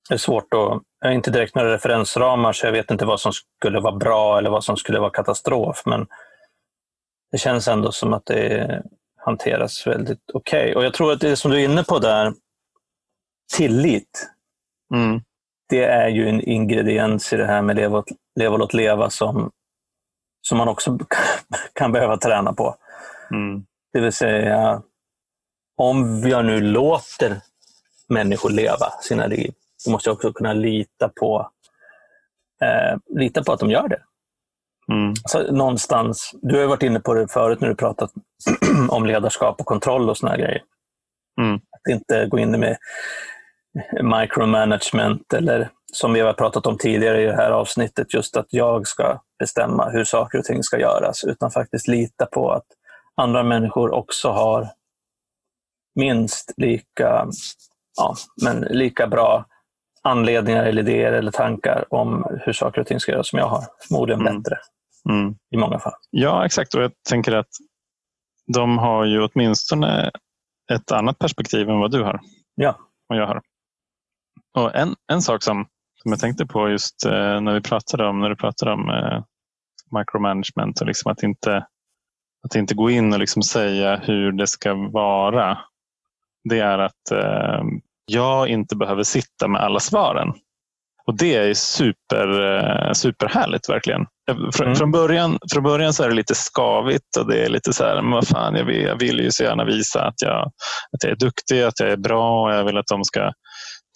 det 0.08 0.14
är 0.14 0.18
svårt 0.18 0.54
att... 0.54 0.82
Jag 1.00 1.08
har 1.08 1.14
inte 1.14 1.30
direkt 1.30 1.54
några 1.54 1.72
referensramar, 1.72 2.52
så 2.52 2.66
jag 2.66 2.72
vet 2.72 2.90
inte 2.90 3.04
vad 3.04 3.20
som 3.20 3.32
skulle 3.32 3.80
vara 3.80 3.96
bra 3.96 4.38
eller 4.38 4.50
vad 4.50 4.64
som 4.64 4.76
skulle 4.76 4.98
vara 5.00 5.10
katastrof, 5.10 5.82
men 5.86 6.06
det 7.32 7.38
känns 7.38 7.68
ändå 7.68 7.92
som 7.92 8.12
att 8.12 8.26
det 8.26 8.82
hanteras 9.16 9.86
väldigt 9.86 10.30
okej. 10.34 10.60
Okay. 10.60 10.74
Och 10.74 10.84
jag 10.84 10.94
tror 10.94 11.12
att 11.12 11.20
det 11.20 11.36
som 11.36 11.50
du 11.50 11.60
är 11.60 11.64
inne 11.64 11.84
på 11.84 11.98
där, 11.98 12.32
tillit, 13.56 14.30
Mm. 14.94 15.20
det 15.68 15.84
är 15.84 16.08
ju 16.08 16.28
en 16.28 16.40
ingrediens 16.40 17.32
i 17.32 17.36
det 17.36 17.46
här 17.46 17.62
med 17.62 17.76
leva 17.76 18.04
leva, 18.40 18.56
låt 18.56 18.74
leva 18.74 19.10
som, 19.10 19.50
som 20.42 20.58
man 20.58 20.68
också 20.68 20.98
kan 21.72 21.92
behöva 21.92 22.16
träna 22.16 22.52
på. 22.52 22.76
Mm. 23.30 23.64
Det 23.92 24.00
vill 24.00 24.12
säga, 24.12 24.82
om 25.76 26.22
jag 26.28 26.44
nu 26.44 26.60
låter 26.60 27.40
människor 28.08 28.50
leva 28.50 28.90
sina 29.02 29.26
liv, 29.26 29.52
då 29.84 29.90
måste 29.90 30.08
jag 30.08 30.14
också 30.14 30.32
kunna 30.32 30.52
lita 30.52 31.08
på, 31.08 31.50
eh, 32.62 32.98
lita 33.18 33.44
på 33.44 33.52
att 33.52 33.60
de 33.60 33.70
gör 33.70 33.88
det. 33.88 34.02
Mm. 34.92 35.10
Alltså, 35.10 35.52
någonstans, 35.52 36.34
du 36.42 36.60
har 36.60 36.66
varit 36.66 36.82
inne 36.82 37.00
på 37.00 37.14
det 37.14 37.28
förut 37.28 37.60
när 37.60 37.68
du 37.68 37.74
pratat 37.74 38.12
om 38.88 39.06
ledarskap 39.06 39.60
och 39.60 39.66
kontroll 39.66 40.10
och 40.10 40.16
såna 40.16 40.36
grejer. 40.36 40.62
Mm. 41.40 41.54
Att 41.54 41.92
inte 41.92 42.26
gå 42.26 42.38
in 42.38 42.50
med 42.50 42.76
micromanagement 44.02 45.32
eller 45.32 45.70
som 45.92 46.12
vi 46.12 46.20
har 46.20 46.32
pratat 46.32 46.66
om 46.66 46.78
tidigare 46.78 47.22
i 47.22 47.26
det 47.26 47.36
här 47.36 47.50
avsnittet, 47.50 48.14
just 48.14 48.36
att 48.36 48.46
jag 48.50 48.86
ska 48.86 49.20
bestämma 49.38 49.88
hur 49.90 50.04
saker 50.04 50.38
och 50.38 50.44
ting 50.44 50.62
ska 50.62 50.78
göras, 50.80 51.24
utan 51.24 51.50
faktiskt 51.50 51.88
lita 51.88 52.26
på 52.26 52.50
att 52.52 52.66
andra 53.14 53.42
människor 53.42 53.90
också 53.90 54.28
har 54.30 54.68
minst 55.94 56.54
lika, 56.56 57.26
ja, 57.96 58.14
men 58.42 58.60
lika 58.60 59.06
bra 59.06 59.44
anledningar 60.02 60.64
eller 60.64 60.82
idéer 60.82 61.12
eller 61.12 61.30
tankar 61.30 61.84
om 61.94 62.38
hur 62.44 62.52
saker 62.52 62.80
och 62.80 62.86
ting 62.86 63.00
ska 63.00 63.12
göras 63.12 63.28
som 63.28 63.38
jag 63.38 63.46
har. 63.46 63.64
Förmodligen 63.88 64.20
Mm. 64.20 64.42
bättre 64.42 64.58
Mm. 65.08 65.34
i 65.50 65.56
många 65.56 65.78
fall. 65.78 65.92
Ja, 66.10 66.46
exakt. 66.46 66.74
Och 66.74 66.82
jag 66.82 66.92
tänker 67.08 67.32
att 67.36 67.48
de 68.54 68.78
har 68.78 69.04
ju 69.04 69.22
åtminstone 69.28 70.10
ett 70.72 70.92
annat 70.92 71.18
perspektiv 71.18 71.68
än 71.70 71.80
vad 71.80 71.90
du 71.90 72.02
har 72.02 72.20
Ja. 72.54 72.78
och 73.08 73.16
jag 73.16 73.26
har. 73.26 73.42
Och 74.58 74.74
en, 74.74 74.94
en 75.12 75.22
sak 75.22 75.42
som, 75.42 75.66
som 76.02 76.12
jag 76.12 76.20
tänkte 76.20 76.46
på 76.46 76.68
just 76.68 77.04
eh, 77.06 77.40
när 77.40 77.54
vi 77.54 77.60
pratade 77.60 78.06
om, 78.06 78.20
när 78.20 78.28
du 78.28 78.36
pratade 78.36 78.72
om 78.72 78.90
eh, 78.90 79.22
micromanagement 79.98 80.80
och 80.80 80.86
liksom 80.86 81.12
att 81.12 81.22
inte 81.22 81.66
att 82.46 82.54
inte 82.54 82.74
gå 82.74 82.90
in 82.90 83.12
och 83.12 83.18
liksom 83.18 83.42
säga 83.42 83.96
hur 83.96 84.32
det 84.32 84.46
ska 84.46 84.74
vara. 84.74 85.58
Det 86.48 86.58
är 86.58 86.78
att 86.78 87.10
eh, 87.12 87.62
jag 88.04 88.48
inte 88.48 88.76
behöver 88.76 89.02
sitta 89.02 89.48
med 89.48 89.60
alla 89.60 89.80
svaren. 89.80 90.28
Och 91.06 91.16
det 91.18 91.34
är 91.36 91.54
super, 91.54 92.92
superhärligt 92.94 93.68
verkligen. 93.68 94.06
Från, 94.52 94.66
Mm. 94.66 94.76
från, 94.76 94.90
början, 94.90 95.38
från 95.52 95.62
början 95.62 95.92
så 95.92 96.02
är 96.02 96.08
det 96.08 96.14
lite 96.14 96.34
skavigt 96.34 97.16
och 97.20 97.28
det 97.28 97.44
är 97.44 97.48
lite 97.48 97.72
så 97.72 97.84
här, 97.84 98.02
men 98.02 98.10
vad 98.10 98.28
fan, 98.28 98.54
jag 98.54 98.64
vill, 98.64 98.82
jag 98.82 98.98
vill 98.98 99.18
ju 99.20 99.30
så 99.30 99.42
gärna 99.42 99.64
visa 99.64 100.04
att 100.06 100.22
jag, 100.22 100.46
att 100.92 101.02
jag 101.02 101.12
är 101.12 101.16
duktig, 101.16 101.62
att 101.62 101.80
jag 101.80 101.90
är 101.90 101.96
bra 101.96 102.42
och 102.42 102.54
jag 102.54 102.64
vill 102.64 102.78
att 102.78 102.86
de 102.86 103.04
ska 103.04 103.32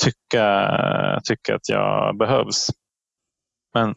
tycka, 0.03 1.21
tycka 1.25 1.55
att 1.55 1.69
jag 1.69 2.19
behövs. 2.19 2.67
Men 3.75 3.95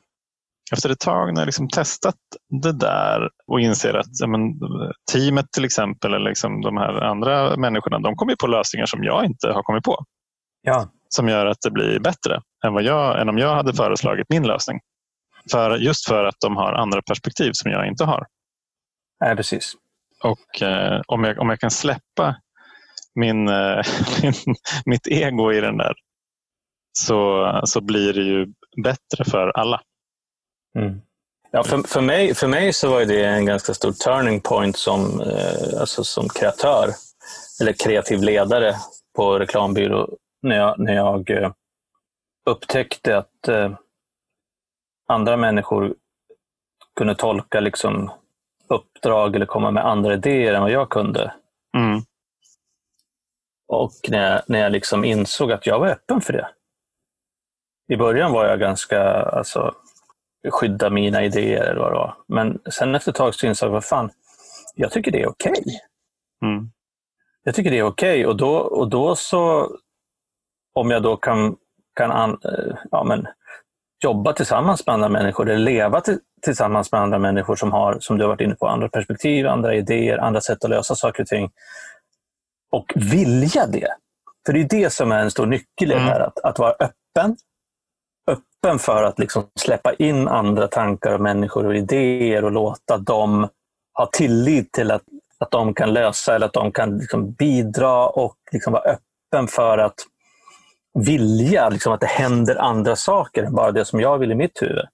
efter 0.72 0.90
ett 0.90 1.00
tag 1.00 1.34
när 1.34 1.42
jag 1.42 1.46
liksom 1.46 1.70
testat 1.70 2.16
det 2.64 2.80
där 2.80 3.30
och 3.48 3.60
inser 3.60 3.94
att 3.94 4.20
ja, 4.20 4.28
men, 4.28 4.42
teamet 5.12 5.52
till 5.52 5.66
exempel, 5.66 6.14
eller 6.14 6.30
liksom 6.30 6.62
de 6.62 6.78
här 6.78 7.02
andra 7.02 7.58
människorna, 7.58 8.00
de 8.00 8.16
kommer 8.16 8.36
på 8.36 8.48
lösningar 8.48 8.86
som 8.86 9.04
jag 9.04 9.26
inte 9.26 9.48
har 9.48 9.64
kommit 9.64 9.84
på. 9.84 10.06
Ja. 10.62 10.90
Som 11.10 11.30
gör 11.30 11.46
att 11.46 11.62
det 11.62 11.72
blir 11.72 12.00
bättre 12.00 12.42
än, 12.66 12.74
vad 12.74 12.84
jag, 12.84 13.22
än 13.22 13.30
om 13.30 13.38
jag 13.38 13.56
hade 13.56 13.74
föreslagit 13.74 14.30
min 14.30 14.48
lösning. 14.48 14.80
För, 15.52 15.78
just 15.78 16.08
för 16.08 16.26
att 16.26 16.36
de 16.40 16.56
har 16.56 16.74
andra 16.74 17.02
perspektiv 17.02 17.52
som 17.54 17.72
jag 17.72 17.88
inte 17.88 18.04
har. 18.04 18.26
Nej, 19.20 19.36
precis. 19.36 19.74
Och 20.24 20.62
eh, 20.62 21.02
om, 21.08 21.24
jag, 21.24 21.40
om 21.40 21.50
jag 21.50 21.60
kan 21.60 21.72
släppa 21.72 22.36
min, 23.18 23.48
eh, 23.48 23.82
min, 24.24 24.56
mitt 24.86 25.08
ego 25.08 25.52
i 25.52 25.62
den 25.62 25.78
där 25.78 25.94
så, 27.00 27.52
så 27.64 27.82
blir 27.82 28.14
det 28.14 28.24
ju 28.24 28.48
bättre 28.84 29.26
för 29.26 29.48
alla. 29.58 29.82
Mm. 30.76 31.02
Ja, 31.52 31.64
för, 31.64 31.78
för, 31.78 32.02
mig, 32.02 32.36
för 32.36 32.48
mig 32.48 32.74
så 32.74 32.90
var 32.90 33.06
det 33.06 33.26
en 33.26 33.46
ganska 33.46 33.74
stor 33.74 33.92
turning 33.92 34.42
point 34.42 34.78
som, 34.78 35.22
eh, 35.22 35.80
alltså 35.80 36.04
som 36.04 36.30
kreatör 36.30 36.90
eller 37.62 37.74
kreativ 37.74 38.22
ledare 38.22 38.76
på 39.16 39.40
reklambyrå 39.40 40.10
när 40.42 40.56
jag, 40.58 40.80
när 40.80 40.94
jag 40.94 41.30
eh, 41.30 41.52
upptäckte 42.50 43.18
att 43.18 43.50
andra 45.08 45.38
människor 45.38 45.96
kunde 46.96 47.16
tolka 47.16 47.60
liksom 47.60 48.12
uppdrag 48.70 49.36
eller 49.36 49.46
komma 49.46 49.72
med 49.72 49.86
andra 49.86 50.14
idéer 50.14 50.54
än 50.54 50.62
vad 50.62 50.72
jag 50.72 50.90
kunde. 50.90 51.34
Mm. 51.78 52.02
Och 53.68 53.92
när 54.08 54.32
jag, 54.32 54.42
när 54.48 54.60
jag 54.60 54.72
liksom 54.72 55.04
insåg 55.04 55.52
att 55.52 55.66
jag 55.66 55.80
var 55.80 55.88
öppen 55.88 56.22
för 56.22 56.34
det. 56.34 56.50
I 57.90 57.98
början 57.98 58.32
var 58.32 58.46
jag 58.46 58.60
ganska, 58.60 59.04
alltså, 59.14 59.76
skydda 60.50 60.90
mina 60.90 61.24
idéer 61.24 61.64
eller 61.64 61.82
vad 61.82 61.92
det 61.92 61.98
var. 61.98 62.16
Men 62.28 62.60
sen 62.72 62.96
efter 62.96 63.12
ett 63.12 63.16
tag 63.18 63.36
så 63.36 63.48
insåg 63.48 63.68
jag, 63.68 63.74
vad 63.74 63.86
fan, 63.86 64.10
jag 64.76 64.92
tycker 64.92 65.12
det 65.12 65.22
är 65.22 65.30
okej. 65.30 65.64
Mm. 66.42 66.72
Jag 67.44 67.56
tycker 67.56 67.72
det 67.72 67.78
är 67.80 67.84
okej 67.84 68.26
och, 68.26 68.38
då, 68.38 68.58
och 68.58 68.90
då 68.90 69.16
så, 69.16 69.72
om 70.74 70.92
jag 70.92 71.04
då 71.04 71.18
kan, 71.18 71.56
kan 71.96 72.12
an, 72.12 72.40
eh, 72.44 72.76
ja, 72.92 73.04
men, 73.04 73.28
jobba 74.04 74.34
tillsammans 74.34 74.86
med 74.86 74.94
andra 74.94 75.10
människor 75.10 75.50
eller 75.50 75.60
leva 75.60 76.02
till, 76.02 76.20
tillsammans 76.42 76.92
med 76.92 77.02
andra 77.02 77.20
människor 77.20 77.56
som 77.56 77.72
har, 77.72 77.98
som 78.00 78.18
du 78.18 78.24
har 78.24 78.30
varit 78.30 78.42
inne 78.42 78.56
på, 78.56 78.68
andra 78.68 78.90
perspektiv, 78.90 79.48
andra 79.48 79.76
idéer, 79.76 80.18
andra 80.18 80.42
sätt 80.42 80.64
att 80.64 80.70
lösa 80.70 80.96
saker 80.96 81.24
och 81.24 81.28
ting. 81.28 81.52
Och 82.72 82.94
vilja 82.96 83.68
det. 83.68 83.88
För 84.46 84.54
det 84.54 84.60
är 84.60 84.70
det 84.70 84.90
som 84.94 85.12
är 85.12 85.20
en 85.20 85.32
stor 85.32 85.46
nyckel 85.46 85.68
i 85.82 85.86
det 85.86 85.94
Mm. 85.96 86.08
här, 86.08 86.20
att, 86.20 86.40
att 86.40 86.60
vara 86.60 86.72
öppen. 86.72 87.38
Öppen 88.32 88.80
för 88.80 89.04
att 89.04 89.20
liksom 89.20 89.50
släppa 89.60 89.94
in 89.94 90.28
andra 90.28 90.68
tankar 90.68 91.14
och 91.14 91.22
människor 91.22 91.66
och 91.66 91.76
idéer 91.76 92.44
och 92.46 92.52
låta 92.52 92.98
dem 92.98 93.48
ha 93.98 94.06
tillit 94.06 94.72
till 94.72 94.92
att, 94.92 95.04
att 95.40 95.52
de 95.52 95.74
kan 95.74 95.94
lösa 95.94 96.36
eller 96.36 96.46
att 96.46 96.54
de 96.54 96.72
kan 96.72 96.98
liksom 96.98 97.32
bidra 97.32 98.08
och 98.10 98.36
liksom 98.52 98.74
vara 98.74 98.84
öppen 98.84 99.48
för 99.48 99.78
att 99.78 99.96
vilja 101.06 101.70
liksom 101.70 101.94
att 101.94 102.00
det 102.02 102.08
händer 102.08 102.56
andra 102.56 102.96
saker 102.96 103.44
än 103.44 103.56
bara 103.56 103.72
det 103.72 103.86
som 103.86 104.00
jag 104.00 104.18
vill 104.18 104.32
i 104.32 104.36
mitt 104.36 104.62
huvud. 104.62 104.86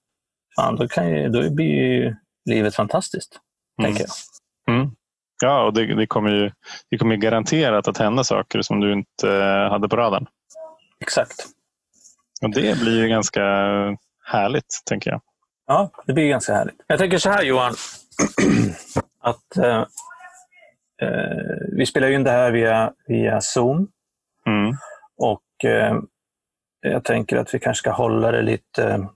Fan, 0.55 0.75
då, 0.75 0.87
kan 0.87 1.09
ju, 1.09 1.29
då 1.29 1.49
blir 1.49 1.65
ju 1.65 2.15
livet 2.49 2.75
fantastiskt, 2.75 3.39
Mm. 3.79 3.91
tänker 3.91 4.05
jag. 4.67 4.75
Mm. 4.75 4.91
Ja, 5.43 5.63
och 5.63 5.73
det, 5.73 5.95
det, 5.95 6.07
kommer 6.07 6.29
ju, 6.29 6.51
det 6.89 6.97
kommer 6.97 7.15
ju 7.15 7.21
garanterat 7.21 7.87
att 7.87 7.97
hända 7.97 8.23
saker 8.23 8.61
som 8.61 8.79
du 8.79 8.93
inte 8.93 9.29
eh, 9.29 9.71
hade 9.71 9.89
på 9.89 9.95
radarn. 9.95 10.27
Exakt. 10.99 11.45
Och 12.41 12.49
det 12.51 12.79
blir 12.79 13.01
ju 13.01 13.07
ganska 13.07 13.41
härligt, 14.25 14.81
tänker 14.85 15.11
jag. 15.11 15.21
Ja, 15.67 15.89
det 16.05 16.13
blir 16.13 16.29
ganska 16.29 16.53
härligt. 16.53 16.75
Jag 16.87 16.99
tänker 16.99 17.17
så 17.17 17.29
här 17.29 17.43
Johan, 17.43 17.73
att 19.21 19.57
eh, 19.57 19.79
eh, 21.01 21.67
vi 21.77 21.85
spelar 21.85 22.09
in 22.09 22.23
det 22.23 22.31
här 22.31 22.51
via, 22.51 22.93
via 23.07 23.41
Zoom 23.41 23.87
Mm. 24.47 24.75
och 25.17 25.69
eh, 25.69 25.95
jag 26.81 27.03
tänker 27.03 27.37
att 27.37 27.53
vi 27.53 27.59
kanske 27.59 27.79
ska 27.79 27.91
hålla 27.91 28.31
det 28.31 28.41
lite 28.41 29.07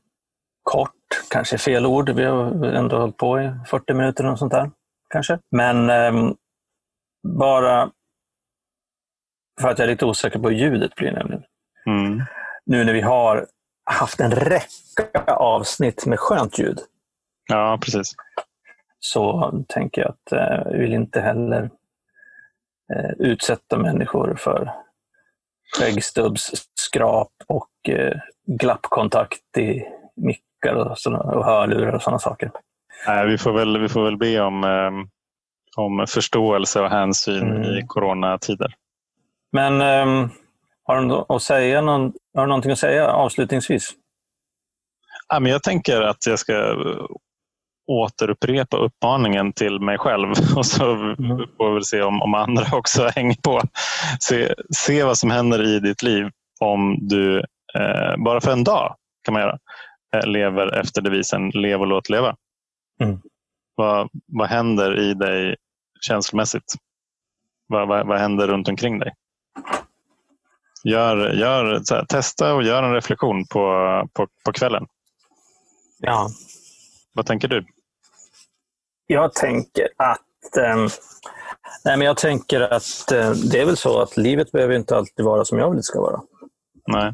kort, 0.63 0.91
kanske 1.29 1.57
fel 1.57 1.85
ord. 1.85 2.09
Vi 2.09 2.23
har 2.25 2.65
ändå 2.65 2.97
hållit 2.97 3.17
på 3.17 3.41
i 3.41 3.51
40 3.67 3.93
minuter 3.93 4.25
och 4.25 4.39
sånt 4.39 4.51
där. 4.51 4.71
Kanske. 5.09 5.39
Men 5.51 5.89
eh, 5.89 6.31
bara 7.37 7.91
för 9.61 9.69
att 9.69 9.79
jag 9.79 9.85
är 9.85 9.91
lite 9.91 10.05
osäker 10.05 10.39
på 10.39 10.49
hur 10.49 10.57
ljudet 10.57 10.95
blir 10.95 11.11
nämligen. 11.11 11.43
Mm. 11.85 12.23
Nu 12.65 12.83
när 12.83 12.93
vi 12.93 13.01
har 13.01 13.47
haft 13.91 14.19
en 14.19 14.31
räcka 14.31 15.23
avsnitt 15.33 16.05
med 16.05 16.19
skönt 16.19 16.59
ljud 16.59 16.79
Ja, 17.47 17.79
precis. 17.81 18.15
så 18.99 19.51
tänker 19.67 20.01
jag 20.01 20.09
att 20.09 20.31
eh, 20.31 20.71
vi 20.71 20.79
vill 20.79 20.93
inte 20.93 21.21
heller 21.21 21.69
eh, 22.93 23.11
utsätta 23.19 23.77
människor 23.77 24.35
för 24.35 24.73
skäggstubbs, 25.77 26.51
skrap 26.75 27.31
och 27.47 27.89
eh, 27.89 28.17
glappkontakt 28.45 29.57
i 29.57 29.83
mickar 30.15 30.73
och, 30.73 30.99
såna, 30.99 31.19
och 31.19 31.45
hörlurar 31.45 31.93
och 31.93 32.01
sådana 32.01 32.19
saker. 32.19 32.51
Nej, 33.07 33.27
vi, 33.27 33.37
får 33.37 33.53
väl, 33.53 33.77
vi 33.79 33.89
får 33.89 34.03
väl 34.03 34.17
be 34.17 34.39
om, 34.41 34.63
eh, 34.63 34.91
om 35.77 36.05
förståelse 36.07 36.81
och 36.81 36.89
hänsyn 36.89 37.47
Mm. 37.55 37.63
i 37.63 37.83
coronatider. 37.87 38.73
Men 39.51 39.81
ehm, 39.81 40.29
har 40.83 41.01
du, 41.01 41.35
att 41.35 41.41
säga 41.41 41.81
någon, 41.81 42.13
har 42.35 42.41
du 42.41 42.47
någonting 42.47 42.71
att 42.71 42.79
säga 42.79 43.07
avslutningsvis? 43.07 43.89
Ja, 45.29 45.39
men 45.39 45.51
jag 45.51 45.63
tänker 45.63 46.01
att 46.01 46.25
jag 46.25 46.39
ska 46.39 46.75
återupprepa 47.91 48.77
uppmaningen 48.77 49.53
till 49.53 49.79
mig 49.79 49.97
själv 49.97 50.29
och 50.55 50.65
så 50.65 50.91
Mm. 50.93 51.15
får 51.57 51.67
vi 51.67 51.73
väl 51.73 51.85
se 51.85 52.01
om, 52.01 52.21
om 52.21 52.33
andra 52.33 52.63
också 52.77 53.07
hänger 53.15 53.35
på. 53.43 53.61
Se, 54.19 54.53
se 54.75 55.03
vad 55.03 55.17
som 55.17 55.31
händer 55.31 55.63
i 55.63 55.79
ditt 55.79 56.03
liv 56.03 56.29
om 56.59 56.97
du 57.07 57.37
eh, 57.75 58.15
bara 58.17 58.41
för 58.41 58.51
en 58.51 58.63
dag 58.63 58.95
kan 59.23 59.33
man 59.33 59.41
göra 59.43 59.57
eh, 60.15 60.25
lever 60.27 60.79
efter 60.79 61.01
devisen 61.01 61.49
lev 61.49 61.81
och 61.81 61.87
låt 61.87 62.09
leva. 62.09 62.35
Mm. 62.99 63.21
Vad, 63.75 64.09
vad 64.25 64.47
händer 64.47 64.99
i 64.99 65.13
dig 65.13 65.55
känslomässigt? 66.01 66.73
Vad, 67.67 67.87
vad, 67.87 68.07
vad 68.07 68.19
händer 68.19 68.47
runt 68.47 68.67
omkring 68.67 68.99
dig? 68.99 69.13
Gör, 70.83 71.33
gör, 71.33 71.63
här, 71.91 72.05
testa 72.05 72.53
och 72.53 72.63
gör 72.63 72.83
en 72.83 72.93
reflektion 72.93 73.45
på, 73.45 73.61
på, 74.13 74.27
på 74.45 74.51
kvällen. 74.51 74.87
Ja. 75.99 76.29
Vad 77.13 77.25
tänker 77.25 77.47
du? 77.47 77.65
Jag 79.07 79.33
tänker 79.33 79.89
att 79.97 80.57
ehm, 80.57 80.89
nej, 81.85 81.97
men 81.97 82.01
jag 82.01 82.17
tänker 82.17 82.61
att 82.61 83.11
eh, 83.11 83.31
det 83.31 83.61
är 83.61 83.65
väl 83.65 83.77
så 83.77 84.01
att 84.01 84.17
livet 84.17 84.51
behöver 84.51 84.75
inte 84.75 84.97
alltid 84.97 85.25
vara 85.25 85.45
som 85.45 85.59
jag 85.59 85.69
vill 85.69 85.77
det 85.77 85.83
ska 85.83 86.01
vara. 86.01 86.21
Nej. 86.87 87.13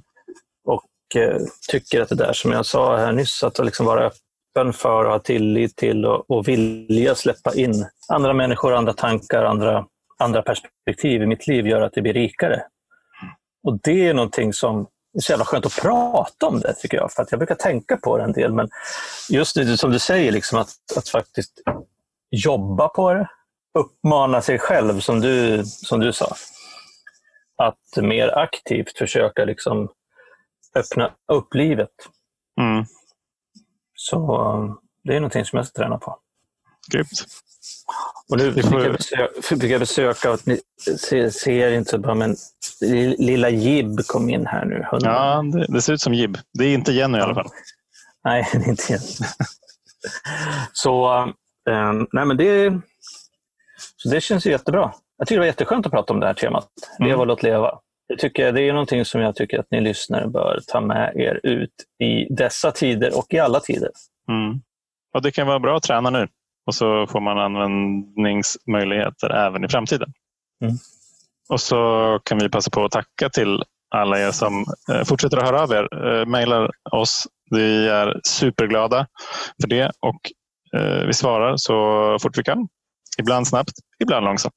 Och 0.63 1.15
eh, 1.15 1.41
tycker 1.69 2.01
att 2.01 2.09
det 2.09 2.15
där 2.15 2.33
som 2.33 2.51
jag 2.51 2.65
sa 2.65 2.97
här 2.97 3.11
nyss, 3.11 3.43
att 3.43 3.65
liksom 3.65 3.85
vara 3.85 4.11
öppen 4.55 4.73
för 4.73 5.05
och 5.05 5.11
ha 5.11 5.19
tillit 5.19 5.75
till 5.75 6.05
och, 6.05 6.31
och 6.31 6.47
vilja 6.47 7.15
släppa 7.15 7.53
in 7.53 7.85
andra 8.07 8.33
människor, 8.33 8.73
andra 8.73 8.93
tankar, 8.93 9.43
andra, 9.43 9.85
andra 10.17 10.41
perspektiv 10.41 11.21
i 11.21 11.25
mitt 11.25 11.47
liv 11.47 11.67
gör 11.67 11.81
att 11.81 11.93
det 11.93 12.01
blir 12.01 12.13
rikare. 12.13 12.63
Och 13.63 13.79
det 13.83 14.07
är 14.07 14.13
någonting 14.13 14.53
som 14.53 14.87
det 15.13 15.19
är 15.19 15.21
så 15.21 15.31
jävla 15.31 15.45
skönt 15.45 15.65
att 15.65 15.81
prata 15.81 16.47
om 16.47 16.59
det, 16.59 16.73
tycker 16.73 16.97
jag. 16.97 17.11
För 17.11 17.23
att 17.23 17.31
jag 17.31 17.39
brukar 17.39 17.55
tänka 17.55 17.97
på 17.97 18.17
det 18.17 18.23
en 18.23 18.31
del, 18.31 18.53
men 18.53 18.69
just 19.29 19.55
det 19.55 19.77
som 19.77 19.91
du 19.91 19.99
säger, 19.99 20.31
liksom 20.31 20.59
att, 20.59 20.69
att 20.97 21.09
faktiskt 21.09 21.51
jobba 22.31 22.87
på 22.87 23.13
det. 23.13 23.27
Uppmana 23.79 24.41
sig 24.41 24.59
själv, 24.59 24.99
som 24.99 25.21
du, 25.21 25.63
som 25.65 25.99
du 25.99 26.13
sa. 26.13 26.35
Att 27.57 28.03
mer 28.03 28.37
aktivt 28.37 28.97
försöka 28.97 29.45
liksom 29.45 29.89
öppna 30.75 31.11
upp 31.31 31.53
livet. 31.53 31.89
Mm. 32.61 32.85
Så 34.03 34.41
um, 34.53 34.77
det 35.03 35.15
är 35.15 35.19
någonting 35.19 35.45
som 35.45 35.57
jag 35.57 35.65
ska 35.67 35.81
träna 35.81 35.97
på. 35.97 36.17
Grymt. 36.91 37.25
Och 38.29 38.37
nu 38.37 38.49
Vi 38.51 38.61
fick 38.61 38.71
får- 38.71 38.83
jag, 38.83 38.93
besöka, 38.93 39.41
fick 39.41 39.63
jag 39.63 39.79
besöka, 39.79 40.31
att 40.31 40.45
ni 40.45 40.59
ser, 40.99 41.29
ser 41.29 41.71
inte 41.71 41.91
så 41.91 41.97
bra, 41.97 42.15
men 42.15 42.35
lilla 43.17 43.49
Jib 43.49 43.99
kom 44.07 44.29
in 44.29 44.45
här 44.45 44.65
nu. 44.65 44.85
Hunden. 44.91 45.11
Ja, 45.11 45.41
det, 45.53 45.65
det 45.73 45.81
ser 45.81 45.93
ut 45.93 46.01
som 46.01 46.13
Jib. 46.13 46.37
Det 46.53 46.65
är 46.65 46.73
inte 46.73 46.91
Jenny 46.91 47.17
i 47.17 47.21
alla 47.21 47.35
fall. 47.35 47.49
Nej, 48.23 48.49
det 48.53 48.57
är 48.57 48.69
inte 48.69 48.83
helt. 48.89 49.17
så, 50.73 51.13
um, 51.69 52.07
nej 52.11 52.25
men 52.25 52.37
det, 52.37 52.79
så 53.97 54.09
det 54.09 54.21
känns 54.21 54.45
ju 54.45 54.49
jättebra. 54.51 54.93
Jag 55.17 55.27
tycker 55.27 55.35
det 55.35 55.41
var 55.41 55.45
jätteskönt 55.45 55.85
att 55.85 55.91
prata 55.91 56.13
om 56.13 56.19
det 56.19 56.25
här 56.27 56.33
temat. 56.33 56.67
Mm. 56.99 57.09
Leva 57.09 57.21
och 57.21 57.27
låt 57.27 57.43
leva. 57.43 57.79
Det, 58.13 58.19
tycker 58.19 58.45
jag, 58.45 58.55
det 58.55 58.61
är 58.61 58.73
någonting 58.73 59.05
som 59.05 59.21
jag 59.21 59.35
tycker 59.35 59.59
att 59.59 59.71
ni 59.71 59.81
lyssnare 59.81 60.27
bör 60.27 60.59
ta 60.67 60.81
med 60.81 61.15
er 61.15 61.39
ut 61.43 61.71
i 61.99 62.33
dessa 62.33 62.71
tider 62.71 63.17
och 63.17 63.33
i 63.33 63.39
alla 63.39 63.59
tider. 63.59 63.89
Mm. 64.29 64.61
Och 65.13 65.21
Det 65.21 65.31
kan 65.31 65.47
vara 65.47 65.59
bra 65.59 65.77
att 65.77 65.83
träna 65.83 66.09
nu 66.09 66.27
och 66.65 66.75
så 66.75 67.07
får 67.07 67.19
man 67.19 67.37
användningsmöjligheter 67.37 69.29
även 69.29 69.65
i 69.65 69.69
framtiden. 69.69 70.13
Mm. 70.61 70.75
Och 71.49 71.61
så 71.61 72.19
kan 72.23 72.39
vi 72.39 72.49
passa 72.49 72.71
på 72.71 72.85
att 72.85 72.91
tacka 72.91 73.29
till 73.29 73.63
alla 73.95 74.19
er 74.19 74.31
som 74.31 74.65
eh, 74.91 75.03
fortsätter 75.03 75.37
att 75.37 75.45
höra 75.45 75.61
av 75.61 75.71
er. 75.71 76.07
Eh, 76.07 76.25
mailar 76.25 76.71
oss. 76.91 77.27
Vi 77.49 77.87
är 77.87 78.19
superglada 78.23 79.07
för 79.61 79.67
det 79.67 79.91
och 79.99 80.19
eh, 80.79 81.07
vi 81.07 81.13
svarar 81.13 81.57
så 81.57 82.17
fort 82.21 82.37
vi 82.37 82.43
kan. 82.43 82.67
Ibland 83.19 83.47
snabbt, 83.47 83.73
ibland 83.99 84.25
långsamt. 84.25 84.55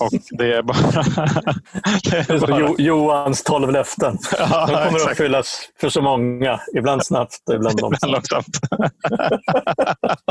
Och 0.00 0.10
det 0.30 0.52
är 0.54 0.62
bara... 0.62 0.76
det 2.04 2.52
är 2.52 2.60
jo, 2.60 2.74
Johans 2.78 3.42
tolv 3.42 3.70
löften. 3.72 4.18
Ja, 4.38 4.66
De 4.66 4.72
kommer 4.72 4.86
att 4.86 4.94
exakt. 4.94 5.10
uppfyllas 5.12 5.68
för 5.80 5.88
så 5.88 6.02
många. 6.02 6.60
Ibland 6.76 7.06
snabbt 7.06 7.34
ibland 7.54 7.78
Ibland 7.78 7.80
långsamt. 7.80 8.12
långsamt. 8.12 8.46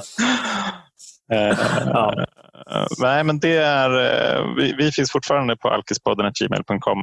Eh, 1.34 1.58
Ja. 1.86 2.14
eh, 2.70 2.86
Nej, 3.00 3.24
men 3.24 3.40
det 3.40 3.58
är, 3.58 3.90
eh, 3.90 4.46
vi, 4.58 4.74
vi 4.78 4.92
finns 4.92 5.12
fortfarande 5.12 5.58
på 5.58 5.70
alkispodden.gmail.com 5.70 7.00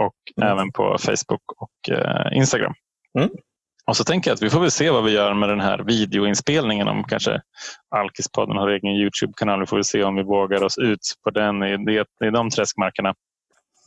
och 0.00 0.14
Mm. 0.42 0.48
även 0.52 0.72
på 0.72 0.96
Facebook 0.98 1.42
och 1.56 1.96
Instagram. 2.32 2.74
Mm. 3.18 3.30
Och 3.86 3.96
så 3.96 4.04
tänker 4.04 4.30
jag 4.30 4.34
att 4.34 4.42
vi 4.42 4.50
får 4.50 4.60
väl 4.60 4.70
se 4.70 4.90
vad 4.90 5.04
vi 5.04 5.10
gör 5.12 5.34
med 5.34 5.48
den 5.48 5.60
här 5.60 5.78
videoinspelningen. 5.78 6.88
Om 6.88 7.04
kanske 7.04 7.40
Alkispodden 7.96 8.56
har 8.56 8.68
egen 8.68 8.90
Youtube-kanal. 8.90 9.60
Vi 9.60 9.66
får 9.66 9.76
väl 9.76 9.84
se 9.84 10.04
om 10.04 10.14
vi 10.16 10.22
vågar 10.22 10.64
oss 10.64 10.78
ut 10.78 11.00
på 11.24 11.30
den 11.30 11.62
i, 11.62 11.76
det, 11.76 12.26
i 12.26 12.30
de 12.30 12.50
träskmarkerna. 12.50 13.14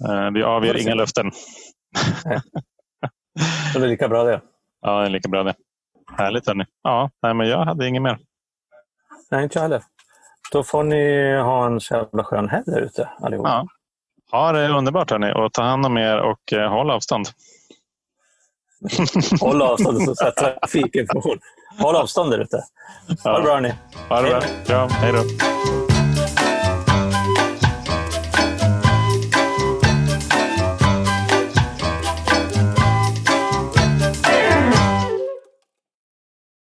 Eh, 0.09 0.31
Vi 0.33 0.43
avger 0.43 0.81
inga 0.81 0.95
löften. 0.95 1.31
Det 3.73 3.79
är 3.83 3.87
lika 3.87 4.07
bra 4.07 4.23
det. 4.23 4.41
Ja, 4.81 4.99
det 4.99 5.05
är 5.05 5.09
lika 5.09 5.29
bra 5.29 5.43
det. 5.43 5.53
Härligt 6.17 6.47
hörni. 6.47 6.65
Ja, 6.83 7.09
nej, 7.21 7.33
men 7.33 7.47
jag 7.47 7.65
hade 7.65 7.87
inget 7.87 8.01
mer. 8.01 8.17
Nej, 9.31 9.43
inte 9.43 9.57
jag 9.57 9.61
heller. 9.63 9.81
Då 10.51 10.63
får 10.63 10.83
ni 10.83 11.35
ha 11.37 11.65
en 11.65 11.79
så 11.79 11.93
jävla 11.93 12.23
skön 12.23 12.49
helg 12.49 12.63
där 12.65 12.81
ute 12.81 13.09
allihop. 13.21 13.47
Ja. 13.47 13.67
Ha 14.31 14.51
det 14.51 14.69
underbart 14.69 15.11
hörni 15.11 15.33
och 15.33 15.53
ta 15.53 15.63
hand 15.63 15.85
om 15.85 15.97
er 15.97 16.17
och 16.17 16.53
eh, 16.53 16.69
håll 16.69 16.91
avstånd. 16.91 17.27
Håll 19.39 19.61
avstånd, 19.61 20.03
så 20.03 20.15
så 20.15 20.23
här 20.23 20.31
trafikinformation. 20.31 21.39
Håll 21.79 21.95
avstånd 21.95 22.31
där 22.31 22.39
ute. 22.39 22.63
Ha 23.23 23.37
det 23.37 23.43
bra 23.43 23.53
hörni. 23.53 23.73
Ha 24.09 24.21
det 24.21 24.29
bra. 24.29 24.41
Kram. 24.65 24.89
Hej 24.89 25.11
då. 25.13 25.84